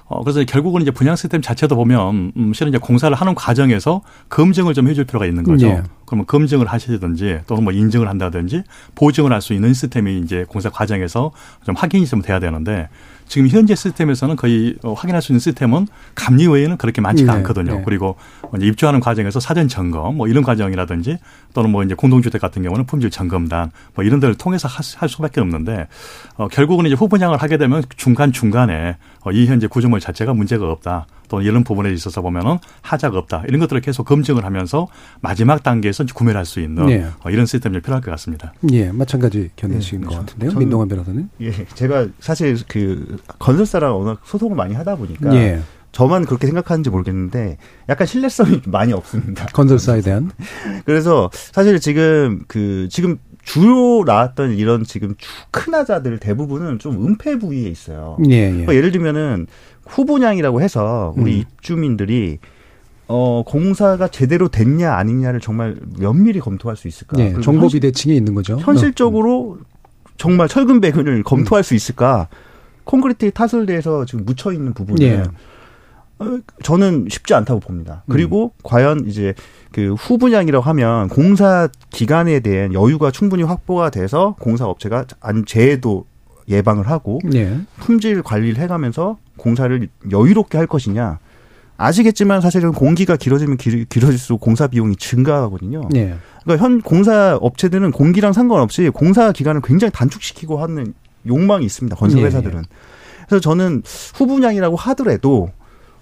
어, 0.05 0.23
그래서 0.23 0.43
결국은 0.43 0.81
이제 0.81 0.91
분양 0.91 1.15
시스템 1.15 1.41
자체도 1.41 1.75
보면 1.75 2.33
음, 2.35 2.53
실은 2.53 2.69
이제 2.69 2.77
공사를 2.77 3.15
하는 3.15 3.35
과정에서 3.35 4.01
검증을 4.29 4.73
좀 4.73 4.87
해줄 4.87 5.05
필요가 5.05 5.25
있는 5.25 5.43
거죠. 5.43 5.67
네. 5.67 5.83
그러면 6.05 6.25
검증을 6.27 6.67
하시든지 6.67 7.41
또는 7.47 7.63
뭐 7.63 7.73
인증을 7.73 8.07
한다든지 8.07 8.63
보증을 8.95 9.31
할 9.31 9.41
수 9.41 9.53
있는 9.53 9.73
시스템이 9.73 10.19
이제 10.19 10.45
공사 10.47 10.69
과정에서 10.69 11.31
좀 11.65 11.75
확인이 11.75 12.05
좀 12.05 12.21
돼야 12.21 12.39
되는데 12.39 12.87
지금 13.33 13.47
현재 13.47 13.73
시스템에서는 13.73 14.35
거의 14.35 14.75
어, 14.83 14.93
확인할 14.93 15.19
수 15.19 15.31
있는 15.31 15.39
시스템은 15.39 15.87
감리 16.13 16.45
외에는 16.45 16.77
그렇게 16.77 17.01
많지가 17.01 17.31
네, 17.31 17.37
않거든요. 17.39 17.77
네. 17.77 17.81
그리고 17.83 18.15
이제 18.55 18.67
입주하는 18.67 18.99
과정에서 18.99 19.39
사전 19.39 19.67
점검 19.67 20.17
뭐 20.17 20.27
이런 20.27 20.43
과정이라든지 20.43 21.17
또는 21.55 21.71
뭐 21.71 21.83
이제 21.83 21.95
공동주택 21.95 22.39
같은 22.39 22.61
경우는 22.61 22.85
품질 22.85 23.09
점검단 23.09 23.71
뭐 23.95 24.05
이런 24.05 24.19
데를 24.19 24.35
통해서 24.35 24.67
할 24.67 25.09
수밖에 25.09 25.41
없는데 25.41 25.87
어, 26.35 26.47
결국은 26.47 26.85
이제 26.85 26.93
후분양을 26.93 27.37
하게 27.37 27.57
되면 27.57 27.81
중간 27.97 28.31
중간에 28.31 28.97
어, 29.21 29.31
이 29.31 29.47
현재 29.47 29.65
구조물 29.65 29.99
자체가 29.99 30.35
문제가 30.35 30.69
없다. 30.69 31.07
또 31.29 31.41
이런 31.41 31.63
부분에 31.63 31.91
있어서 31.91 32.21
보면은 32.21 32.59
하자가 32.81 33.17
없다. 33.17 33.43
이런 33.47 33.59
것들을 33.61 33.81
계속 33.81 34.03
검증을 34.03 34.45
하면서 34.45 34.87
마지막 35.19 35.63
단계에서 35.63 36.05
구매를 36.13 36.37
할 36.37 36.45
수 36.45 36.59
있는 36.59 36.85
네. 36.85 37.07
어, 37.23 37.29
이런 37.31 37.47
시스템이 37.47 37.79
필요할 37.79 38.03
것 38.03 38.11
같습니다. 38.11 38.53
예, 38.71 38.91
마찬가지 38.91 39.49
견해신 39.55 40.01
네, 40.01 40.05
것 40.05 40.11
그렇죠. 40.11 40.25
같은데요. 40.25 40.59
민동환 40.59 40.87
변호사는? 40.89 41.29
예, 41.41 41.51
제가 41.73 42.07
사실 42.19 42.57
그 42.67 43.17
건설사랑 43.39 43.97
워낙 43.97 44.19
소송을 44.23 44.55
많이 44.55 44.73
하다 44.73 44.95
보니까 44.95 45.33
예. 45.35 45.61
저만 45.91 46.25
그렇게 46.25 46.47
생각하는지 46.47 46.89
모르겠는데 46.89 47.57
약간 47.87 48.07
신뢰성이 48.07 48.61
많이 48.67 48.93
없습니다. 48.93 49.45
건설사에 49.47 50.01
대한. 50.01 50.31
그래서 50.85 51.29
사실 51.33 51.79
지금 51.79 52.41
그 52.47 52.87
지금 52.89 53.17
주로 53.43 54.03
나왔던 54.05 54.53
이런 54.53 54.83
지금 54.83 55.15
큰 55.51 55.73
하자들 55.73 56.19
대부분은 56.19 56.79
좀 56.79 57.05
은폐 57.05 57.37
부위에 57.37 57.69
있어요. 57.69 58.17
예, 58.29 58.33
예. 58.33 58.49
그러니까 58.49 58.75
예를 58.75 58.91
들면은 58.91 59.47
후분양이라고 59.85 60.61
해서 60.61 61.13
우리 61.17 61.35
음. 61.35 61.39
입주민들이 61.39 62.39
어, 63.07 63.43
공사가 63.45 64.07
제대로 64.07 64.47
됐냐 64.47 64.93
아니냐를 64.93 65.39
정말 65.39 65.75
면밀히 65.99 66.39
검토할 66.39 66.77
수 66.77 66.87
있을까? 66.87 67.17
네, 67.17 67.35
정보 67.41 67.67
비대칭이 67.67 68.15
있는 68.15 68.33
거죠. 68.33 68.57
현실적으로 68.57 69.59
정말 70.17 70.47
철근 70.47 70.79
배근을 70.79 71.23
검토할 71.23 71.61
음. 71.61 71.63
수 71.63 71.75
있을까? 71.75 72.29
콘크리트 72.83 73.31
타설대에서 73.31 74.05
지금 74.05 74.25
묻혀 74.25 74.51
있는 74.51 74.73
부분은 74.73 75.01
예. 75.01 75.23
어, 76.19 76.39
저는 76.61 77.07
쉽지 77.09 77.33
않다고 77.33 77.59
봅니다. 77.59 78.03
그리고 78.09 78.53
음. 78.55 78.59
과연 78.63 79.05
이제 79.07 79.33
그 79.71 79.93
후분양이라고 79.93 80.63
하면 80.63 81.09
공사 81.09 81.67
기간에 81.89 82.39
대한 82.39 82.73
여유가 82.73 83.11
충분히 83.11 83.43
확보가 83.43 83.89
돼서 83.89 84.35
공사 84.39 84.65
업체가 84.65 85.05
안 85.19 85.45
재해도 85.45 86.05
예방을 86.47 86.87
하고 86.87 87.19
예. 87.33 87.59
품질 87.77 88.21
관리를 88.21 88.61
해가면서 88.61 89.17
공사를 89.37 89.87
여유롭게 90.11 90.57
할 90.57 90.67
것이냐. 90.67 91.19
아시겠지만 91.75 92.39
사실은 92.39 92.71
공기가 92.71 93.17
길어지면 93.17 93.57
길, 93.57 93.85
길어질수록 93.85 94.39
공사 94.39 94.67
비용이 94.67 94.95
증가하거든요. 94.95 95.89
예. 95.95 96.15
그러니까 96.43 96.63
현 96.63 96.81
공사 96.81 97.37
업체들은 97.41 97.91
공기랑 97.91 98.33
상관없이 98.33 98.89
공사 98.89 99.31
기간을 99.31 99.61
굉장히 99.61 99.91
단축시키고 99.91 100.61
하는 100.61 100.93
욕망이 101.27 101.65
있습니다. 101.65 101.95
건설 101.95 102.19
예, 102.21 102.25
회사들은. 102.25 102.59
예. 102.59 102.63
그래서 103.27 103.39
저는 103.41 103.83
후분양이라고 104.15 104.75
하더라도 104.75 105.51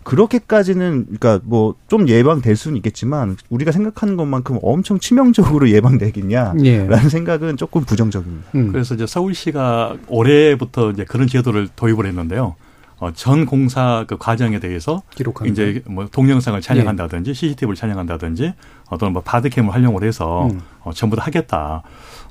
그렇게까지는 0.04 1.06
그러니까 1.06 1.40
뭐 1.44 1.76
좀 1.92 2.08
예방될 2.08 2.56
수는 2.56 2.78
있겠지만 2.78 3.36
우리가 3.50 3.74
생각하는 3.74 4.16
것만큼 4.16 4.60
엄청 4.62 4.98
치명적으로 4.98 5.70
예방되겠냐라는 5.76 6.66
예. 6.66 6.88
생각은 7.10 7.58
조금 7.58 7.84
부정적입니다. 7.84 8.48
음. 8.56 8.72
그래서 8.72 8.96
이제 8.96 9.06
서울시가 9.06 9.98
올해부터 10.08 10.92
이제 10.92 11.04
그런 11.04 11.28
제도를 11.28 11.68
도입을 11.76 12.06
했는데요. 12.06 12.56
어, 13.00 13.12
전 13.14 13.46
공사 13.46 14.06
그 14.08 14.16
과정에 14.18 14.60
대해서 14.60 15.02
기록하는 15.16 15.52
이제 15.52 15.82
뭐 15.86 16.08
동영상을 16.10 16.62
촬영한다든지 16.62 17.32
예. 17.32 17.34
CCTV를 17.34 17.76
촬영한다든지 17.76 18.54
어떤 18.90 19.12
뭐 19.12 19.22
바드캠을 19.22 19.74
활용을 19.74 20.04
해서 20.04 20.46
음. 20.48 20.62
어, 20.84 20.94
전부 20.94 21.18
다 21.18 21.24
하겠다. 21.26 21.84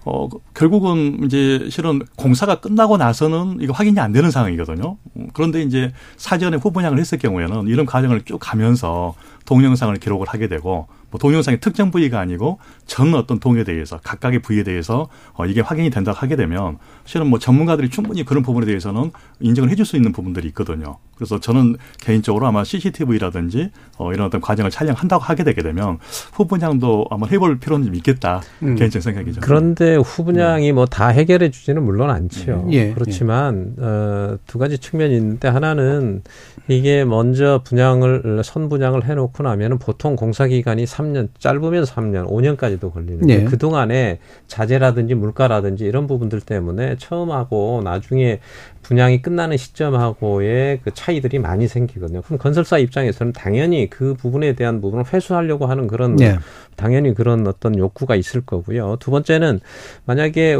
어, 0.05 0.29
결국은 0.55 1.25
이제 1.25 1.67
실은 1.71 2.01
공사가 2.17 2.61
끝나고 2.61 2.97
나서는 2.97 3.59
이거 3.61 3.73
확인이 3.73 3.99
안 4.01 4.13
되는 4.13 4.31
상황이거든요. 4.31 4.97
그런데 5.35 5.63
이제 5.63 5.93
사전에 6.17 6.57
후분양을 6.57 6.99
했을 6.99 7.19
경우에는 7.19 7.69
이런 7.69 7.87
과정을 7.87 8.23
쭉 8.23 8.39
가면서 8.39 9.15
동영상을 9.45 9.95
기록을 9.97 10.29
하게 10.29 10.49
되고 10.49 10.87
뭐 11.11 11.19
동영상의 11.19 11.61
특정 11.61 11.91
부위가 11.91 12.21
아니고 12.21 12.59
전 12.87 13.15
어떤 13.15 13.41
동에 13.41 13.65
대해서 13.65 13.99
각각의 14.03 14.41
부위에 14.41 14.63
대해서 14.63 15.09
어 15.35 15.47
이게 15.47 15.61
확인이 15.61 15.91
된다고 15.91 16.17
하게 16.17 16.37
되면 16.37 16.79
실은 17.05 17.27
뭐 17.27 17.39
전문가들이 17.39 17.91
충분히 17.91 18.25
그런 18.25 18.43
부분에 18.43 18.67
대해서는 18.67 19.11
인정을 19.41 19.71
해줄 19.71 19.85
수 19.85 19.97
있는 19.97 20.13
부분들이 20.13 20.49
있거든요. 20.49 20.99
그래서 21.17 21.39
저는 21.39 21.77
개인적으로 21.99 22.47
아마 22.47 22.65
CCTV라든지 22.65 23.71
어 23.99 24.13
이런 24.13 24.27
어떤 24.29 24.41
과정을 24.41 24.71
촬영한다고 24.71 25.23
하게 25.23 25.45
되게 25.45 25.63
되면 25.63 25.99
후분양도 26.33 27.07
아마 27.11 27.27
해볼 27.27 27.59
필요는 27.59 27.87
좀 27.87 27.95
있겠다 27.97 28.41
음. 28.63 28.77
개인적 28.77 29.03
생각이죠. 29.03 29.41
그런데 29.43 29.97
후분양이 29.97 30.67
네. 30.67 30.73
뭐다 30.73 31.09
해결해 31.09 31.51
주지는 31.51 31.83
물론 31.85 32.11
않죠. 32.11 32.69
예. 32.71 32.77
예. 32.77 32.95
그렇지만 32.95 33.75
예. 33.79 33.85
어, 33.85 34.39
두 34.47 34.59
가지 34.59 34.79
측면이 34.79 35.15
있는데 35.17 35.49
하나는 35.49 36.23
이게 36.69 37.05
먼저 37.05 37.63
분양을 37.65 38.43
선분양을 38.45 39.05
해놓고 39.05 39.30
나면은 39.39 39.79
보통 39.79 40.17
공사 40.17 40.47
기간이 40.47 40.85
3년 40.85 41.29
짧으면 41.39 41.85
3년, 41.85 42.29
5년까지도 42.29 42.93
걸리는데 42.93 43.37
네. 43.39 43.45
그 43.45 43.59
동안에 43.59 44.19
자재라든지 44.47 45.15
물가라든지 45.15 45.85
이런 45.85 46.07
부분들 46.07 46.41
때문에 46.41 46.97
처음하고 46.99 47.81
나중에 47.85 48.41
분양이 48.83 49.23
끝나는 49.23 49.57
시점하고의 49.57 50.81
그 50.83 50.93
차이들이 50.93 51.39
많이 51.39 51.69
생기거든요. 51.69 52.23
그럼 52.23 52.39
건설사 52.39 52.79
입장에서는 52.79 53.33
당연히 53.33 53.89
그 53.89 54.15
부분에 54.15 54.55
대한 54.55 54.81
부분을 54.81 55.05
회수하려고 55.13 55.67
하는 55.67 55.87
그런 55.87 56.17
네. 56.17 56.39
당연히 56.77 57.15
그런 57.15 57.47
어떤 57.47 57.79
욕구가 57.79 58.17
있을 58.17 58.41
거고요. 58.41 58.97
두 59.01 59.11
번째는 59.11 59.61
만약에 60.07 60.57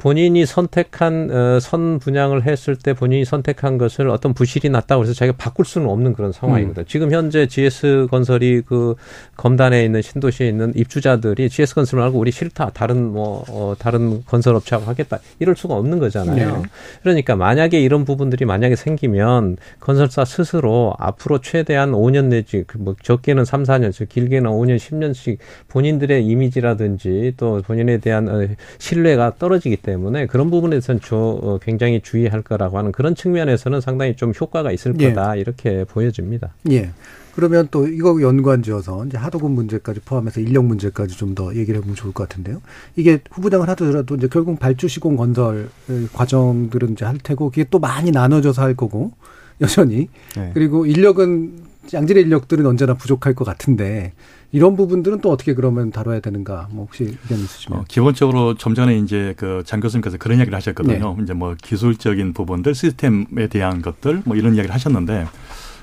본인이 0.00 0.46
선택한 0.46 1.30
어, 1.30 1.60
선 1.60 1.98
분양을 1.98 2.46
했을 2.46 2.74
때 2.74 2.94
본인이 2.94 3.26
선택한 3.26 3.76
것을 3.76 4.08
어떤 4.08 4.32
부실이 4.32 4.70
났다고 4.70 5.02
해서 5.02 5.12
자기가 5.12 5.36
바꿀 5.36 5.66
수는 5.66 5.88
없는 5.88 6.14
그런 6.14 6.32
상황이거든요. 6.32 6.84
음. 6.84 6.86
지금 6.88 7.12
현재 7.12 7.46
GS 7.46 8.08
건설이 8.10 8.62
그 8.64 8.94
검단에 9.36 9.84
있는 9.84 10.00
신도시에 10.00 10.48
있는 10.48 10.72
입주자들이 10.74 11.50
GS 11.50 11.74
건설 11.74 12.00
말고 12.00 12.18
우리 12.18 12.30
싫다 12.32 12.70
다른 12.70 13.12
뭐 13.12 13.44
어, 13.48 13.74
다른 13.78 14.24
건설 14.24 14.54
업체하고 14.56 14.88
하겠다 14.88 15.18
이럴 15.38 15.54
수가 15.54 15.74
없는 15.74 15.98
거잖아요. 15.98 16.62
네. 16.62 16.68
그러니까 17.02 17.36
만약에 17.36 17.78
이런 17.78 18.06
부분들이 18.06 18.46
만약에 18.46 18.76
생기면 18.76 19.58
건설사 19.80 20.24
스스로 20.24 20.94
앞으로 20.98 21.42
최대한 21.42 21.92
5년 21.92 22.26
내지 22.26 22.64
그뭐 22.66 22.96
적게는 23.02 23.44
3, 23.44 23.64
4년, 23.64 24.08
길게는 24.08 24.50
5년, 24.50 24.78
10년씩 24.78 25.36
본인들의 25.68 26.24
이미지라든지 26.24 27.34
또 27.36 27.60
본인에 27.66 27.98
대한 27.98 28.28
어, 28.30 28.48
신뢰가 28.78 29.34
떨어지기 29.38 29.76
때문에 29.76 29.89
때문에 29.90 30.26
그런 30.26 30.50
부분에서는 30.50 31.00
저 31.04 31.16
어, 31.16 31.58
굉장히 31.60 32.00
주의할 32.00 32.42
거라고 32.42 32.78
하는 32.78 32.92
그런 32.92 33.14
측면에서는 33.14 33.80
상당히 33.80 34.14
좀 34.14 34.32
효과가 34.38 34.70
있을 34.70 34.94
예. 35.00 35.08
거다 35.08 35.36
예. 35.36 35.40
이렇게 35.40 35.84
보여집니다. 35.84 36.54
예. 36.70 36.90
그러면 37.34 37.68
또 37.70 37.86
이거 37.86 38.20
연관지어서 38.20 39.06
이제 39.06 39.16
하도급 39.16 39.50
문제까지 39.52 40.00
포함해서 40.00 40.40
인력 40.40 40.64
문제까지 40.64 41.16
좀 41.16 41.30
더 41.34 41.54
얘기를 41.54 41.76
해보면 41.78 41.94
좋을 41.94 42.12
것 42.12 42.28
같은데요. 42.28 42.60
이게 42.96 43.20
후부장을 43.30 43.68
하더라도 43.70 44.16
이제 44.16 44.28
결국 44.28 44.58
발주 44.58 44.88
시공 44.88 45.16
건설 45.16 45.68
과정들은 46.12 46.92
이제 46.92 47.04
할 47.04 47.18
테고 47.18 47.50
그게 47.50 47.64
또 47.70 47.78
많이 47.78 48.10
나눠져서 48.10 48.60
할 48.62 48.74
거고 48.74 49.12
여전히 49.60 50.08
네. 50.36 50.50
그리고 50.54 50.86
인력은 50.86 51.52
양질의 51.94 52.24
인력들은 52.24 52.66
언제나 52.66 52.94
부족할 52.94 53.34
것 53.34 53.44
같은데 53.44 54.12
이런 54.52 54.76
부분들은 54.76 55.20
또 55.20 55.30
어떻게 55.30 55.54
그러면 55.54 55.90
다뤄야 55.90 56.20
되는가? 56.20 56.68
뭐 56.72 56.84
혹시 56.86 57.04
의견 57.04 57.38
있으시면? 57.38 57.80
어, 57.80 57.84
기본적으로 57.88 58.54
좀 58.54 58.74
전에 58.74 58.98
이제 58.98 59.34
그 59.36 59.62
장 59.64 59.78
교수님께서 59.80 60.16
그런 60.18 60.38
이야기를 60.38 60.56
하셨거든요. 60.56 61.14
네. 61.16 61.22
이제 61.22 61.32
뭐 61.34 61.54
기술적인 61.62 62.32
부분들, 62.32 62.74
시스템에 62.74 63.46
대한 63.48 63.82
것들 63.82 64.22
뭐 64.24 64.36
이런 64.36 64.54
이야기를 64.54 64.74
하셨는데 64.74 65.26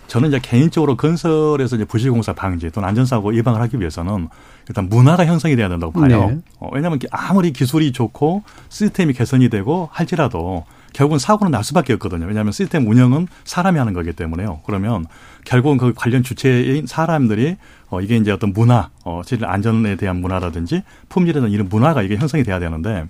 저는 0.08 0.30
이제 0.30 0.40
개인적으로 0.42 0.96
건설에서 0.96 1.76
이제 1.76 1.86
부실공사 1.86 2.34
방지 2.34 2.70
또는 2.72 2.88
안전사고 2.90 3.36
예방을 3.36 3.62
하기 3.62 3.80
위해서는 3.80 4.30
일단 4.68 4.88
문화가 4.90 5.26
형성이 5.26 5.56
돼야 5.56 5.68
된다고 5.70 5.94
봐요. 5.94 6.30
네. 6.30 6.38
어, 6.60 6.70
왜냐하면 6.74 7.00
아무리 7.12 7.52
기술이 7.52 7.92
좋고 7.92 8.44
시스템이 8.70 9.14
개선이 9.14 9.50
되고 9.50 9.90
할지라도 9.92 10.66
결국은 10.94 11.20
사고는 11.20 11.52
날 11.52 11.64
수밖에 11.64 11.94
없거든요. 11.94 12.26
왜냐하면 12.26 12.52
시스템 12.54 12.88
운영은 12.88 13.28
사람이 13.44 13.78
하는 13.78 13.94
거기 13.94 14.14
때문에요. 14.14 14.62
그러면 14.66 15.06
결국은 15.46 15.78
그 15.78 15.94
관련 15.94 16.24
주체인 16.24 16.88
사람들이 16.88 17.58
어 17.90 18.02
이게 18.02 18.18
이제 18.18 18.32
어떤 18.32 18.54
문화, 18.54 18.90
어 19.04 19.22
질 19.26 19.46
안전에 19.46 19.96
대한 19.96 20.22
문화라든지 20.22 20.84
품질에 21.10 21.40
대한 21.40 21.52
이런 21.52 21.70
문화가 21.70 22.02
이게 22.02 22.16
형성이 22.18 22.44
돼야 22.44 22.60
되는데 22.60 23.06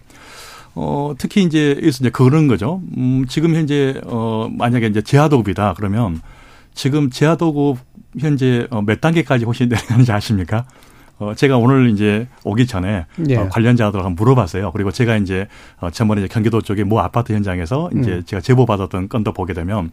어 0.75 1.13
특히 1.17 1.43
이제 1.43 1.71
여기서 1.77 1.97
이제 2.01 2.09
그런 2.09 2.47
거죠. 2.47 2.81
음 2.97 3.25
지금 3.27 3.55
현재 3.55 3.99
어 4.05 4.47
만약에 4.51 4.87
이제 4.87 5.01
제하도급이다 5.01 5.73
그러면 5.75 6.21
지금 6.73 7.09
제하도급 7.09 7.77
현재 8.19 8.67
어몇 8.69 9.01
단계까지 9.01 9.45
혹시 9.45 9.65
내려가는지 9.67 10.11
아십니까? 10.11 10.65
어, 11.19 11.33
제가 11.33 11.57
오늘 11.57 11.89
이제 11.89 12.27
오기 12.43 12.67
전에 12.67 13.07
예. 13.27 13.35
어, 13.37 13.49
관련자들하고 13.49 14.05
한번 14.07 14.15
물어봤어요. 14.23 14.71
그리고 14.71 14.91
제가 14.91 15.17
이제 15.17 15.47
어, 15.79 15.89
전번에 15.89 16.21
이제 16.21 16.27
경기도 16.31 16.61
쪽에 16.61 16.83
모 16.83 16.99
아파트 16.99 17.33
현장에서 17.33 17.89
이제 17.99 18.11
음. 18.11 18.23
제가 18.23 18.39
제보 18.39 18.67
받았던 18.67 19.09
건도 19.09 19.33
보게 19.33 19.53
되면 19.53 19.89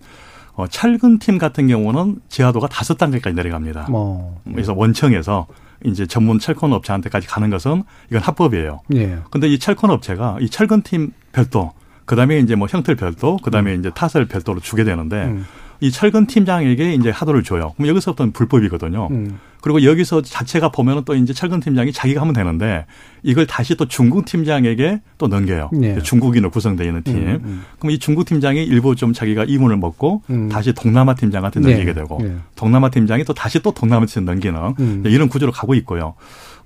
어, 0.55 0.67
철근팀 0.67 1.39
같은 1.39 1.67
경우는 1.67 2.21
지하도가 2.29 2.69
다섯 2.69 2.97
단계까지 2.97 3.35
내려갑니다. 3.35 3.89
어. 3.91 4.41
그래서 4.45 4.73
원청에서 4.73 5.47
이제 5.85 6.07
전문 6.07 6.39
철권 6.39 6.73
업체한테까지 6.73 7.27
가는 7.27 7.51
것은 7.51 7.83
이건 8.09 8.23
합법이에요. 8.23 8.81
예. 8.95 9.19
근데 9.31 9.49
이 9.49 9.59
철권 9.59 9.91
업체가 9.91 10.39
이 10.41 10.49
철근팀 10.49 11.13
별도 11.33 11.73
그 12.05 12.17
다음에 12.17 12.39
이제 12.39 12.55
뭐 12.55 12.69
형틀 12.71 12.97
별도 12.97 13.37
그 13.43 13.51
다음에 13.51 13.75
음. 13.75 13.81
이제 13.81 13.91
타설 13.91 14.27
별도로 14.27 14.61
주게 14.61 14.85
되는데 14.85 15.25
음. 15.25 15.47
이 15.85 15.91
철근 15.91 16.27
팀장에게 16.27 16.95
이제 16.95 17.11
하도를 17.11 17.43
줘요. 17.43 17.75
그럼 17.77 17.89
여기서부터는 17.89 18.33
불법이거든요. 18.33 19.09
음. 19.11 19.39
그리고 19.61 19.83
여기서 19.83 20.23
자체가 20.23 20.71
보면은 20.71 21.03
또 21.05 21.15
이제 21.15 21.35
철근 21.35 21.61
팀장이 21.61 21.93
자기가 21.93 22.23
하면 22.23 22.33
되는데 22.33 22.87
이걸 23.23 23.47
다시 23.47 23.77
또 23.77 23.87
중국 23.87 24.25
팀장에게 24.25 25.03
또 25.19 25.29
넘겨요. 25.29 25.69
네. 25.75 25.99
중국인으로 26.01 26.51
구성되어 26.51 26.87
있는 26.87 27.03
팀. 27.03 27.17
음, 27.17 27.41
음. 27.45 27.65
그럼 27.79 27.91
이 27.91 27.99
중국 27.99 28.25
팀장이 28.25 28.65
일부 28.65 28.97
좀 28.97 29.13
자기가 29.13 29.45
이문을 29.45 29.77
먹고 29.77 30.23
음. 30.31 30.49
다시 30.49 30.73
동남아 30.73 31.15
팀장한테 31.15 31.61
네. 31.61 31.69
넘기게 31.69 31.93
되고 31.93 32.19
네. 32.23 32.35
동남아 32.57 32.89
팀장이 32.89 33.25
또 33.25 33.35
다시 33.35 33.61
또 33.61 33.71
동남아 33.71 34.07
팀 34.07 34.25
넘기는 34.25 34.59
음. 34.81 35.03
이런 35.05 35.29
구조로 35.29 35.53
가고 35.53 35.75
있고요. 35.75 36.15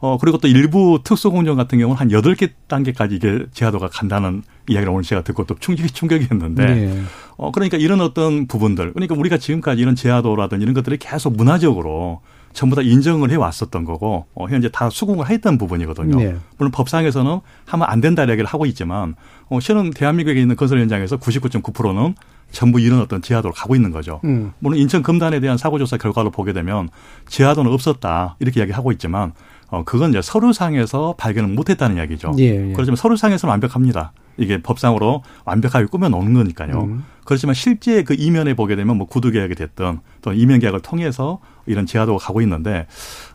어, 0.00 0.16
그리고 0.18 0.38
또 0.38 0.46
일부 0.46 1.00
특수공정 1.02 1.56
같은 1.56 1.78
경우는 1.78 1.98
한 1.98 2.12
여덟 2.12 2.34
개 2.34 2.50
단계까지 2.68 3.16
이게 3.16 3.46
제하도가 3.52 3.88
간다는 3.88 4.42
이야기를 4.68 4.92
오늘 4.92 5.02
제가 5.02 5.22
듣고 5.22 5.44
또 5.44 5.56
충격이 5.58 5.90
충격이었는데, 5.90 6.66
네. 6.66 7.02
어, 7.36 7.50
그러니까 7.50 7.76
이런 7.78 8.00
어떤 8.00 8.46
부분들, 8.46 8.92
그러니까 8.92 9.16
우리가 9.16 9.38
지금까지 9.38 9.82
이런 9.82 9.96
제하도라든 9.96 10.62
이런 10.62 10.74
것들이 10.74 10.98
계속 10.98 11.36
문화적으로 11.36 12.20
전부 12.52 12.76
다 12.76 12.82
인정을 12.82 13.30
해 13.30 13.36
왔었던 13.36 13.84
거고, 13.84 14.26
어, 14.34 14.46
현재 14.48 14.70
다 14.70 14.88
수긍을 14.88 15.28
했던 15.28 15.58
부분이거든요. 15.58 16.16
네. 16.16 16.36
물론 16.58 16.70
법상에서는 16.70 17.40
하면 17.66 17.88
안 17.88 18.00
된다 18.00 18.24
이야기를 18.24 18.46
하고 18.46 18.66
있지만, 18.66 19.16
어, 19.48 19.58
실은 19.58 19.90
대한민국에 19.90 20.40
있는 20.40 20.54
건설 20.54 20.80
현장에서 20.80 21.16
99.9%는 21.16 22.14
전부 22.50 22.80
이런 22.80 23.00
어떤 23.00 23.20
제하도로 23.20 23.52
가고 23.52 23.74
있는 23.74 23.90
거죠. 23.90 24.20
음. 24.24 24.52
물론 24.58 24.78
인천 24.78 25.02
금단에 25.02 25.40
대한 25.40 25.58
사고조사 25.58 25.98
결과를 25.98 26.30
보게 26.30 26.52
되면 26.52 26.88
제하도는 27.28 27.70
없었다 27.70 28.36
이렇게 28.38 28.60
이야기하고 28.60 28.92
있지만 28.92 29.32
어, 29.70 29.82
그건 29.84 30.10
이제 30.10 30.22
서류상에서 30.22 31.14
발견을 31.18 31.50
못했다는 31.54 31.96
이야기죠. 31.96 32.34
예, 32.38 32.70
예. 32.70 32.72
그렇지만 32.72 32.96
서류상에서는 32.96 33.50
완벽합니다. 33.50 34.12
이게 34.38 34.62
법상으로 34.62 35.22
완벽하게 35.44 35.86
꾸며놓는 35.86 36.32
거니까요. 36.32 36.84
음. 36.84 37.04
그렇지만 37.24 37.54
실제 37.54 38.02
그 38.04 38.14
이면에 38.16 38.54
보게 38.54 38.76
되면 38.76 38.96
뭐 38.96 39.06
구두 39.06 39.30
계약이 39.30 39.54
됐든 39.56 39.98
또 40.22 40.32
이면 40.32 40.60
계약을 40.60 40.80
통해서 40.80 41.40
이런 41.66 41.86
제하도가 41.86 42.24
가고 42.24 42.40
있는데 42.40 42.86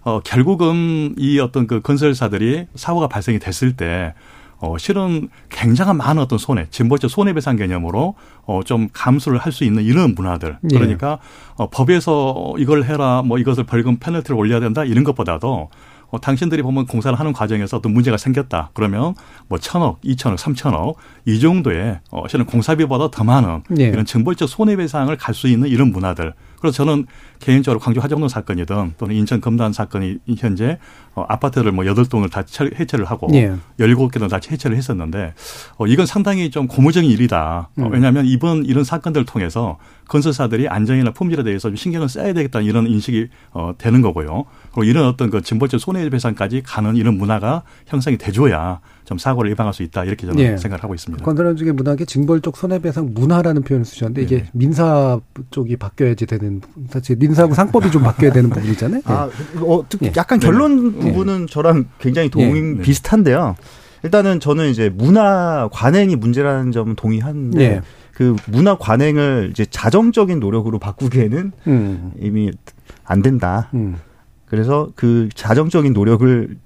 어 0.03 0.21
결국은 0.21 1.13
이 1.17 1.39
어떤 1.39 1.67
그 1.67 1.81
건설사들이 1.81 2.67
사고가 2.75 3.07
발생이 3.07 3.37
됐을 3.39 3.75
때 3.75 4.13
어, 4.59 4.77
실은 4.77 5.27
굉장한 5.49 5.97
많은 5.97 6.21
어떤 6.21 6.39
손해, 6.39 6.67
진보적 6.69 7.11
손해배상 7.11 7.57
개념으로 7.57 8.15
어, 8.45 8.61
좀 8.63 8.87
감수를 8.93 9.37
할 9.37 9.51
수 9.51 9.65
있는 9.65 9.83
이런 9.83 10.15
문화들. 10.15 10.57
예. 10.71 10.77
그러니까 10.77 11.19
어, 11.57 11.69
법에서 11.69 12.53
이걸 12.57 12.85
해라, 12.85 13.23
뭐 13.25 13.37
이것을 13.37 13.65
벌금 13.65 13.97
페널티를 13.97 14.37
올려야 14.37 14.61
된다 14.61 14.85
이런 14.85 15.03
것보다도 15.03 15.69
어, 16.13 16.21
당신들이 16.21 16.61
보면 16.61 16.85
공사를 16.85 17.19
하는 17.19 17.33
과정에서 17.33 17.77
어떤 17.77 17.91
문제가 17.91 18.17
생겼다. 18.17 18.69
그러면 18.75 19.15
뭐 19.47 19.57
천억, 19.57 19.97
이천억, 20.03 20.37
삼천억 20.37 20.95
이 21.25 21.39
정도의 21.39 22.01
어, 22.11 22.27
실은 22.27 22.45
공사비보다 22.45 23.09
더 23.09 23.23
많은 23.23 23.63
네. 23.67 23.85
이런 23.85 24.05
정벌적 24.05 24.47
손해배상을 24.47 25.15
갈 25.17 25.33
수 25.33 25.47
있는 25.47 25.67
이런 25.67 25.91
문화들. 25.91 26.35
그래서 26.59 26.75
저는 26.77 27.07
개인적으로 27.43 27.77
광주 27.77 27.99
화정동 27.99 28.29
사건이든 28.29 28.93
또는 28.97 29.15
인천 29.15 29.41
검단 29.41 29.73
사건이 29.73 30.19
현재 30.37 30.79
어, 31.13 31.25
아파트를 31.27 31.73
뭐 31.73 31.85
여덟 31.85 32.05
동을 32.05 32.29
다 32.29 32.41
해체를 32.79 33.03
하고 33.03 33.27
예. 33.33 33.53
열일곱 33.79 34.13
개는 34.13 34.29
다 34.29 34.39
해체를 34.49 34.77
했었는데 34.77 35.33
어, 35.77 35.85
이건 35.85 36.05
상당히 36.05 36.49
좀 36.49 36.67
고무적인 36.67 37.09
일이다. 37.09 37.69
어, 37.69 37.81
음. 37.81 37.83
어, 37.83 37.89
왜냐하면 37.91 38.25
이번 38.25 38.63
이런 38.65 38.85
사건들을 38.85 39.25
통해서 39.25 39.77
건설사들이 40.07 40.69
안전이나 40.69 41.11
품질에 41.11 41.43
대해서 41.43 41.67
좀 41.67 41.75
신경을 41.75 42.07
써야 42.07 42.31
되겠다는 42.33 42.65
이런 42.65 42.87
인식이 42.87 43.27
어, 43.51 43.73
되는 43.77 44.01
거고요. 44.01 44.45
그리고 44.71 44.83
이런 44.85 45.05
어떤 45.07 45.29
그 45.29 45.41
진보적 45.41 45.81
손해배상까지 45.81 46.61
가는 46.63 46.95
이런 46.95 47.17
문화가 47.17 47.63
형성이 47.87 48.17
돼줘야 48.17 48.79
좀 49.05 49.17
사고를 49.17 49.51
예방할 49.51 49.73
수 49.73 49.83
있다 49.83 50.05
이렇게 50.05 50.25
저는 50.25 50.39
예. 50.41 50.57
생각을 50.57 50.83
하고 50.83 50.93
있습니다. 50.93 51.23
건설원 51.23 51.57
중에 51.57 51.71
문학에 51.71 52.05
징벌적 52.05 52.55
손해배상 52.55 53.11
문화라는 53.13 53.63
표현을 53.63 53.85
쓰셨는데 53.85 54.21
네. 54.21 54.25
이게 54.25 54.45
민사 54.53 55.19
쪽이 55.51 55.75
바뀌어야지 55.75 56.25
되는 56.25 56.61
사실 56.89 57.17
민사하고 57.33 57.53
상법이 57.53 57.91
좀 57.91 58.03
바뀌어야 58.03 58.31
되는 58.31 58.49
부분이잖아요. 58.51 59.01
아, 59.05 59.29
어, 59.61 59.83
예. 60.03 60.11
약간 60.15 60.39
결론 60.39 60.93
네. 60.93 60.99
부분은 60.99 61.47
저랑 61.47 61.85
굉장히 61.99 62.29
동의 62.29 62.77
예. 62.77 62.81
비슷한데요. 62.81 63.55
일단은 64.03 64.39
저는 64.39 64.69
이제 64.69 64.89
문화 64.89 65.69
관행이 65.71 66.15
문제라는 66.15 66.71
점은 66.71 66.95
동의하는데 66.95 67.63
예. 67.63 67.81
그 68.13 68.35
문화 68.47 68.77
관행을 68.77 69.49
이제 69.51 69.65
자정적인 69.65 70.39
노력으로 70.39 70.77
바꾸기에는 70.77 71.51
음. 71.67 72.11
이미 72.19 72.51
안 73.05 73.21
된다. 73.21 73.69
음. 73.73 73.97
그래서 74.45 74.89
그 74.95 75.29
자정적인 75.33 75.93
노력을 75.93 76.57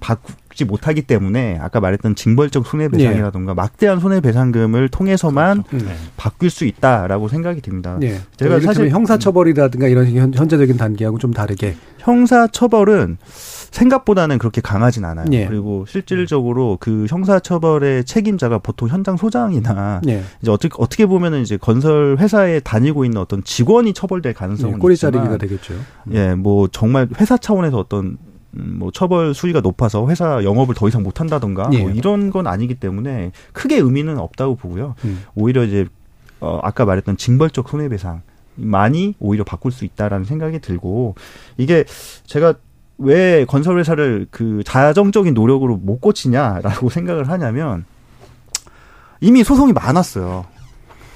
바꾸 0.00 0.32
지 0.58 0.64
못하기 0.64 1.02
때문에 1.02 1.56
아까 1.60 1.78
말했던 1.78 2.16
징벌적 2.16 2.66
손해배상이라든가 2.66 3.52
예. 3.52 3.54
막대한 3.54 4.00
손해배상금을 4.00 4.88
통해서만 4.88 5.62
그렇죠. 5.62 5.86
네. 5.86 5.94
바뀔 6.16 6.50
수 6.50 6.64
있다라고 6.64 7.28
생각이 7.28 7.60
듭니다. 7.60 7.96
예. 8.02 8.18
제가 8.36 8.58
사실 8.58 8.90
형사처벌이라든가 8.90 9.86
이런 9.86 10.08
현재적인 10.34 10.76
단계하고 10.76 11.18
좀 11.18 11.32
다르게 11.32 11.76
형사처벌은 11.98 13.18
생각보다는 13.70 14.38
그렇게 14.38 14.60
강하진 14.60 15.04
않아요. 15.04 15.26
예. 15.30 15.46
그리고 15.46 15.84
실질적으로 15.86 16.76
그 16.80 17.06
형사처벌의 17.08 18.04
책임자가 18.04 18.58
보통 18.58 18.88
현장 18.88 19.16
소장이나 19.16 20.00
예. 20.08 20.24
이제 20.42 20.50
어떻게 20.50 20.74
어떻게 20.78 21.06
보면은 21.06 21.42
이제 21.42 21.56
건설 21.56 22.16
회사에 22.18 22.58
다니고 22.58 23.04
있는 23.04 23.20
어떤 23.20 23.44
직원이 23.44 23.92
처벌될 23.92 24.34
가능성은 24.34 24.74
예, 24.74 24.78
꼬리자리기가 24.80 25.36
되겠죠. 25.36 25.74
예, 26.14 26.34
뭐 26.34 26.66
정말 26.66 27.06
회사 27.20 27.36
차원에서 27.36 27.78
어떤 27.78 28.06
음, 28.06 28.18
뭐 28.50 28.90
처벌 28.90 29.34
수위가 29.34 29.60
높아서 29.60 30.08
회사 30.08 30.42
영업을 30.42 30.74
더 30.74 30.88
이상 30.88 31.02
못 31.02 31.20
한다던가 31.20 31.70
예. 31.72 31.82
뭐 31.82 31.90
이런 31.90 32.30
건 32.30 32.46
아니기 32.46 32.74
때문에 32.74 33.32
크게 33.52 33.76
의미는 33.76 34.18
없다고 34.18 34.56
보고요. 34.56 34.94
음. 35.04 35.22
오히려 35.34 35.64
이제 35.64 35.86
어 36.40 36.60
아까 36.62 36.84
말했던 36.84 37.16
징벌적 37.16 37.68
손해배상 37.68 38.22
많이 38.54 39.14
오히려 39.18 39.44
바꿀 39.44 39.72
수 39.72 39.84
있다라는 39.84 40.24
생각이 40.24 40.60
들고 40.60 41.14
이게 41.56 41.84
제가 42.24 42.54
왜 42.98 43.44
건설회사를 43.44 44.26
그 44.30 44.62
자정적인 44.64 45.34
노력으로 45.34 45.76
못 45.76 46.00
고치냐라고 46.00 46.90
생각을 46.90 47.28
하냐면 47.28 47.84
이미 49.20 49.44
소송이 49.44 49.72
많았어요. 49.72 50.44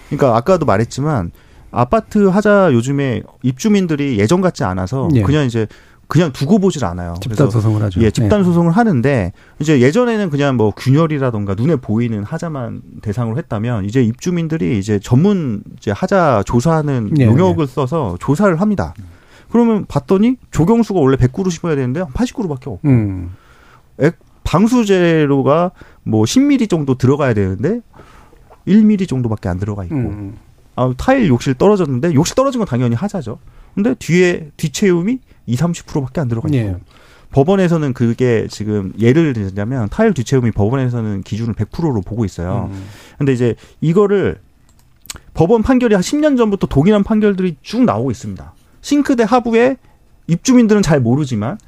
그러니까 0.08 0.36
아까도 0.36 0.66
말했지만 0.66 1.32
아파트 1.70 2.26
하자 2.26 2.72
요즘에 2.72 3.22
입주민들이 3.42 4.18
예전 4.18 4.40
같지 4.40 4.62
않아서 4.62 5.08
예. 5.14 5.22
그냥 5.22 5.46
이제 5.46 5.66
그냥 6.08 6.32
두고 6.32 6.58
보질 6.58 6.84
않아요. 6.84 7.14
집단 7.22 7.50
소송을 7.50 7.82
하죠. 7.84 8.00
예, 8.02 8.10
집단 8.10 8.40
네. 8.40 8.44
소송을 8.44 8.72
하는데 8.72 9.32
이제 9.60 9.80
예전에는 9.80 10.28
그냥 10.28 10.56
뭐 10.56 10.70
균열이라던가 10.70 11.54
눈에 11.54 11.76
보이는 11.76 12.22
하자만 12.22 12.82
대상으로 13.00 13.38
했다면 13.38 13.86
이제 13.86 14.02
입주민들이 14.02 14.78
이제 14.78 14.98
전문 14.98 15.62
이제 15.78 15.90
하자 15.90 16.42
조사하는 16.44 17.14
네, 17.14 17.24
용역을 17.24 17.66
네. 17.66 17.72
써서 17.72 18.16
조사를 18.20 18.60
합니다. 18.60 18.92
그러면 19.50 19.86
봤더니 19.86 20.36
조경수가 20.50 21.00
원래 21.00 21.16
100그루 21.16 21.50
심어야 21.50 21.76
되는데 21.76 22.02
80그루밖에 22.02 22.68
없고 22.68 22.80
음. 22.84 23.32
방수 24.44 24.84
재료가 24.84 25.70
뭐 26.02 26.24
10mm 26.24 26.68
정도 26.68 26.96
들어가야 26.96 27.32
되는데 27.34 27.80
1mm 28.66 29.08
정도밖에 29.08 29.48
안 29.48 29.58
들어가 29.58 29.84
있고 29.84 29.96
음. 29.96 30.36
아, 30.74 30.92
타일 30.96 31.28
욕실 31.28 31.54
떨어졌는데 31.54 32.14
욕실 32.14 32.34
떨어진 32.34 32.58
건 32.58 32.66
당연히 32.66 32.94
하자죠. 32.94 33.38
근데 33.74 33.94
뒤에 33.94 34.50
뒷채움이 34.56 35.20
2, 35.46 35.56
30%밖에 35.56 36.20
안 36.20 36.28
들어가 36.28 36.48
있고. 36.48 36.56
예. 36.56 36.76
법원에서는 37.32 37.94
그게 37.94 38.46
지금 38.50 38.92
예를 38.98 39.32
들자면 39.32 39.88
타일 39.88 40.12
뒷채움이 40.12 40.50
법원에서는 40.52 41.22
기준을 41.22 41.54
100%로 41.54 42.02
보고 42.02 42.24
있어요. 42.24 42.68
음. 42.70 42.84
근데 43.18 43.32
이제 43.32 43.54
이거를 43.80 44.38
법원 45.34 45.62
판결이 45.62 45.94
한 45.94 46.02
10년 46.02 46.36
전부터 46.36 46.66
동일한 46.66 47.02
판결들이 47.02 47.56
쭉 47.62 47.84
나오고 47.84 48.10
있습니다. 48.10 48.54
싱크대 48.82 49.24
하부에 49.24 49.76
입주민들은 50.26 50.82
잘 50.82 51.00
모르지만 51.00 51.58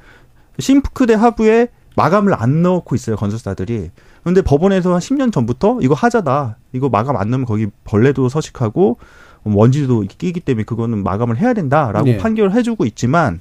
싱크대 0.59 1.15
하부에 1.15 1.69
마감을 1.95 2.33
안 2.33 2.61
넣고 2.61 2.95
있어요 2.95 3.15
건설사들이. 3.15 3.89
그런데 4.21 4.41
법원에서 4.41 4.93
한 4.93 4.99
10년 4.99 5.31
전부터 5.31 5.79
이거 5.81 5.93
하자다. 5.93 6.57
이거 6.73 6.89
마감 6.89 7.17
안 7.17 7.29
넣으면 7.29 7.45
거기 7.45 7.67
벌레도 7.83 8.29
서식하고 8.29 8.97
원지도 9.43 10.01
끼기 10.01 10.39
때문에 10.39 10.63
그거는 10.63 11.03
마감을 11.03 11.37
해야 11.37 11.53
된다라고 11.53 12.05
네. 12.05 12.17
판결을 12.17 12.53
해주고 12.53 12.85
있지만 12.85 13.39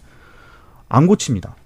안 0.94 1.06
고칩니다. 1.06 1.56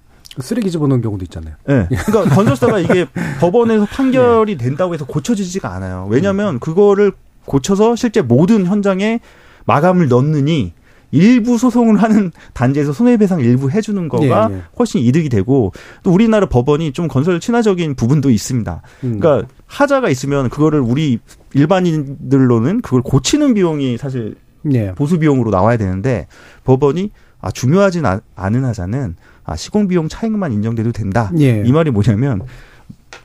쓰레기 0.40 0.70
집어넣은 0.70 1.00
경우도 1.00 1.24
있잖아요. 1.24 1.54
네. 1.66 1.88
그러니까 2.06 2.24
건설사가 2.34 2.78
이게 2.78 3.06
법원에서 3.40 3.86
판결이 3.86 4.56
네. 4.56 4.64
된다고 4.64 4.94
해서 4.94 5.04
고쳐지지가 5.04 5.72
않아요. 5.74 6.06
왜냐하면 6.08 6.54
음. 6.54 6.58
그거를 6.60 7.12
고쳐서 7.44 7.96
실제 7.96 8.22
모든 8.22 8.66
현장에 8.66 9.20
마감을 9.66 10.08
넣느니 10.08 10.72
일부 11.10 11.56
소송을 11.56 12.02
하는 12.02 12.30
단지에서 12.52 12.92
손해배상 12.92 13.40
일부 13.40 13.70
해주는 13.70 14.08
거가 14.08 14.48
네, 14.48 14.56
네. 14.56 14.62
훨씬 14.78 15.00
이득이 15.00 15.30
되고 15.30 15.72
또 16.02 16.12
우리나라 16.12 16.46
법원이 16.46 16.92
좀 16.92 17.08
건설 17.08 17.40
친화적인 17.40 17.94
부분도 17.94 18.30
있습니다. 18.30 18.82
음. 19.04 19.18
그러니까 19.18 19.48
하자가 19.66 20.10
있으면 20.10 20.50
그거를 20.50 20.80
우리 20.80 21.18
일반인들로는 21.54 22.82
그걸 22.82 23.02
고치는 23.02 23.54
비용이 23.54 23.96
사실 23.96 24.36
네. 24.62 24.92
보수 24.94 25.18
비용으로 25.18 25.50
나와야 25.50 25.78
되는데 25.78 26.26
법원이 26.64 27.10
아 27.40 27.50
중요하진 27.50 28.04
않은 28.34 28.64
하자는 28.64 29.16
아 29.44 29.56
시공 29.56 29.88
비용 29.88 30.08
차익만 30.08 30.52
인정돼도 30.52 30.92
된다. 30.92 31.30
예. 31.38 31.62
이 31.64 31.72
말이 31.72 31.90
뭐냐면 31.90 32.42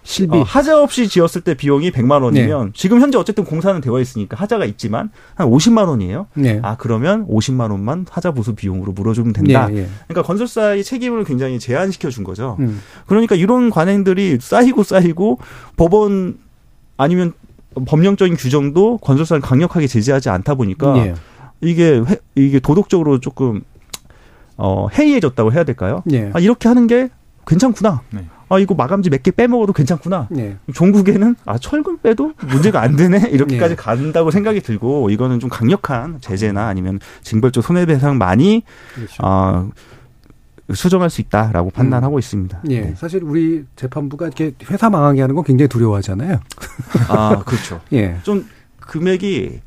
실비 0.03 0.37
어, 0.37 0.43
하자 0.43 0.81
없이 0.81 1.07
지었을 1.07 1.41
때 1.41 1.53
비용이 1.53 1.91
100만 1.91 2.23
원이면 2.23 2.65
네. 2.67 2.71
지금 2.75 2.99
현재 3.01 3.17
어쨌든 3.17 3.45
공사는 3.45 3.79
되어 3.79 3.99
있으니까 3.99 4.37
하자가 4.37 4.65
있지만 4.65 5.09
한 5.35 5.49
50만 5.49 5.87
원이에요. 5.87 6.27
네. 6.33 6.59
아 6.61 6.75
그러면 6.77 7.25
50만 7.27 7.71
원만 7.71 8.05
하자 8.09 8.31
보수 8.31 8.53
비용으로 8.53 8.91
물어주면 8.91 9.33
된다. 9.33 9.67
네, 9.67 9.81
네. 9.81 9.87
그러니까 10.07 10.27
건설사의 10.27 10.83
책임을 10.83 11.23
굉장히 11.23 11.59
제한시켜 11.59 12.09
준 12.09 12.23
거죠. 12.23 12.57
음. 12.59 12.81
그러니까 13.07 13.35
이런 13.35 13.69
관행들이 13.69 14.37
쌓이고 14.41 14.83
쌓이고 14.83 15.39
법원 15.77 16.37
아니면 16.97 17.33
법령적인 17.85 18.35
규정도 18.35 18.97
건설사를 18.97 19.41
강력하게 19.41 19.87
제재하지 19.87 20.29
않다 20.29 20.55
보니까 20.55 20.93
네. 20.93 21.13
이게 21.61 22.01
회, 22.05 22.17
이게 22.35 22.59
도덕적으로 22.59 23.19
조금 23.19 23.63
어, 24.57 24.87
해이해졌다고 24.89 25.51
해야 25.53 25.63
될까요? 25.63 26.01
네. 26.05 26.29
아, 26.33 26.39
이렇게 26.39 26.67
하는 26.67 26.87
게 26.87 27.09
괜찮구나. 27.47 28.01
네. 28.11 28.25
아, 28.49 28.59
이거 28.59 28.75
마감지 28.75 29.09
몇 29.09 29.23
개 29.23 29.31
빼먹어도 29.31 29.73
괜찮구나. 29.73 30.27
네. 30.29 30.57
종국에는 30.73 31.35
아, 31.45 31.57
철근 31.57 31.99
빼도 32.01 32.33
문제가 32.47 32.81
안 32.81 32.95
되네? 32.95 33.29
이렇게까지 33.31 33.75
네. 33.75 33.81
간다고 33.81 34.31
생각이 34.31 34.61
들고, 34.61 35.09
이거는 35.09 35.39
좀 35.39 35.49
강력한 35.49 36.19
제재나 36.21 36.67
아니면 36.67 36.99
징벌적 37.23 37.63
손해배상 37.63 38.17
많이, 38.17 38.63
그렇죠. 38.93 39.15
어, 39.23 39.69
수정할 40.73 41.09
수 41.09 41.19
있다라고 41.21 41.71
판단하고 41.71 42.15
음. 42.15 42.19
있습니다. 42.19 42.61
예. 42.69 42.81
네. 42.81 42.93
사실 42.95 43.23
우리 43.23 43.65
재판부가 43.75 44.27
이렇게 44.27 44.53
회사 44.69 44.89
망하게 44.89 45.21
하는 45.21 45.35
건 45.35 45.43
굉장히 45.43 45.67
두려워하잖아요. 45.67 46.39
아, 47.09 47.43
그렇죠. 47.45 47.81
예. 47.93 48.17
좀 48.23 48.45
금액이 48.79 49.59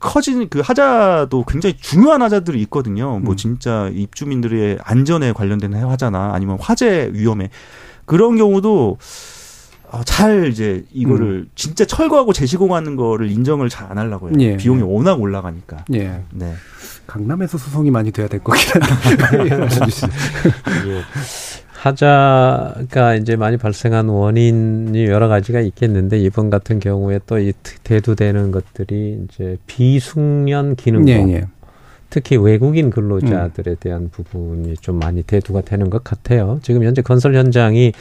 커진 0.00 0.48
그 0.48 0.60
하자도 0.60 1.44
굉장히 1.46 1.76
중요한 1.78 2.22
하자들이 2.22 2.60
있거든요. 2.62 3.18
뭐 3.18 3.34
음. 3.34 3.36
진짜 3.36 3.90
입주민들의 3.92 4.78
안전에 4.82 5.32
관련된 5.32 5.74
하자나 5.74 6.32
아니면 6.34 6.56
화재 6.60 7.10
위험에 7.12 7.50
그런 8.04 8.36
경우도 8.36 8.98
어, 9.90 10.00
잘 10.04 10.48
이제 10.50 10.84
이거를 10.92 11.26
음. 11.26 11.50
진짜 11.54 11.84
철거하고 11.84 12.32
재시공하는 12.32 12.96
거를 12.96 13.30
인정을 13.30 13.68
잘 13.68 13.82
안 13.90 13.98
하려고 13.98 14.28
해요. 14.30 14.36
예. 14.40 14.56
비용이 14.56 14.80
워낙 14.80 15.20
올라가니까. 15.20 15.84
예. 15.92 16.22
네. 16.30 16.54
강남에서 17.06 17.58
소송이 17.58 17.90
많이 17.90 18.10
돼야 18.10 18.26
될것 18.26 18.56
같긴 18.56 18.82
한데. 18.82 19.50
예. 20.88 21.02
하자가 21.82 23.16
이제 23.16 23.34
많이 23.34 23.56
발생한 23.56 24.08
원인이 24.08 25.04
여러 25.06 25.26
가지가 25.26 25.60
있겠는데 25.60 26.18
이번 26.18 26.48
같은 26.48 26.78
경우에 26.78 27.18
또 27.26 27.38
이 27.42 27.52
대두되는 27.82 28.52
것들이 28.52 29.24
이제 29.24 29.56
비숙련 29.66 30.76
기능공. 30.76 31.30
예, 31.30 31.34
예. 31.34 31.46
특히 32.12 32.36
외국인 32.36 32.90
근로자들에 32.90 33.76
대한 33.76 34.10
부분이 34.10 34.74
좀 34.76 34.98
많이 34.98 35.22
대두가 35.22 35.62
되는 35.62 35.88
것 35.88 36.04
같아요. 36.04 36.58
지금 36.62 36.84
현재 36.84 37.00
건설 37.00 37.34
현장이 37.34 37.92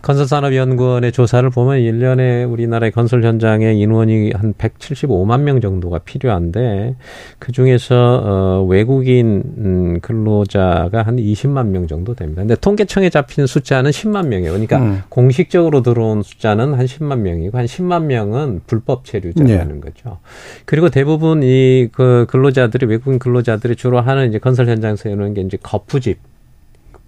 건설산업연구원의 0.00 1.10
조사를 1.10 1.50
보면 1.50 1.80
1년에 1.80 2.48
우리나라의 2.48 2.92
건설 2.92 3.24
현장에 3.24 3.74
인원이 3.74 4.30
한 4.32 4.54
175만 4.54 5.40
명 5.40 5.60
정도가 5.60 5.98
필요한데 5.98 6.94
그 7.40 7.50
중에서 7.50 8.22
어 8.24 8.66
외국인 8.68 9.42
음, 9.58 9.98
근로자가 10.00 11.02
한 11.02 11.16
20만 11.16 11.66
명 11.66 11.88
정도 11.88 12.14
됩니다. 12.14 12.42
근데 12.42 12.54
통계청에 12.54 13.10
잡힌 13.10 13.46
숫자는 13.46 13.90
10만 13.90 14.28
명이에요. 14.28 14.52
그러니까 14.52 14.78
음. 14.78 15.02
공식적으로 15.08 15.82
들어온 15.82 16.22
숫자는 16.22 16.74
한 16.74 16.86
10만 16.86 17.18
명이고 17.18 17.58
한 17.58 17.66
10만 17.66 18.04
명은 18.04 18.60
불법 18.68 19.04
체류자라는 19.04 19.74
네. 19.74 19.80
거죠. 19.80 20.18
그리고 20.64 20.90
대부분 20.90 21.42
이 21.42 21.88
그 21.92 22.26
근로자들이 22.28 22.86
외국인 22.86 23.18
근로자 23.18 23.47
들이 23.56 23.74
주로 23.74 24.00
하는 24.00 24.28
이제 24.28 24.38
건설 24.38 24.68
현장에서 24.68 25.08
이런 25.08 25.34
게 25.34 25.40
이제 25.40 25.56
거푸집 25.62 26.18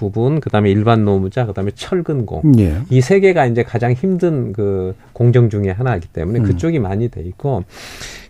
부분, 0.00 0.40
그다음에 0.40 0.70
일반 0.70 1.04
노무자, 1.04 1.44
그다음에 1.44 1.70
철근공 1.74 2.54
예. 2.58 2.78
이세 2.88 3.20
개가 3.20 3.44
이제 3.46 3.62
가장 3.62 3.92
힘든 3.92 4.54
그 4.54 4.96
공정 5.12 5.50
중에 5.50 5.70
하나이기 5.70 6.08
때문에 6.08 6.38
음. 6.38 6.44
그쪽이 6.44 6.78
많이 6.78 7.08
돼 7.08 7.20
있고 7.20 7.64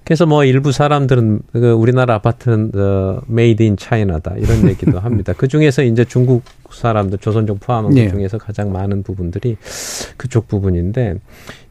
그래서 0.03 0.27
뭐 0.27 0.45
일부 0.45 0.73
사람들은 0.73 1.41
그 1.53 1.71
우리나라 1.71 2.17
아파트는 2.17 2.73
어, 2.75 3.21
made 3.29 3.63
in 3.63 3.77
China다 3.77 4.35
이런 4.37 4.69
얘기도 4.69 4.99
합니다. 5.01 5.33
그 5.37 5.47
중에서 5.47 5.85
이제 5.85 6.05
중국 6.05 6.43
사람들 6.73 7.19
조선족 7.19 7.61
포함한 7.61 7.97
예. 7.97 8.07
그 8.07 8.17
중에서 8.17 8.37
가장 8.37 8.73
많은 8.73 9.05
부분들이 9.05 9.57
그쪽 10.17 10.49
부분인데 10.49 11.21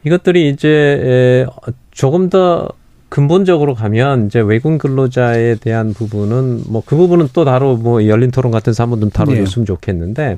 이것들이 0.05 0.49
이제 0.49 1.45
조금 1.91 2.29
더 2.29 2.69
근본적으로 3.09 3.73
가면 3.73 4.27
이제 4.27 4.39
외국 4.39 4.77
근로자에 4.77 5.55
대한 5.55 5.93
부분은 5.93 6.63
뭐 6.67 6.83
그 6.85 6.95
부분은 6.95 7.29
또 7.33 7.45
다루 7.45 7.77
뭐 7.79 8.07
열린 8.07 8.31
토론 8.31 8.51
같은 8.51 8.71
데서 8.71 8.83
한번 8.83 8.99
좀 8.99 9.09
다뤄줬으면 9.09 9.63
네. 9.63 9.65
좋겠는데 9.65 10.37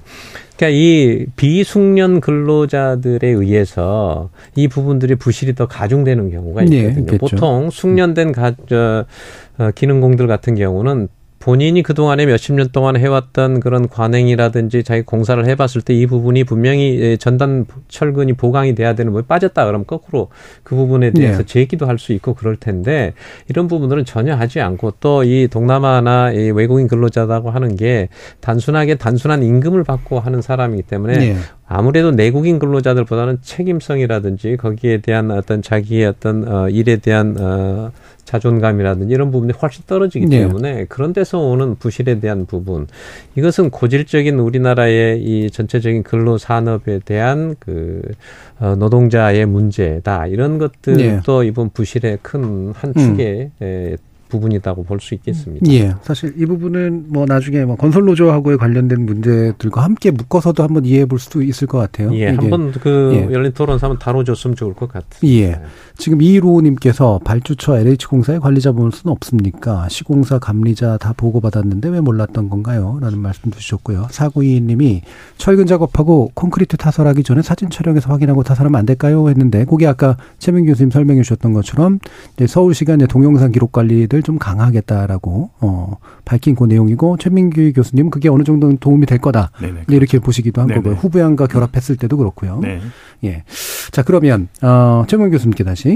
그러니까 0.57 0.77
이 0.77 1.25
비숙련 1.35 2.19
근로자들에 2.19 3.27
의해서 3.27 4.29
이 4.55 4.67
부분들이 4.67 5.15
부실이 5.15 5.55
더 5.55 5.67
가중되는 5.67 6.29
경우가 6.29 6.63
네, 6.65 6.77
있거든요. 6.77 7.05
네, 7.05 7.17
보통 7.17 7.69
숙련된 7.69 8.31
가, 8.31 8.53
저, 8.67 9.05
어, 9.57 9.71
기능공들 9.73 10.27
같은 10.27 10.55
경우는 10.55 11.07
본인이 11.41 11.83
그동안에 11.83 12.25
몇십 12.25 12.55
년 12.55 12.69
동안 12.71 12.95
해왔던 12.95 13.59
그런 13.59 13.89
관행이라든지 13.89 14.83
자기 14.83 15.01
공사를 15.01 15.43
해봤을 15.45 15.81
때 15.83 15.91
이 15.93 16.05
부분이 16.05 16.45
분명히 16.45 16.99
예, 17.01 17.17
전단 17.17 17.65
철근이 17.89 18.33
보강이 18.33 18.75
돼야 18.75 18.95
되는 18.95 19.11
부분이 19.11 19.25
빠졌다 19.27 19.65
그러면 19.65 19.85
거꾸로 19.85 20.29
그 20.63 20.75
부분에 20.75 21.11
대해서 21.11 21.39
네. 21.39 21.45
제기도 21.45 21.85
할 21.87 21.97
수 21.97 22.13
있고 22.13 22.33
그럴 22.33 22.55
텐데 22.55 23.13
이런 23.49 23.67
부분들은 23.67 24.05
전혀 24.05 24.33
하지 24.35 24.61
않고 24.61 24.93
또 25.01 25.23
이 25.23 25.47
동남아나 25.51 26.31
이 26.31 26.51
외국인 26.51 26.87
근로자라고 26.87 27.49
하는 27.51 27.75
게 27.75 28.07
단순하게 28.39 28.95
단순한 28.95 29.43
임금을 29.43 29.83
받고 29.83 30.19
하는 30.19 30.41
사람이기 30.41 30.83
때문에 30.83 31.17
네. 31.17 31.35
아무래도 31.67 32.11
내국인 32.11 32.59
근로자들보다는 32.59 33.39
책임성이라든지 33.41 34.57
거기에 34.57 34.97
대한 35.01 35.31
어떤 35.31 35.61
자기의 35.61 36.05
어떤 36.07 36.47
어 36.47 36.69
일에 36.69 36.97
대한 36.97 37.35
어 37.39 37.91
자존감이라든지 38.31 39.13
이런 39.13 39.31
부분이 39.31 39.53
훨씬 39.61 39.83
떨어지기 39.85 40.27
네. 40.27 40.39
때문에 40.39 40.85
그런 40.85 41.11
데서 41.11 41.39
오는 41.39 41.75
부실에 41.75 42.19
대한 42.19 42.45
부분 42.45 42.87
이것은 43.35 43.69
고질적인 43.69 44.39
우리나라의 44.39 45.21
이 45.21 45.51
전체적인 45.51 46.03
근로 46.03 46.37
산업에 46.37 46.99
대한 47.03 47.55
그 47.59 48.01
어, 48.59 48.75
노동자의 48.77 49.45
문제다 49.45 50.27
이런 50.27 50.57
것들도 50.57 51.41
네. 51.41 51.47
이번 51.47 51.69
부실의 51.71 52.19
큰 52.21 52.71
한 52.73 52.93
축의 52.93 53.51
음. 53.61 53.97
부분이라고 54.29 54.85
볼 54.85 55.01
수 55.01 55.13
있겠습니다. 55.15 55.69
예. 55.73 55.93
사실 56.03 56.33
이 56.37 56.45
부분은 56.45 57.07
뭐 57.09 57.25
나중에 57.25 57.65
뭐 57.65 57.75
건설 57.75 58.05
노조하고의 58.05 58.57
관련된 58.57 59.05
문제들과 59.05 59.83
함께 59.83 60.09
묶어서도 60.11 60.63
한번 60.63 60.85
이해해 60.85 61.05
볼 61.05 61.19
수도 61.19 61.41
있을 61.41 61.67
것 61.67 61.79
같아요. 61.79 62.15
예. 62.15 62.27
한번 62.27 62.71
그 62.71 63.11
예. 63.29 63.33
열린 63.33 63.51
토론에서 63.51 63.87
한번 63.87 63.99
다뤄줬으면 63.99 64.55
좋을 64.55 64.73
것 64.73 64.87
같습니다. 64.89 65.27
예. 65.27 65.59
지금 66.01 66.19
이로우님께서 66.19 67.19
발주처 67.23 67.77
LH공사의 67.77 68.39
관리자 68.39 68.71
보너스는 68.71 69.11
없습니까? 69.11 69.87
시공사 69.87 70.39
감리자 70.39 70.97
다 70.97 71.13
보고받았는데 71.15 71.89
왜 71.89 72.01
몰랐던 72.01 72.49
건가요? 72.49 72.97
라는 72.99 73.19
말씀 73.19 73.51
주셨고요. 73.51 74.07
사구이님이 74.09 75.03
철근 75.37 75.67
작업하고 75.67 76.31
콘크리트 76.33 76.75
타설하기 76.75 77.21
전에 77.21 77.43
사진 77.43 77.69
촬영해서 77.69 78.09
확인하고 78.09 78.41
타설하면 78.41 78.79
안 78.79 78.87
될까요? 78.87 79.29
했는데 79.29 79.63
그게 79.63 79.85
아까 79.85 80.17
최민 80.39 80.65
교수님 80.65 80.89
설명해 80.89 81.21
주셨던 81.21 81.53
것처럼 81.53 81.99
서울시가 82.47 82.95
이제 82.95 83.05
동영상 83.05 83.51
기록 83.51 83.71
관리를 83.71 84.23
좀 84.23 84.39
강화하겠다라고 84.39 85.51
어, 85.59 85.97
밝힌 86.25 86.55
그 86.55 86.63
내용이고 86.63 87.17
최민규 87.17 87.73
교수님 87.73 88.09
그게 88.09 88.27
어느 88.27 88.43
정도는 88.43 88.77
도움이 88.79 89.05
될 89.05 89.19
거다. 89.19 89.51
네네, 89.59 89.73
그렇죠. 89.73 89.93
이렇게 89.93 90.17
보시기도 90.17 90.61
한 90.61 90.67
네네. 90.67 90.81
거고요. 90.81 90.95
후보양과 90.95 91.45
결합했을 91.45 91.97
때도 91.97 92.17
그렇고요. 92.17 92.59
네. 92.63 92.81
예. 93.23 93.43
자 93.91 94.01
그러면 94.01 94.47
어, 94.63 95.03
최민규 95.07 95.33
교수님께 95.33 95.63
다시 95.63 95.90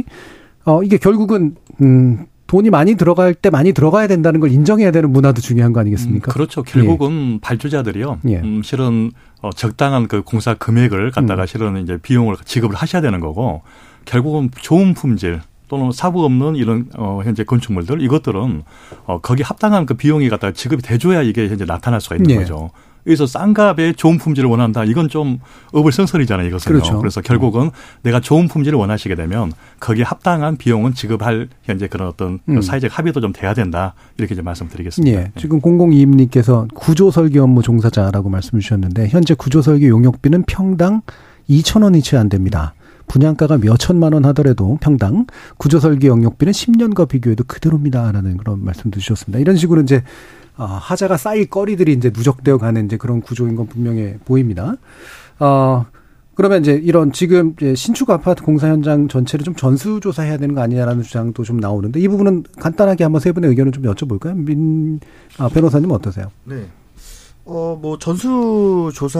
어, 0.65 0.83
이게 0.83 0.97
결국은, 0.97 1.55
음, 1.81 2.25
돈이 2.47 2.69
많이 2.69 2.95
들어갈 2.95 3.33
때 3.33 3.49
많이 3.49 3.73
들어가야 3.73 4.07
된다는 4.07 4.39
걸 4.39 4.51
인정해야 4.51 4.91
되는 4.91 5.11
문화도 5.11 5.41
중요한 5.41 5.73
거 5.73 5.79
아니겠습니까? 5.79 6.31
음, 6.31 6.33
그렇죠. 6.33 6.61
결국은 6.63 7.35
예. 7.35 7.39
발주자들이요. 7.41 8.19
예. 8.29 8.37
음, 8.37 8.61
실은 8.63 9.11
어, 9.41 9.49
적당한 9.51 10.07
그 10.07 10.21
공사 10.21 10.53
금액을 10.53 11.11
갖다가 11.11 11.43
음. 11.43 11.47
실은 11.47 11.83
이제 11.83 11.97
비용을 11.97 12.35
지급을 12.45 12.75
하셔야 12.75 13.01
되는 13.01 13.19
거고 13.19 13.63
결국은 14.05 14.49
좋은 14.61 14.93
품질 14.93 15.41
또는 15.67 15.91
사부 15.91 16.23
없는 16.23 16.55
이런 16.55 16.87
어 16.95 17.21
현재 17.23 17.43
건축물들 17.43 18.01
이것들은 18.01 18.63
어 19.05 19.19
거기 19.19 19.41
합당한 19.41 19.87
그 19.87 19.95
비용이 19.95 20.29
갖다가 20.29 20.53
지급이 20.53 20.83
돼줘야 20.83 21.23
이게 21.23 21.47
현재 21.47 21.65
나타날 21.65 21.99
수가 22.01 22.17
있는 22.17 22.29
예. 22.29 22.35
거죠. 22.35 22.69
여기서 23.07 23.27
싼 23.27 23.53
값에 23.53 23.93
좋은 23.93 24.17
품질을 24.17 24.49
원한다. 24.49 24.83
이건 24.83 25.09
좀 25.09 25.39
어불성설이잖아요. 25.71 26.47
이것은. 26.47 26.71
그렇죠. 26.71 26.97
그래서 26.99 27.21
결국은 27.21 27.71
내가 28.01 28.19
좋은 28.19 28.47
품질을 28.47 28.77
원하시게 28.77 29.15
되면 29.15 29.51
거기에 29.79 30.03
합당한 30.03 30.57
비용은 30.57 30.93
지급할 30.93 31.49
현재 31.63 31.87
그런 31.87 32.07
어떤 32.07 32.39
음. 32.49 32.61
사회적 32.61 32.97
합의도 32.97 33.21
좀 33.21 33.33
돼야 33.33 33.53
된다. 33.53 33.93
이렇게 34.17 34.33
이제 34.33 34.41
말씀드리겠습니다. 34.41 35.17
예. 35.17 35.23
네. 35.25 35.31
지금 35.37 35.61
002님께서 35.61 36.67
구조 36.73 37.11
설계 37.11 37.39
업무 37.39 37.61
종사자라고 37.61 38.29
말씀 38.29 38.59
주셨는데 38.59 39.09
현재 39.09 39.33
구조 39.33 39.61
설계 39.61 39.87
용역비는 39.87 40.43
평당 40.47 41.01
2천 41.49 41.83
원이 41.83 42.01
채 42.01 42.17
안 42.17 42.29
됩니다. 42.29 42.73
분양가가 43.07 43.59
몇 43.59 43.77
천만 43.77 44.13
원 44.13 44.25
하더라도 44.25 44.77
평당 44.81 45.27
구조 45.57 45.79
설계 45.79 46.07
영역비는 46.07 46.51
10년과 46.51 47.07
비교해도 47.07 47.43
그대로입니다라는 47.43 48.37
그런 48.37 48.63
말씀도 48.63 48.99
주셨습니다. 48.99 49.39
이런 49.39 49.55
식으로 49.55 49.81
이제 49.81 50.03
어, 50.57 50.63
하자가 50.65 51.17
쌓일 51.17 51.49
거리들이 51.49 51.93
이제 51.93 52.11
누적되어 52.13 52.57
가는 52.57 52.85
이제 52.85 52.97
그런 52.97 53.21
구조인 53.21 53.55
건 53.55 53.67
분명해 53.67 54.19
보입니다. 54.25 54.75
어, 55.39 55.85
그러면 56.35 56.61
이제 56.61 56.73
이런 56.73 57.11
지금 57.11 57.55
이제 57.57 57.75
신축 57.75 58.09
아파트 58.09 58.43
공사 58.43 58.67
현장 58.67 59.07
전체를 59.07 59.43
좀 59.43 59.55
전수조사해야 59.55 60.37
되는 60.37 60.53
거 60.53 60.61
아니냐라는 60.61 61.01
주장도 61.03 61.43
좀 61.43 61.57
나오는데 61.57 61.99
이 61.99 62.07
부분은 62.07 62.43
간단하게 62.59 63.03
한번 63.03 63.21
세 63.21 63.31
분의 63.31 63.49
의견을 63.51 63.71
좀 63.71 63.83
여쭤볼까요? 63.83 64.35
민, 64.35 64.99
아, 65.37 65.47
변호사님 65.47 65.91
어떠세요? 65.91 66.31
네. 66.43 66.65
어, 67.47 67.77
뭐, 67.79 67.99
전수조사의 67.99 69.13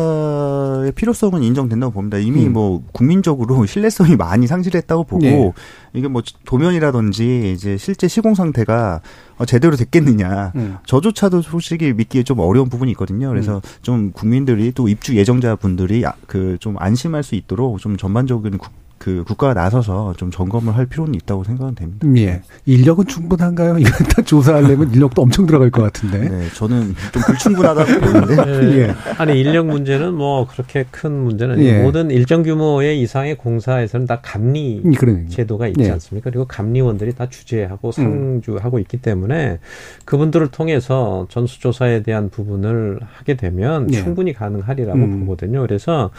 필요성은 0.94 1.44
인정된다고 1.44 1.94
봅니다. 1.94 2.18
이미 2.18 2.48
음. 2.48 2.54
뭐, 2.54 2.84
국민적으로 2.92 3.64
신뢰성이 3.68 4.16
많이 4.16 4.48
상실했다고 4.48 5.04
보고, 5.04 5.24
네. 5.24 5.54
이게 5.94 6.08
뭐, 6.08 6.24
도면이라든지, 6.44 7.54
이제 7.54 7.78
실제 7.78 8.08
시공 8.08 8.34
상태가 8.34 9.02
어, 9.38 9.46
제대로 9.46 9.76
됐겠느냐. 9.76 10.54
음. 10.56 10.78
저조차도 10.88 11.44
솔직히 11.44 11.94
믿기에 11.94 12.24
좀 12.24 12.40
어려운 12.40 12.70
부분이 12.70 12.90
있거든요. 12.92 13.30
그래서 13.30 13.58
음. 13.58 13.62
좀 13.82 14.12
국민들이 14.12 14.72
또 14.72 14.88
입주 14.88 15.16
예정자 15.16 15.58
분들이 15.58 16.06
아, 16.06 16.14
그좀 16.26 16.78
안심할 16.80 17.22
수 17.22 17.36
있도록 17.36 17.80
좀 17.80 17.98
전반적인 17.98 18.58
국, 18.58 18.72
그 18.98 19.24
국가가 19.26 19.54
나서서 19.54 20.14
좀 20.18 20.32
점검을 20.32 20.76
할 20.76 20.86
필요는 20.86 21.14
있다고 21.16 21.44
생각은 21.44 21.76
됩니다. 21.76 22.08
예. 22.18 22.42
인력은 22.66 23.06
충분한가요? 23.08 23.78
이거 23.80 23.90
다 24.06 24.22
조사하려면 24.22 24.94
인력도 24.94 25.22
엄청 25.22 25.46
들어갈 25.46 25.70
것 25.70 25.82
같은데. 25.82 26.30
네, 26.30 26.50
저는 26.56 26.96
좀 27.12 27.22
불충분하다고 27.24 28.00
보는데. 28.00 28.46
네. 28.46 28.78
예. 28.80 28.96
아니 29.18 29.40
인력 29.40 29.68
문제는 29.68 30.14
뭐 30.14 30.48
그렇게 30.48 30.86
큰 30.90 31.12
문제는 31.12 31.60
예. 31.60 31.82
모든 31.84 32.10
일정 32.10 32.42
규모의 32.44 33.02
이상의 33.02 33.36
공사에서는 33.38 34.08
다 34.08 34.20
감리 34.22 34.82
그러니까. 34.98 35.30
제도가 35.30 35.68
있지 35.68 35.84
예. 35.84 35.92
않습니까? 35.92 36.30
그리고 36.30 36.46
감리원들이 36.46 37.16
다 37.16 37.28
주재하고 37.30 37.90
음. 37.90 37.92
상주하고 37.92 38.80
있기 38.80 38.98
때문에 38.98 39.60
그분들을 40.06 40.48
통해서 40.48 41.28
전수조사에 41.30 42.04
대한 42.04 42.30
부분을 42.30 43.00
하게 43.14 43.36
되면 43.36 43.94
예. 43.94 43.98
충분히 43.98 44.34
가능하리라고 44.34 44.98
음. 44.98 45.20
보거든요. 45.22 45.62
그래서 45.62 46.12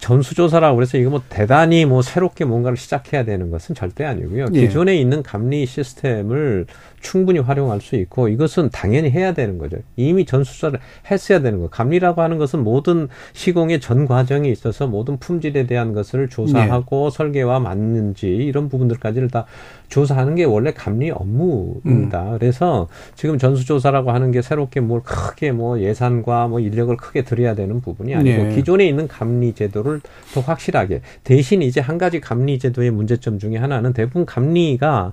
전수조사라고 0.00 0.76
그래서 0.76 0.98
이거 0.98 1.10
뭐 1.10 1.22
대단히 1.28 1.84
뭐 1.84 2.02
새롭게 2.02 2.44
뭔가를 2.44 2.76
시작해야 2.76 3.24
되는 3.24 3.50
것은 3.50 3.74
절대 3.74 4.04
아니고요. 4.04 4.46
예. 4.54 4.60
기존에 4.60 4.96
있는 4.96 5.22
감리 5.22 5.66
시스템을 5.66 6.66
충분히 7.04 7.38
활용할 7.38 7.80
수 7.80 7.96
있고 7.96 8.28
이것은 8.28 8.70
당연히 8.70 9.10
해야 9.10 9.34
되는 9.34 9.58
거죠. 9.58 9.76
이미 9.94 10.24
전수조사를 10.24 10.80
했어야 11.10 11.40
되는 11.40 11.60
거. 11.60 11.68
감리라고 11.68 12.22
하는 12.22 12.38
것은 12.38 12.64
모든 12.64 13.08
시공의 13.34 13.80
전 13.80 14.06
과정에 14.06 14.48
있어서 14.48 14.86
모든 14.86 15.18
품질에 15.18 15.66
대한 15.66 15.92
것을 15.92 16.28
조사하고 16.30 17.10
네. 17.10 17.16
설계와 17.16 17.60
맞는지 17.60 18.26
이런 18.28 18.70
부분들까지를 18.70 19.28
다 19.28 19.44
조사하는 19.88 20.34
게 20.34 20.44
원래 20.44 20.72
감리 20.72 21.10
업무입니다. 21.10 22.32
음. 22.32 22.38
그래서 22.38 22.88
지금 23.14 23.38
전수조사라고 23.38 24.10
하는 24.10 24.32
게 24.32 24.40
새롭게 24.40 24.80
뭘 24.80 25.02
크게 25.02 25.52
뭐 25.52 25.78
예산과 25.80 26.48
뭐 26.48 26.58
인력을 26.58 26.96
크게 26.96 27.22
들여야 27.22 27.54
되는 27.54 27.82
부분이 27.82 28.14
아니고 28.14 28.42
네. 28.44 28.54
기존에 28.54 28.88
있는 28.88 29.06
감리 29.06 29.52
제도를 29.52 30.00
더 30.32 30.40
확실하게 30.40 31.02
대신 31.22 31.60
이제 31.60 31.80
한 31.80 31.98
가지 31.98 32.20
감리 32.20 32.58
제도의 32.58 32.90
문제점 32.90 33.38
중에 33.38 33.58
하나는 33.58 33.92
대부분 33.92 34.24
감리가 34.24 35.12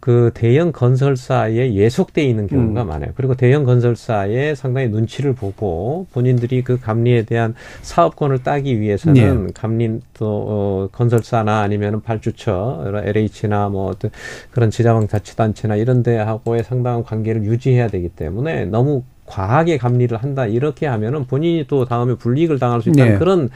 그 0.00 0.30
대형 0.32 0.72
건설사에 0.72 1.74
예속돼 1.74 2.24
있는 2.24 2.46
경우가 2.46 2.82
음. 2.82 2.88
많아요. 2.88 3.10
그리고 3.16 3.34
대형 3.34 3.64
건설사에 3.64 4.54
상당히 4.54 4.88
눈치를 4.88 5.34
보고 5.34 6.06
본인들이 6.12 6.64
그 6.64 6.80
감리에 6.80 7.24
대한 7.24 7.54
사업권을 7.82 8.42
따기 8.42 8.80
위해서는 8.80 9.46
네. 9.46 9.52
감리 9.54 10.00
또 10.14 10.26
어, 10.26 10.88
건설사나 10.90 11.60
아니면은 11.60 12.00
발주처 12.00 13.02
LH나 13.04 13.68
뭐 13.68 13.90
어떤 13.90 14.10
그런 14.50 14.70
지자방 14.70 15.06
자치단체나 15.06 15.76
이런 15.76 16.02
데하고의 16.02 16.64
상당한 16.64 17.02
관계를 17.02 17.44
유지해야 17.44 17.88
되기 17.88 18.08
때문에 18.08 18.64
너무 18.64 19.02
과하게 19.26 19.78
감리를 19.78 20.16
한다 20.16 20.46
이렇게 20.46 20.86
하면은 20.86 21.26
본인이 21.26 21.64
또 21.68 21.84
다음에 21.84 22.14
불이익을 22.14 22.58
당할 22.58 22.82
수 22.82 22.88
있다는 22.88 23.12
네. 23.12 23.18
그런 23.18 23.50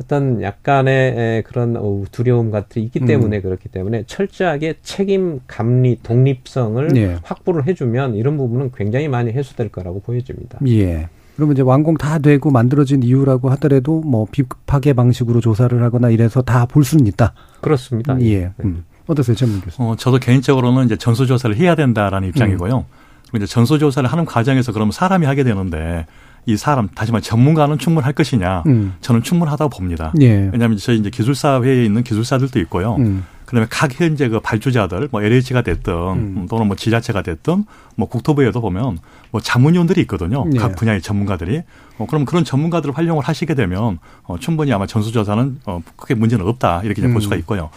어떤 0.00 0.40
약간의 0.42 1.42
그런 1.42 1.76
어, 1.76 2.02
두려움 2.10 2.50
같은 2.50 2.82
있기 2.82 3.00
음. 3.02 3.06
때문에 3.06 3.36
음. 3.38 3.42
그렇기 3.42 3.68
때문에 3.68 4.04
철저하게 4.06 4.76
책임 4.82 5.40
감리 5.46 5.98
독립성을 6.02 6.88
네. 6.88 7.18
확보를 7.22 7.66
해주면 7.66 8.14
이런 8.14 8.36
부분은 8.36 8.72
굉장히 8.74 9.08
많이 9.08 9.30
해소될 9.32 9.68
거라고 9.68 10.00
보여집니다. 10.00 10.58
예. 10.68 11.08
그러면 11.36 11.54
이제 11.54 11.62
완공 11.62 11.96
다 11.96 12.18
되고 12.18 12.50
만들어진 12.50 13.02
이유라고 13.02 13.50
하더라도 13.50 14.00
뭐 14.00 14.26
비파괴 14.30 14.92
방식으로 14.94 15.40
조사를 15.40 15.82
하거나 15.82 16.10
이래서 16.10 16.42
다 16.42 16.66
볼 16.66 16.84
수는 16.84 17.06
있다. 17.06 17.34
그렇습니다. 17.60 18.20
예. 18.22 18.40
네. 18.40 18.52
음. 18.64 18.84
어떠세요, 19.06 19.34
전문 19.34 19.60
교수님? 19.60 19.90
어, 19.90 19.96
저도 19.96 20.18
개인적으로는 20.18 20.84
이제 20.84 20.96
전수 20.96 21.26
조사를 21.26 21.56
해야 21.56 21.74
된다라는 21.74 22.28
입장이고요. 22.28 22.78
음. 22.78 23.36
이제 23.36 23.46
전수 23.46 23.78
조사를 23.78 24.08
하는 24.10 24.24
과정에서 24.24 24.72
그러면 24.72 24.92
사람이 24.92 25.26
하게 25.26 25.44
되는데 25.44 26.06
이 26.46 26.56
사람 26.56 26.88
다시 26.88 27.12
말해 27.12 27.22
전문가는 27.22 27.76
충분할 27.78 28.12
것이냐 28.12 28.64
음. 28.66 28.94
저는 29.00 29.22
충분하다고 29.22 29.70
봅니다. 29.70 30.12
예. 30.20 30.48
왜냐하면 30.52 30.78
저희 30.78 30.98
이제 30.98 31.10
기술사 31.10 31.62
회에 31.62 31.84
있는 31.84 32.02
기술사들도 32.02 32.58
있고요. 32.60 32.96
음. 32.96 33.24
그다음에 33.50 33.66
각 33.68 34.00
현재 34.00 34.28
그 34.28 34.38
발주자들 34.38 35.08
뭐 35.10 35.22
LH가 35.22 35.62
됐든 35.62 35.92
음. 35.92 36.46
또는 36.48 36.68
뭐 36.68 36.76
지자체가 36.76 37.22
됐든 37.22 37.64
뭐 37.96 38.08
국토부에도 38.08 38.60
보면 38.60 38.98
뭐 39.32 39.40
자문위원들이 39.40 40.00
있거든요. 40.02 40.44
예. 40.54 40.58
각 40.58 40.76
분야의 40.76 41.02
전문가들이. 41.02 41.62
어, 41.98 42.06
그럼 42.06 42.24
그런 42.24 42.44
전문가들을 42.44 42.96
활용을 42.96 43.24
하시게 43.24 43.54
되면 43.54 43.98
어, 44.22 44.38
충분히 44.38 44.72
아마 44.72 44.86
전수조사는 44.86 45.58
어, 45.66 45.82
크게 45.96 46.14
문제는 46.14 46.46
없다 46.46 46.82
이렇게 46.84 47.02
볼 47.08 47.20
수가 47.20 47.34
음. 47.34 47.40
있고요. 47.40 47.70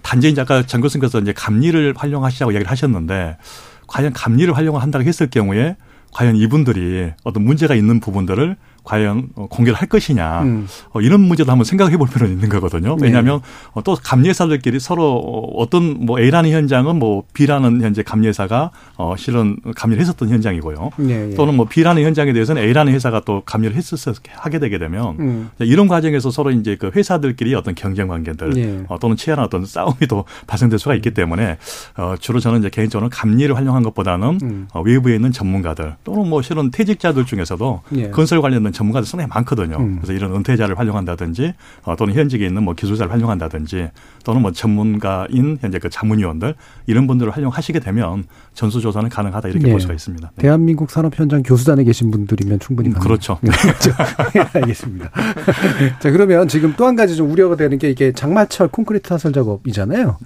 단지 0.00 0.30
이제 0.30 0.40
아까 0.40 0.64
장 0.64 0.80
교수님께서 0.80 1.20
이제 1.20 1.32
감리를 1.34 1.94
활용하시자고 1.94 2.52
이야기를 2.52 2.70
하셨는데 2.70 3.36
과연 3.86 4.14
감리를 4.14 4.56
활용을 4.56 4.80
한다고 4.80 5.04
했을 5.04 5.28
경우에 5.28 5.76
과연 6.12 6.36
이분들이 6.36 7.12
어떤 7.24 7.44
문제가 7.44 7.74
있는 7.74 8.00
부분들을 8.00 8.56
과연 8.88 9.28
어, 9.36 9.46
공개를 9.48 9.78
할 9.78 9.86
것이냐 9.86 10.42
음. 10.42 10.66
어, 10.92 11.02
이런 11.02 11.20
문제도 11.20 11.50
한번 11.52 11.66
생각해 11.66 11.98
볼 11.98 12.08
필요는 12.08 12.32
있는 12.32 12.48
거거든요. 12.48 12.96
네. 12.96 13.06
왜냐하면 13.06 13.40
네. 13.76 13.82
또 13.84 13.94
감리회사들끼리 14.02 14.80
서로 14.80 15.18
어떤 15.56 16.06
뭐 16.06 16.18
A라는 16.18 16.50
현장은 16.50 16.98
뭐 16.98 17.24
B라는 17.34 17.82
현재 17.82 18.02
감리회사가 18.02 18.70
어 18.96 19.14
실은 19.18 19.56
감리를 19.76 20.00
했었던 20.00 20.30
현장이고요. 20.30 20.90
네, 20.96 21.26
네. 21.26 21.34
또는 21.34 21.54
뭐 21.54 21.66
B라는 21.68 22.02
현장에 22.02 22.32
대해서는 22.32 22.62
A라는 22.62 22.94
회사가 22.94 23.20
또 23.26 23.42
감리를 23.44 23.76
했었 23.76 23.98
하게 24.32 24.58
되게 24.58 24.78
되면 24.78 25.16
음. 25.20 25.50
이런 25.58 25.86
과정에서 25.86 26.30
서로 26.30 26.50
이제 26.50 26.76
그 26.76 26.90
회사들끼리 26.94 27.54
어떤 27.54 27.74
경쟁 27.74 28.08
관계들 28.08 28.50
네. 28.50 28.84
어, 28.88 28.98
또는 28.98 29.16
치열한 29.16 29.44
어떤 29.44 29.66
싸움이 29.66 30.06
또 30.08 30.24
발생될 30.46 30.78
수가 30.78 30.94
있기 30.94 31.12
때문에 31.12 31.58
어 31.98 32.14
주로 32.18 32.40
저는 32.40 32.60
이제 32.60 32.70
개인적으로 32.70 33.10
감리를 33.10 33.54
활용한 33.54 33.82
것보다는 33.82 34.38
음. 34.42 34.68
어, 34.72 34.80
외부에 34.80 35.14
있는 35.16 35.30
전문가들 35.30 35.96
또는 36.04 36.28
뭐 36.28 36.40
실은 36.40 36.70
퇴직자들 36.70 37.26
중에서도 37.26 37.82
예. 37.96 38.10
건설 38.10 38.40
관련된 38.40 38.72
전문가들 38.78 39.06
상당히 39.06 39.28
많거든요. 39.28 39.76
음. 39.76 39.96
그래서 40.00 40.12
이런 40.12 40.34
은퇴자를 40.34 40.78
활용한다든지 40.78 41.54
어, 41.84 41.94
또는 41.96 42.14
현직에 42.14 42.44
있는 42.44 42.64
뭐 42.64 42.74
기술자를 42.74 43.12
활용한다든지 43.12 43.90
또는 44.24 44.42
뭐 44.42 44.50
전문가인 44.52 45.58
현재 45.60 45.78
그 45.78 45.88
자문위원들 45.88 46.54
이런 46.86 47.06
분들을 47.06 47.30
활용하시게 47.32 47.80
되면 47.80 48.24
전수조사는 48.54 49.08
가능하다 49.08 49.48
이렇게 49.50 49.66
네. 49.66 49.70
볼 49.70 49.80
수가 49.80 49.94
있습니다. 49.94 50.32
네. 50.34 50.42
대한민국 50.42 50.90
산업 50.90 51.16
현장 51.18 51.42
교수단에 51.42 51.84
계신 51.84 52.10
분들이면 52.10 52.58
충분히 52.58 52.90
가능. 52.90 53.06
그렇죠. 53.06 53.38
네, 53.40 53.50
그렇죠. 53.50 53.92
알겠습니다. 54.58 55.10
자 56.00 56.10
그러면 56.10 56.48
지금 56.48 56.74
또 56.76 56.88
한 56.88 56.96
가지 56.96 57.16
좀 57.16 57.30
우려가 57.30 57.54
되는 57.54 57.76
게 57.78 57.90
이게 57.90 58.12
장마철 58.12 58.68
콘크리트 58.68 59.10
타설 59.10 59.32
작업이잖아요. 59.34 60.16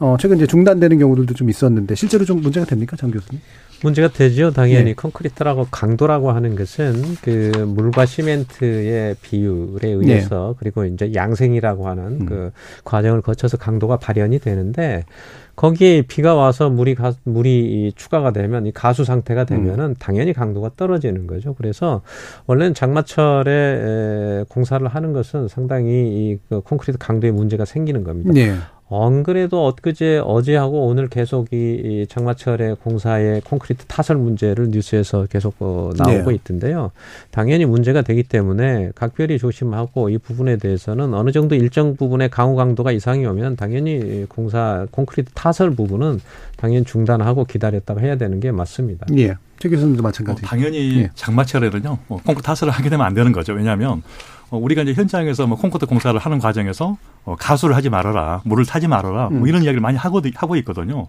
어, 0.00 0.16
최근 0.20 0.36
이제 0.36 0.46
중단되는 0.46 0.98
경우들도 0.98 1.32
좀 1.34 1.48
있었는데 1.48 1.94
실제로 1.94 2.24
좀 2.24 2.40
문제가 2.42 2.66
됩니까, 2.66 2.96
장 2.96 3.10
교수님? 3.10 3.40
문제가 3.82 4.08
되죠. 4.08 4.50
당연히 4.50 4.90
예. 4.90 4.94
콘크리트라고 4.94 5.66
강도라고 5.70 6.32
하는 6.32 6.54
것은 6.56 7.16
그 7.22 7.52
물과 7.66 8.06
시멘트의 8.06 9.16
비율에 9.22 9.88
의해서 9.88 10.50
예. 10.54 10.58
그리고 10.58 10.84
이제 10.84 11.12
양생이라고 11.14 11.88
하는 11.88 12.04
음. 12.20 12.26
그 12.26 12.50
과정을 12.84 13.22
거쳐서 13.22 13.56
강도가 13.56 13.96
발현이 13.96 14.38
되는데 14.38 15.04
거기에 15.56 16.02
비가 16.02 16.34
와서 16.34 16.70
물이 16.70 16.94
가, 16.94 17.12
물이 17.24 17.92
추가가 17.94 18.32
되면 18.32 18.66
이 18.66 18.72
가수 18.72 19.04
상태가 19.04 19.44
되면은 19.44 19.84
음. 19.84 19.94
당연히 19.98 20.32
강도가 20.32 20.70
떨어지는 20.76 21.26
거죠. 21.26 21.54
그래서 21.54 22.00
원래는 22.46 22.72
장마철에 22.72 23.52
에, 23.52 24.44
공사를 24.48 24.86
하는 24.86 25.12
것은 25.12 25.48
상당히 25.48 26.38
이그 26.48 26.62
콘크리트 26.62 26.98
강도에 26.98 27.30
문제가 27.30 27.66
생기는 27.66 28.04
겁니다. 28.04 28.32
네. 28.32 28.54
안 28.92 29.22
그래도 29.22 29.66
엊그제 29.66 30.22
어제하고 30.24 30.86
오늘 30.86 31.08
계속 31.08 31.52
이 31.52 32.06
장마철에 32.08 32.74
공사의 32.82 33.40
콘크리트 33.42 33.84
타설 33.86 34.16
문제를 34.16 34.70
뉴스에서 34.70 35.26
계속 35.26 35.54
어, 35.60 35.90
나오고 35.96 36.30
네. 36.30 36.34
있던데요. 36.34 36.90
당연히 37.30 37.66
문제가 37.66 38.02
되기 38.02 38.24
때문에 38.24 38.90
각별히 38.96 39.38
조심하고 39.38 40.10
이 40.10 40.18
부분에 40.18 40.56
대해서는 40.56 41.14
어느 41.14 41.30
정도 41.30 41.54
일정 41.54 41.94
부분의 41.94 42.30
강우 42.30 42.56
강도가 42.56 42.90
이상이 42.90 43.24
오면 43.26 43.56
당연히 43.56 44.26
공사 44.28 44.86
콘크리트 44.90 45.30
타설 45.34 45.70
부분은 45.70 46.20
당연히 46.56 46.84
중단하고 46.84 47.44
기다렸다가 47.44 48.00
해야 48.00 48.16
되는 48.16 48.40
게 48.40 48.50
맞습니다. 48.50 49.06
예. 49.16 49.34
최 49.60 49.68
교수님도 49.68 50.02
마찬가지. 50.02 50.42
어, 50.42 50.48
당연히 50.48 51.02
예. 51.02 51.10
장마철에는요. 51.14 51.98
어, 52.08 52.16
콘크리트 52.16 52.42
타설을 52.42 52.72
하게 52.72 52.90
되면 52.90 53.06
안 53.06 53.14
되는 53.14 53.30
거죠. 53.30 53.52
왜냐하면 53.52 53.90
어, 53.98 54.02
우리가 54.58 54.82
이제 54.82 54.92
현장에서 54.94 55.46
뭐 55.46 55.56
콘크리트 55.56 55.86
공사를 55.86 56.18
하는 56.18 56.38
과정에서 56.38 56.96
어, 57.24 57.36
가수를 57.38 57.76
하지 57.76 57.88
말아라, 57.88 58.42
물을 58.44 58.64
타지 58.64 58.88
말아라, 58.88 59.28
뭐 59.30 59.40
음. 59.42 59.46
이런 59.46 59.62
이야기를 59.62 59.80
많이 59.80 59.96
하고 59.96 60.20
하고 60.34 60.56
있거든요. 60.56 61.06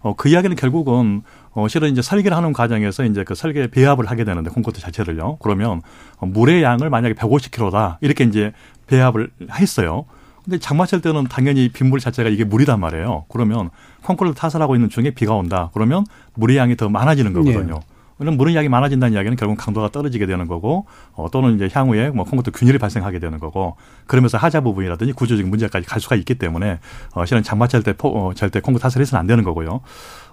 어, 0.00 0.14
그 0.14 0.28
이야기는 0.28 0.56
결국은 0.56 1.22
어, 1.52 1.66
실은 1.66 1.90
이제 1.90 2.02
설계를 2.02 2.36
하는 2.36 2.52
과정에서 2.52 3.04
이제 3.04 3.24
그 3.24 3.34
설계 3.34 3.66
배합을 3.68 4.06
하게 4.06 4.24
되는데 4.24 4.50
콘크리트 4.50 4.80
자체를요. 4.80 5.38
그러면 5.40 5.80
어, 6.18 6.26
물의 6.26 6.62
양을 6.62 6.90
만약에 6.90 7.14
150kg다 7.14 7.96
이렇게 8.00 8.24
이제 8.24 8.52
배합을 8.86 9.30
했어요. 9.52 10.04
근데 10.44 10.58
장마철 10.58 11.00
때는 11.00 11.24
당연히 11.24 11.70
빗물 11.70 12.00
자체가 12.00 12.28
이게 12.28 12.44
물이단 12.44 12.78
말이에요. 12.78 13.24
그러면 13.30 13.70
콘크리트 14.02 14.36
타설하고 14.36 14.76
있는 14.76 14.90
중에 14.90 15.12
비가 15.12 15.34
온다. 15.34 15.70
그러면 15.72 16.04
물의 16.34 16.58
양이 16.58 16.76
더 16.76 16.90
많아지는 16.90 17.32
거거든요. 17.32 17.74
네. 17.74 17.93
왜냐면 18.18 18.38
물은 18.38 18.54
양이 18.54 18.68
많아진다는 18.68 19.14
이야기는 19.14 19.36
결국 19.36 19.56
강도가 19.56 19.88
떨어지게 19.88 20.26
되는 20.26 20.46
거고 20.46 20.86
어, 21.12 21.28
또는 21.30 21.56
이제 21.56 21.68
향후에 21.72 22.10
뭐 22.10 22.24
콘크리트 22.24 22.56
균열이 22.56 22.78
발생하게 22.78 23.18
되는 23.18 23.38
거고 23.38 23.76
그러면서 24.06 24.38
하자 24.38 24.60
부분이라든지 24.60 25.12
구조적인 25.12 25.50
문제까지 25.50 25.86
갈 25.86 26.00
수가 26.00 26.16
있기 26.16 26.36
때문에 26.36 26.78
어, 27.14 27.24
실은 27.24 27.42
장마철 27.42 27.82
때 27.82 27.92
포, 27.92 28.08
어, 28.08 28.34
절대 28.34 28.60
콘크리트 28.60 28.82
타설을 28.82 29.02
해서는 29.02 29.20
안 29.20 29.26
되는 29.26 29.42
거고요. 29.44 29.80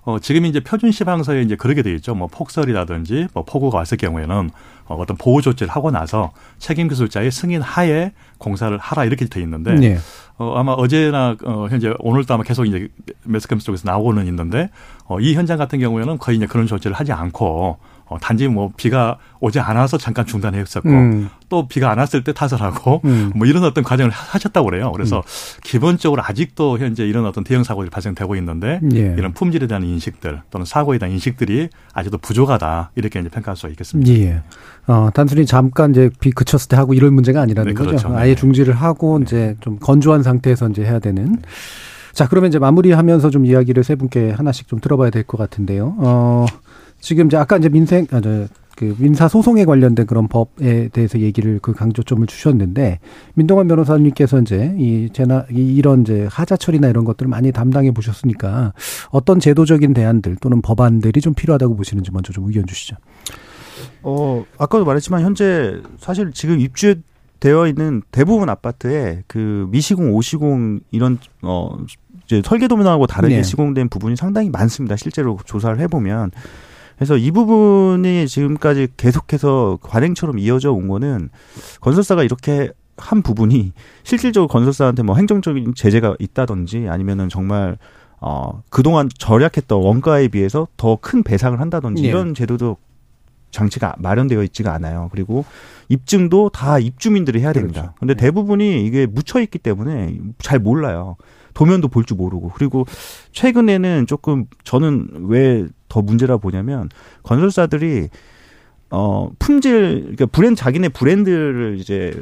어, 0.04 0.20
지금 0.20 0.46
이제 0.46 0.60
표준 0.60 0.92
시방서에 0.92 1.42
이제 1.42 1.56
그렇게 1.56 1.84
돼 1.84 1.94
있죠. 1.96 2.16
뭐 2.16 2.28
폭설이라든지 2.28 3.28
뭐 3.34 3.44
폭우가 3.44 3.78
왔을 3.78 3.98
경우에는 3.98 4.50
어, 4.88 4.96
어떤 4.96 5.16
보호 5.18 5.42
조치를 5.42 5.72
하고 5.72 5.92
나서 5.92 6.32
책임 6.58 6.88
기술자의 6.88 7.32
승인 7.32 7.62
하에 7.62 8.12
공사를 8.38 8.76
하라 8.78 9.06
이렇게 9.06 9.26
돼 9.26 9.42
있는데 9.42 9.76
네. 9.76 9.98
어, 10.38 10.56
아마 10.58 10.72
어제나 10.72 11.36
어, 11.44 11.68
현재 11.70 11.94
오늘도 12.00 12.34
아마 12.34 12.44
계속 12.44 12.66
이제 12.66 12.88
매스컴스 13.24 13.66
쪽에서 13.66 13.84
나오고는 13.86 14.26
있는데 14.28 14.70
어, 15.06 15.20
이 15.20 15.36
현장 15.36 15.58
같은 15.58 15.80
경우에는 15.80 16.18
거의 16.18 16.38
이제 16.38 16.48
그런 16.48 16.66
조치를 16.66 16.96
하지 16.96 17.12
않고 17.12 17.78
어, 18.12 18.18
단지 18.20 18.50
뭐 18.50 18.74
비가 18.76 19.18
오지 19.40 19.62
않아서 19.62 19.98
잠깐 19.98 20.26
중단했었고 20.26 20.90
음. 20.90 21.30
또 21.48 21.70
비가 21.70 21.90
안 21.92 21.98
왔을 21.98 22.26
때 22.26 22.34
타설하고 22.34 23.00
음. 23.06 23.32
뭐 23.38 23.48
이런 23.48 23.64
어떤 23.64 23.86
과정을 23.86 24.12
하셨다고 24.12 24.70
그래요. 24.70 24.92
그래서 24.92 25.20
음. 25.20 25.62
기본적으로 25.64 26.22
아직도 26.22 26.78
현재 26.78 27.06
이런 27.08 27.26
어떤 27.26 27.46
대형 27.46 27.64
사고들이 27.64 27.90
발생되고 27.90 28.36
있는데 28.36 28.82
예. 28.94 29.16
이런 29.18 29.34
품질에 29.34 29.66
대한 29.68 29.84
인식들 29.86 30.42
또는 30.52 30.66
사고에 30.66 30.98
대한 30.98 31.14
인식들이 31.14 31.70
아직도 31.94 32.18
부족하다 32.18 32.92
이렇게 32.96 33.22
이제 33.22 33.30
평가할 33.30 33.56
수가 33.56 33.70
있겠습니다. 33.70 34.12
예. 34.12 34.42
어, 34.88 35.10
단순히 35.14 35.46
잠깐 35.46 35.92
이제 35.92 36.10
비 36.20 36.32
그쳤을 36.32 36.68
때 36.68 36.76
하고 36.76 36.94
이럴 36.94 37.12
문제가 37.12 37.40
아니라는 37.42 37.70
네, 37.70 37.74
그렇죠. 37.74 38.10
거죠. 38.10 38.18
아예 38.18 38.32
네. 38.32 38.36
중지를 38.36 38.74
하고 38.74 39.20
네. 39.20 39.24
이제 39.24 39.56
좀 39.62 39.80
건조한 39.80 40.22
상태에서 40.24 40.68
이제 40.68 40.84
해야 40.84 41.00
되는. 41.00 41.38
자, 42.12 42.28
그러면 42.28 42.50
이제 42.50 42.60
마무리하면서 42.60 43.30
좀 43.30 43.46
이야기를 43.46 43.86
세 43.86 43.96
분께 43.96 44.32
하나씩 44.32 44.68
좀 44.68 44.80
들어봐야 44.82 45.12
될 45.12 45.24
것 45.24 45.38
같은데요. 45.38 45.96
어, 46.00 46.46
지금 47.02 47.26
이제 47.26 47.36
아까 47.36 47.58
이제 47.58 47.68
민생, 47.68 48.08
아, 48.12 48.22
저, 48.22 48.48
그 48.78 48.96
민사 48.98 49.28
소송에 49.28 49.66
관련된 49.66 50.06
그런 50.06 50.28
법에 50.28 50.88
대해서 50.88 51.20
얘기를 51.20 51.60
그 51.62 51.74
강조점을 51.74 52.26
주셨는데 52.26 53.00
민동환 53.34 53.68
변호사님께서 53.68 54.40
이제 54.40 54.74
이 54.78 55.10
제나 55.12 55.46
이 55.52 55.76
이런 55.76 56.02
이제 56.02 56.28
하자 56.32 56.56
처리나 56.56 56.88
이런 56.88 57.04
것들을 57.04 57.30
많이 57.30 57.52
담당해 57.52 57.92
보셨으니까 57.92 58.74
어떤 59.10 59.40
제도적인 59.40 59.94
대안들 59.94 60.38
또는 60.38 60.62
법안들이 60.62 61.22
좀 61.22 61.34
필요하다고 61.34 61.76
보시는지 61.76 62.12
먼저 62.12 62.32
좀 62.32 62.48
의견 62.48 62.66
주시죠. 62.66 62.96
어 64.04 64.46
아까도 64.58 64.86
말했지만 64.86 65.22
현재 65.22 65.80
사실 66.00 66.32
지금 66.32 66.60
입주 66.60 66.96
되어 67.40 67.68
있는 67.68 68.02
대부분 68.12 68.50
아파트에 68.50 69.24
그 69.28 69.68
미시공, 69.70 70.14
오시공 70.16 70.80
이런 70.92 71.20
어 71.42 71.78
이제 72.26 72.42
설계 72.46 72.68
도면하고 72.68 73.06
다르게 73.08 73.38
네. 73.38 73.44
시공된 73.44 73.90
부분이 73.90 74.16
상당히 74.16 74.50
많습니다. 74.50 74.96
실제로 74.96 75.38
조사를 75.46 75.80
해보면 75.82 76.32
그래서 77.02 77.18
이 77.18 77.32
부분이 77.32 78.28
지금까지 78.28 78.90
계속해서 78.96 79.80
관행처럼 79.82 80.38
이어져 80.38 80.72
온 80.72 80.88
거는 80.88 81.30
건설사가 81.80 82.22
이렇게 82.22 82.70
한 82.96 83.24
부분이 83.24 83.74
실질적으로 84.04 84.48
건설사한테 84.48 85.02
뭐 85.02 85.16
행정적인 85.16 85.74
제재가 85.74 86.18
있다든지 86.20 86.90
아니면은 86.90 87.28
정말 87.28 87.80
어 88.20 88.62
그동안 88.70 89.10
절약했던 89.18 89.82
원가에 89.82 90.28
비해서 90.28 90.68
더 90.78 90.96
큰 91.02 91.24
배상을 91.24 91.60
한다든지 91.60 92.04
네. 92.04 92.08
이런 92.08 92.36
제도도 92.36 92.78
장치가 93.50 93.96
마련되어 93.98 94.44
있지가 94.44 94.72
않아요. 94.76 95.10
그리고 95.12 95.44
입증도 95.90 96.50
다 96.50 96.78
입주민들이 96.78 97.40
해야 97.40 97.52
됩니다. 97.52 97.82
그렇죠. 97.82 97.96
근데 98.00 98.14
네. 98.14 98.20
대부분이 98.26 98.86
이게 98.86 99.08
묻혀 99.08 99.42
있기 99.42 99.58
때문에 99.58 100.20
잘 100.38 100.60
몰라요. 100.60 101.16
도면도 101.56 101.88
볼 101.88 102.06
줄 102.06 102.18
모르고. 102.18 102.52
그리고 102.54 102.86
최근에는 103.32 104.06
조금 104.06 104.46
저는 104.64 105.26
왜 105.30 105.68
더 105.92 106.02
문제라 106.02 106.38
보냐면 106.38 106.88
건설사들이 107.24 108.08
어 108.92 109.30
품질 109.40 110.02
그러니까 110.02 110.26
브랜드 110.28 110.60
자기네 110.60 110.90
브랜드를 110.90 111.76
이제 111.80 112.14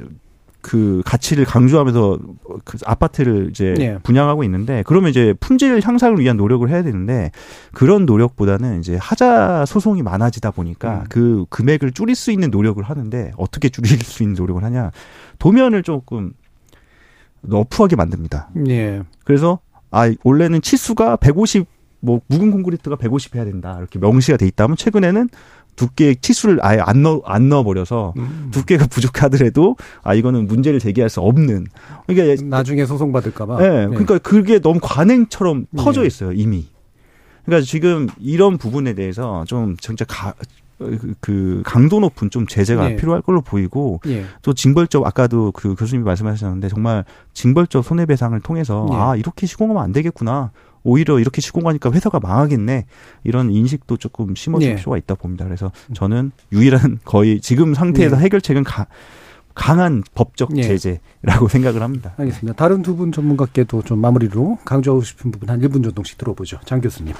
그 0.61 1.03
가치를 1.05 1.45
강조하면서 1.45 2.19
그 2.65 2.77
아파트를 2.83 3.49
이제 3.51 3.75
네. 3.77 3.97
분양하고 3.99 4.43
있는데 4.43 4.83
그러면 4.85 5.11
이제 5.11 5.33
품질 5.39 5.79
향상을 5.81 6.19
위한 6.19 6.35
노력을 6.35 6.67
해야 6.67 6.83
되는데 6.83 7.31
그런 7.73 8.05
노력보다는 8.05 8.79
이제 8.79 8.97
하자 8.99 9.65
소송이 9.65 10.01
많아지다 10.01 10.51
보니까 10.51 11.01
음. 11.01 11.03
그 11.09 11.45
금액을 11.49 11.91
줄일 11.91 12.15
수 12.15 12.31
있는 12.31 12.49
노력을 12.49 12.81
하는데 12.83 13.31
어떻게 13.37 13.69
줄일 13.69 13.99
수 13.99 14.23
있는 14.23 14.35
노력을 14.35 14.63
하냐 14.63 14.91
도면을 15.37 15.83
조금 15.83 16.33
너프하게 17.41 17.95
만듭니다. 17.95 18.49
예. 18.67 19.03
그래서 19.23 19.59
아 19.91 20.11
원래는 20.23 20.61
치수가 20.61 21.17
150 21.17 21.78
뭐 21.99 22.21
묵은 22.27 22.51
콘크리트가 22.51 22.95
150 22.95 23.35
해야 23.35 23.45
된다 23.45 23.77
이렇게 23.77 23.99
명시가 23.99 24.37
돼 24.37 24.47
있다면 24.47 24.77
최근에는 24.77 25.29
두께 25.75 26.13
치수를 26.15 26.59
아예 26.61 26.79
안 26.79 27.03
넣어 27.03 27.21
안 27.23 27.47
넣어 27.47 27.63
버려서 27.63 28.13
음. 28.17 28.49
두께가 28.51 28.87
부족하더라도 28.87 29.77
아 30.03 30.13
이거는 30.13 30.45
문제를 30.45 30.79
제기할 30.79 31.09
수 31.09 31.21
없는 31.21 31.67
그러니까 32.05 32.43
나중에 32.45 32.85
소송 32.85 33.13
받을까봐. 33.13 33.59
네, 33.59 33.69
네, 33.69 33.87
그러니까 33.87 34.17
그게 34.17 34.59
너무 34.59 34.79
관행처럼 34.81 35.67
퍼져 35.77 36.01
네. 36.01 36.07
있어요 36.07 36.33
이미. 36.33 36.67
그러니까 37.45 37.65
지금 37.65 38.07
이런 38.19 38.57
부분에 38.57 38.93
대해서 38.93 39.45
좀 39.47 39.77
진짜 39.77 40.03
가, 40.05 40.33
그 41.19 41.61
강도 41.65 41.99
높은 41.99 42.29
좀 42.29 42.45
제재가 42.45 42.89
네. 42.89 42.95
필요할 42.95 43.21
걸로 43.21 43.41
보이고 43.41 44.01
네. 44.05 44.25
또 44.41 44.53
징벌적 44.53 45.05
아까도 45.05 45.51
그 45.51 45.75
교수님이 45.75 46.05
말씀하셨는데 46.05 46.69
정말 46.69 47.05
징벌적 47.33 47.83
손해배상을 47.83 48.39
통해서 48.41 48.85
네. 48.89 48.95
아 48.97 49.15
이렇게 49.15 49.47
시공하면 49.47 49.81
안 49.81 49.91
되겠구나 49.91 50.51
오히려 50.83 51.19
이렇게 51.19 51.41
시공 51.41 51.67
하니까 51.67 51.91
회사가 51.91 52.19
망하겠네 52.19 52.85
이런 53.23 53.51
인식도 53.51 53.97
조금 53.97 54.35
심어줄 54.35 54.69
네. 54.69 54.75
필요가 54.75 54.97
있다 54.97 55.15
봅니다. 55.15 55.45
그래서 55.45 55.71
저는 55.93 56.31
유일한 56.51 56.99
거의 57.03 57.41
지금 57.41 57.73
상태에서 57.73 58.15
네. 58.17 58.23
해결책은 58.23 58.63
가, 58.63 58.87
강한 59.55 60.03
법적 60.15 60.53
네. 60.53 60.61
제재라고 60.63 61.47
생각을 61.49 61.81
합니다. 61.81 62.13
알겠습니다. 62.17 62.55
다른 62.55 62.81
두 62.81 62.95
분 62.95 63.11
전문가께도 63.11 63.81
좀 63.83 63.99
마무리로 63.99 64.59
강조하고 64.65 65.03
싶은 65.03 65.31
부분 65.31 65.49
한 65.49 65.59
1분 65.61 65.83
정도씩 65.83 66.17
들어보죠. 66.17 66.59
장 66.65 66.79
교수님. 66.81 67.13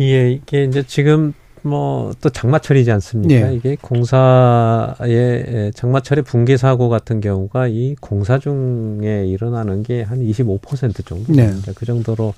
예, 0.00 0.30
이게 0.32 0.64
이제 0.64 0.82
지금 0.82 1.32
뭐 1.66 2.12
또 2.20 2.30
장마철이지 2.30 2.90
않습니까? 2.92 3.48
네. 3.48 3.54
이게 3.54 3.76
공사의 3.80 5.72
장마철의 5.74 6.24
붕괴 6.24 6.56
사고 6.56 6.88
같은 6.88 7.20
경우가 7.20 7.68
이 7.68 7.96
공사 8.00 8.38
중에 8.38 9.26
일어나는 9.26 9.82
게 9.82 10.06
한 10.06 10.20
25% 10.20 11.04
정도 11.04 11.32
됩니다. 11.32 11.62
네. 11.66 11.72
그 11.74 11.84
정도로 11.84 12.34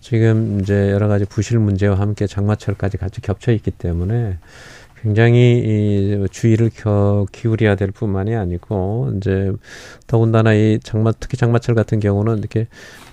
지금 0.00 0.60
이제 0.60 0.90
여러 0.90 1.08
가지 1.08 1.24
부실 1.24 1.58
문제와 1.58 1.98
함께 1.98 2.26
장마철까지 2.26 2.96
같이 2.96 3.20
겹쳐 3.20 3.52
있기 3.52 3.70
때문에 3.70 4.38
굉장히 5.02 5.58
이 5.64 6.26
주의를 6.30 6.70
겨, 6.74 7.26
기울여야 7.32 7.74
될 7.74 7.90
뿐만이 7.90 8.34
아니고 8.34 9.12
이제 9.16 9.52
더군다나 10.06 10.54
이 10.54 10.78
장마 10.82 11.12
특히 11.12 11.36
장마철 11.36 11.74
같은 11.74 12.00
경우는 12.00 12.38
이렇게 12.38 12.66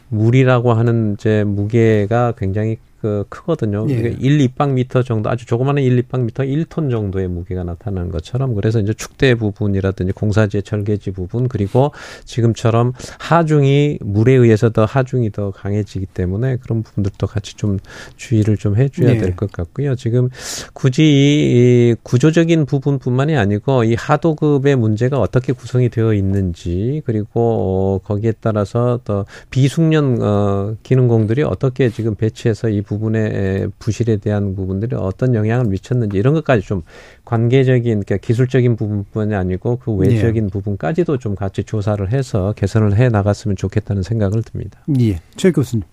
물이라고 0.09 0.74
하는 0.74 1.13
이제 1.13 1.43
무게가 1.43 2.34
굉장히 2.38 2.78
그 3.02 3.26
크거든요. 3.30 3.86
예. 3.89 3.95
그러니까 3.95 4.20
1, 4.22 4.38
2박미터 4.50 5.06
정도 5.06 5.30
아주 5.30 5.45
조그마한 5.45 5.78
1, 5.78 6.04
2박미터 6.04 6.39
1톤 6.39 6.89
정도의 6.89 7.28
무게가 7.28 7.64
나타나는 7.64 8.12
것처럼 8.12 8.56
그래서 8.56 8.80
이제 8.80 8.93
축대 8.93 9.36
부분이라든지 9.36 10.14
공사지의 10.14 10.64
절개지 10.64 11.12
부분 11.12 11.48
그리고 11.48 11.91
지금처럼 12.26 12.93
하중이 13.20 14.00
물에 14.02 14.34
의해서 14.34 14.72
더 14.72 14.86
하중이 14.86 15.32
더 15.32 15.52
강해지기 15.52 16.08
때문에 16.08 16.58
그런 16.58 16.82
부분들도 16.82 17.28
같이 17.28 17.56
좀 17.56 17.78
주의를 18.16 18.58
좀 18.58 18.76
해줘야 18.78 19.12
예. 19.12 19.18
될것 19.18 19.52
같고요. 19.52 19.95
지금 19.95 20.30
굳이 20.74 21.04
이 21.04 21.95
구조적인 22.04 22.66
부분뿐만이 22.66 23.38
아니고 23.38 23.84
이 23.84 23.95
하도급의 23.95 24.76
문제가 24.76 25.20
어떻게 25.20 25.54
구성이 25.54 25.89
되어 25.89 26.14
있는지 26.14 27.02
그리고 27.06 27.30
어, 27.36 28.00
거기에 28.04 28.34
따라서 28.41 29.00
더 29.04 29.26
비숙련 29.50 30.22
어, 30.22 30.76
기능공들이 30.84 31.43
어떻게 31.43 31.89
지금 31.89 32.16
배치해서 32.16 32.70
이 32.70 32.82
부분 32.82 32.97
의 33.16 33.70
부실에 33.80 34.18
대한 34.18 34.56
부분들이 34.56 34.95
어떤 34.95 35.36
영향을 35.36 35.66
미쳤는지 35.66 36.18
이런 36.18 36.34
것까지 36.34 36.66
좀 36.66 36.82
관계적인 37.26 37.84
그러니까 37.84 38.18
기술적인 38.18 38.76
부분뿐이 38.76 39.34
아니고 39.36 39.78
그 39.78 39.91
외적인 39.93 40.45
예. 40.45 40.50
부분까지도 40.50 41.18
좀 41.18 41.36
같이 41.36 41.64
조사를 41.64 42.12
해서 42.12 42.54
개선을 42.56 42.98
해 42.98 43.10
나갔으면 43.10 43.56
좋겠다는 43.56 44.04
생각을 44.04 44.43
듭니다. 44.43 44.80
예. 45.00 45.20
최 45.36 45.52
교수님. 45.52 45.84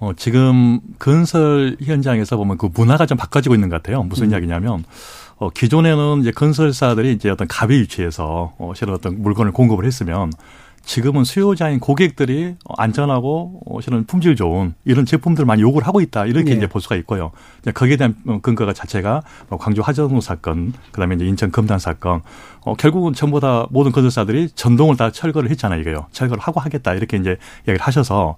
어, 0.00 0.12
지금 0.16 0.80
건설 0.98 1.76
현장에서 1.82 2.36
보면 2.36 2.56
그 2.56 2.68
문화가 2.72 3.04
좀 3.06 3.18
바꿔지고 3.18 3.54
있는 3.54 3.68
것 3.68 3.76
같아요. 3.76 4.02
무슨 4.04 4.26
음. 4.26 4.30
이야기냐면 4.30 4.84
어, 5.36 5.50
기존에는 5.50 6.20
이제 6.20 6.30
건설사들이 6.30 7.12
이제 7.12 7.30
어떤 7.30 7.48
갑의 7.48 7.80
위치에서 7.80 8.54
어, 8.58 8.72
실은 8.74 8.94
어떤 8.94 9.20
물건을 9.22 9.52
공급을 9.52 9.84
했으면 9.84 10.30
지금은 10.88 11.24
수요자인 11.24 11.80
고객들이 11.80 12.54
안전하고 12.78 13.60
어, 13.66 13.80
실은 13.82 14.04
품질 14.04 14.34
좋은 14.36 14.72
이런 14.86 15.04
제품들 15.04 15.44
많이 15.44 15.60
요구를 15.60 15.86
하고 15.86 16.00
있다 16.00 16.24
이렇게 16.24 16.52
네. 16.52 16.56
이제 16.56 16.66
볼 16.66 16.80
수가 16.80 16.96
있고요. 16.96 17.30
이제 17.60 17.72
거기에 17.72 17.98
대한 17.98 18.16
어, 18.26 18.38
근거가 18.40 18.72
자체가 18.72 19.22
뭐 19.50 19.58
광주 19.58 19.82
화전호 19.82 20.22
사건, 20.22 20.72
그다음에 20.92 21.16
이제 21.16 21.26
인천 21.26 21.50
금단 21.50 21.78
사건, 21.78 22.22
어, 22.62 22.74
결국은 22.74 23.12
전부 23.12 23.38
다 23.38 23.66
모든 23.68 23.92
건설사들이 23.92 24.48
전동을 24.54 24.96
다 24.96 25.10
철거를 25.10 25.50
했잖아요, 25.50 25.78
이거요. 25.82 26.06
철거를 26.12 26.42
하고 26.42 26.58
하겠다 26.58 26.94
이렇게 26.94 27.18
이제 27.18 27.36
이야기를 27.66 27.80
하셔서 27.80 28.36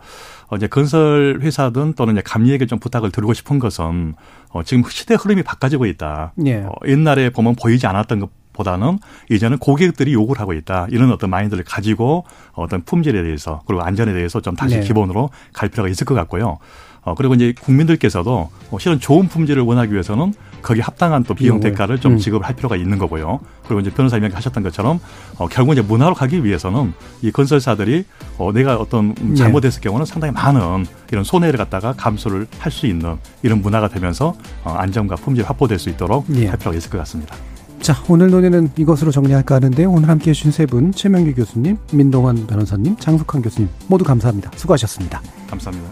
어, 0.49 0.57
이제 0.57 0.67
건설 0.67 1.39
회사든 1.43 1.93
또는 1.93 2.15
이제 2.15 2.23
감리에게 2.25 2.67
좀 2.67 2.81
부탁을 2.81 3.13
드리고 3.13 3.33
싶은 3.33 3.61
것은 3.61 4.15
어, 4.49 4.65
지금 4.65 4.83
시대 4.91 5.15
흐름이 5.15 5.45
바꿔지고 5.45 5.87
있다. 5.87 6.33
네. 6.35 6.65
어, 6.65 6.73
옛날에 6.89 7.31
보면 7.31 7.55
보이지 7.55 7.87
않았던 7.87 8.19
것 8.19 8.40
보다는 8.61 8.99
이제는 9.31 9.59
고객들이 9.59 10.13
요구를 10.13 10.41
하고 10.41 10.53
있다. 10.53 10.87
이런 10.91 11.11
어떤 11.11 11.31
마인드를 11.31 11.65
가지고 11.65 12.25
어떤 12.53 12.83
품질에 12.83 13.23
대해서 13.23 13.61
그리고 13.67 13.83
안전에 13.83 14.13
대해서 14.13 14.41
좀 14.41 14.55
다시 14.55 14.77
네. 14.77 14.83
기본으로 14.83 15.31
갈 15.53 15.69
필요가 15.69 15.89
있을 15.89 16.05
것 16.05 16.15
같고요. 16.15 16.59
어, 17.03 17.15
그리고 17.15 17.33
이제 17.33 17.55
국민들께서도 17.59 18.51
어, 18.71 18.79
실은 18.79 19.01
좋은 19.01 19.27
품질을 19.27 19.63
원하기 19.63 19.91
위해서는 19.91 20.35
거기에 20.61 20.83
합당한 20.83 21.25
또 21.25 21.33
비용 21.33 21.59
대가를 21.59 21.99
좀 21.99 22.13
음. 22.13 22.19
지급을 22.19 22.47
할 22.47 22.55
필요가 22.55 22.77
있는 22.77 22.99
거고요. 22.99 23.41
그리고 23.65 23.81
이제 23.81 23.89
변호사님이 23.91 24.35
하셨던 24.35 24.63
것처럼 24.63 25.01
어, 25.39 25.49
결국 25.49 25.73
이제 25.73 25.81
문화로 25.81 26.15
가기 26.15 26.45
위해서는 26.45 26.93
이 27.23 27.31
건설사들이 27.31 28.05
어, 28.37 28.53
내가 28.53 28.77
어떤 28.77 29.15
네. 29.15 29.35
잘못했을 29.35 29.81
네. 29.81 29.85
경우는 29.89 30.05
상당히 30.05 30.35
많은 30.35 30.85
이런 31.11 31.25
손해를 31.25 31.57
갖다가 31.57 31.95
감수를 31.95 32.47
할 32.59 32.71
수 32.71 32.87
있는 32.87 33.17
이런 33.43 33.63
문화가 33.63 33.89
되면서 33.89 34.35
어, 34.63 34.73
안정과 34.73 35.17
품질 35.17 35.45
확보될 35.45 35.79
수 35.79 35.89
있도록 35.89 36.27
네. 36.29 36.47
할 36.47 36.59
필요가 36.59 36.77
있을 36.77 36.91
것 36.91 36.99
같습니다. 36.99 37.35
자, 37.81 37.97
오늘 38.09 38.31
논의는 38.31 38.71
이것으로 38.77 39.11
정리할까 39.11 39.55
하는데요. 39.55 39.91
오늘 39.91 40.11
함께 40.11 40.31
해주신 40.31 40.53
세 40.53 40.67
분, 40.67 40.93
최명규 40.93 41.35
교수님, 41.35 41.79
민동환 41.93 42.47
변호사님, 42.47 42.97
장숙환 42.99 43.41
교수님, 43.41 43.71
모두 43.89 44.05
감사합니다. 44.05 44.51
수고하셨습니다. 44.55 45.23
감사합니다. 45.49 45.91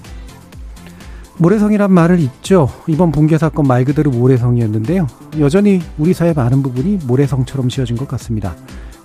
모래성이란 1.39 1.91
말을 1.91 2.21
잊죠. 2.21 2.69
이번 2.89 3.11
붕괴 3.11 3.39
사건 3.39 3.67
말 3.67 3.85
그대로 3.85 4.11
모래성이었는데요. 4.11 5.07
여전히 5.39 5.81
우리 5.97 6.13
사회 6.13 6.33
많은 6.35 6.63
부분이 6.63 6.99
모래성처럼 7.07 7.71
씌어진 7.71 7.97
것 7.97 8.07
같습니다. 8.09 8.55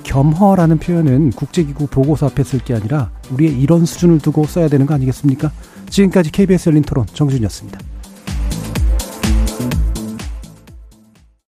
겸허라는 0.04 0.80
표현은 0.80 1.30
국제기구 1.32 1.88
보고서 1.88 2.26
앞에 2.26 2.44
쓸 2.44 2.60
게 2.60 2.74
아니라 2.74 3.12
우리의 3.32 3.58
이런 3.60 3.86
수준을 3.86 4.20
두고 4.20 4.46
써야 4.46 4.68
되는 4.68 4.86
거 4.86 4.94
아니겠습니까? 4.94 5.52
지금까지 5.90 6.32
KBS 6.32 6.70
열린 6.70 6.82
토론 6.82 7.06
정준이었습니다. 7.14 7.80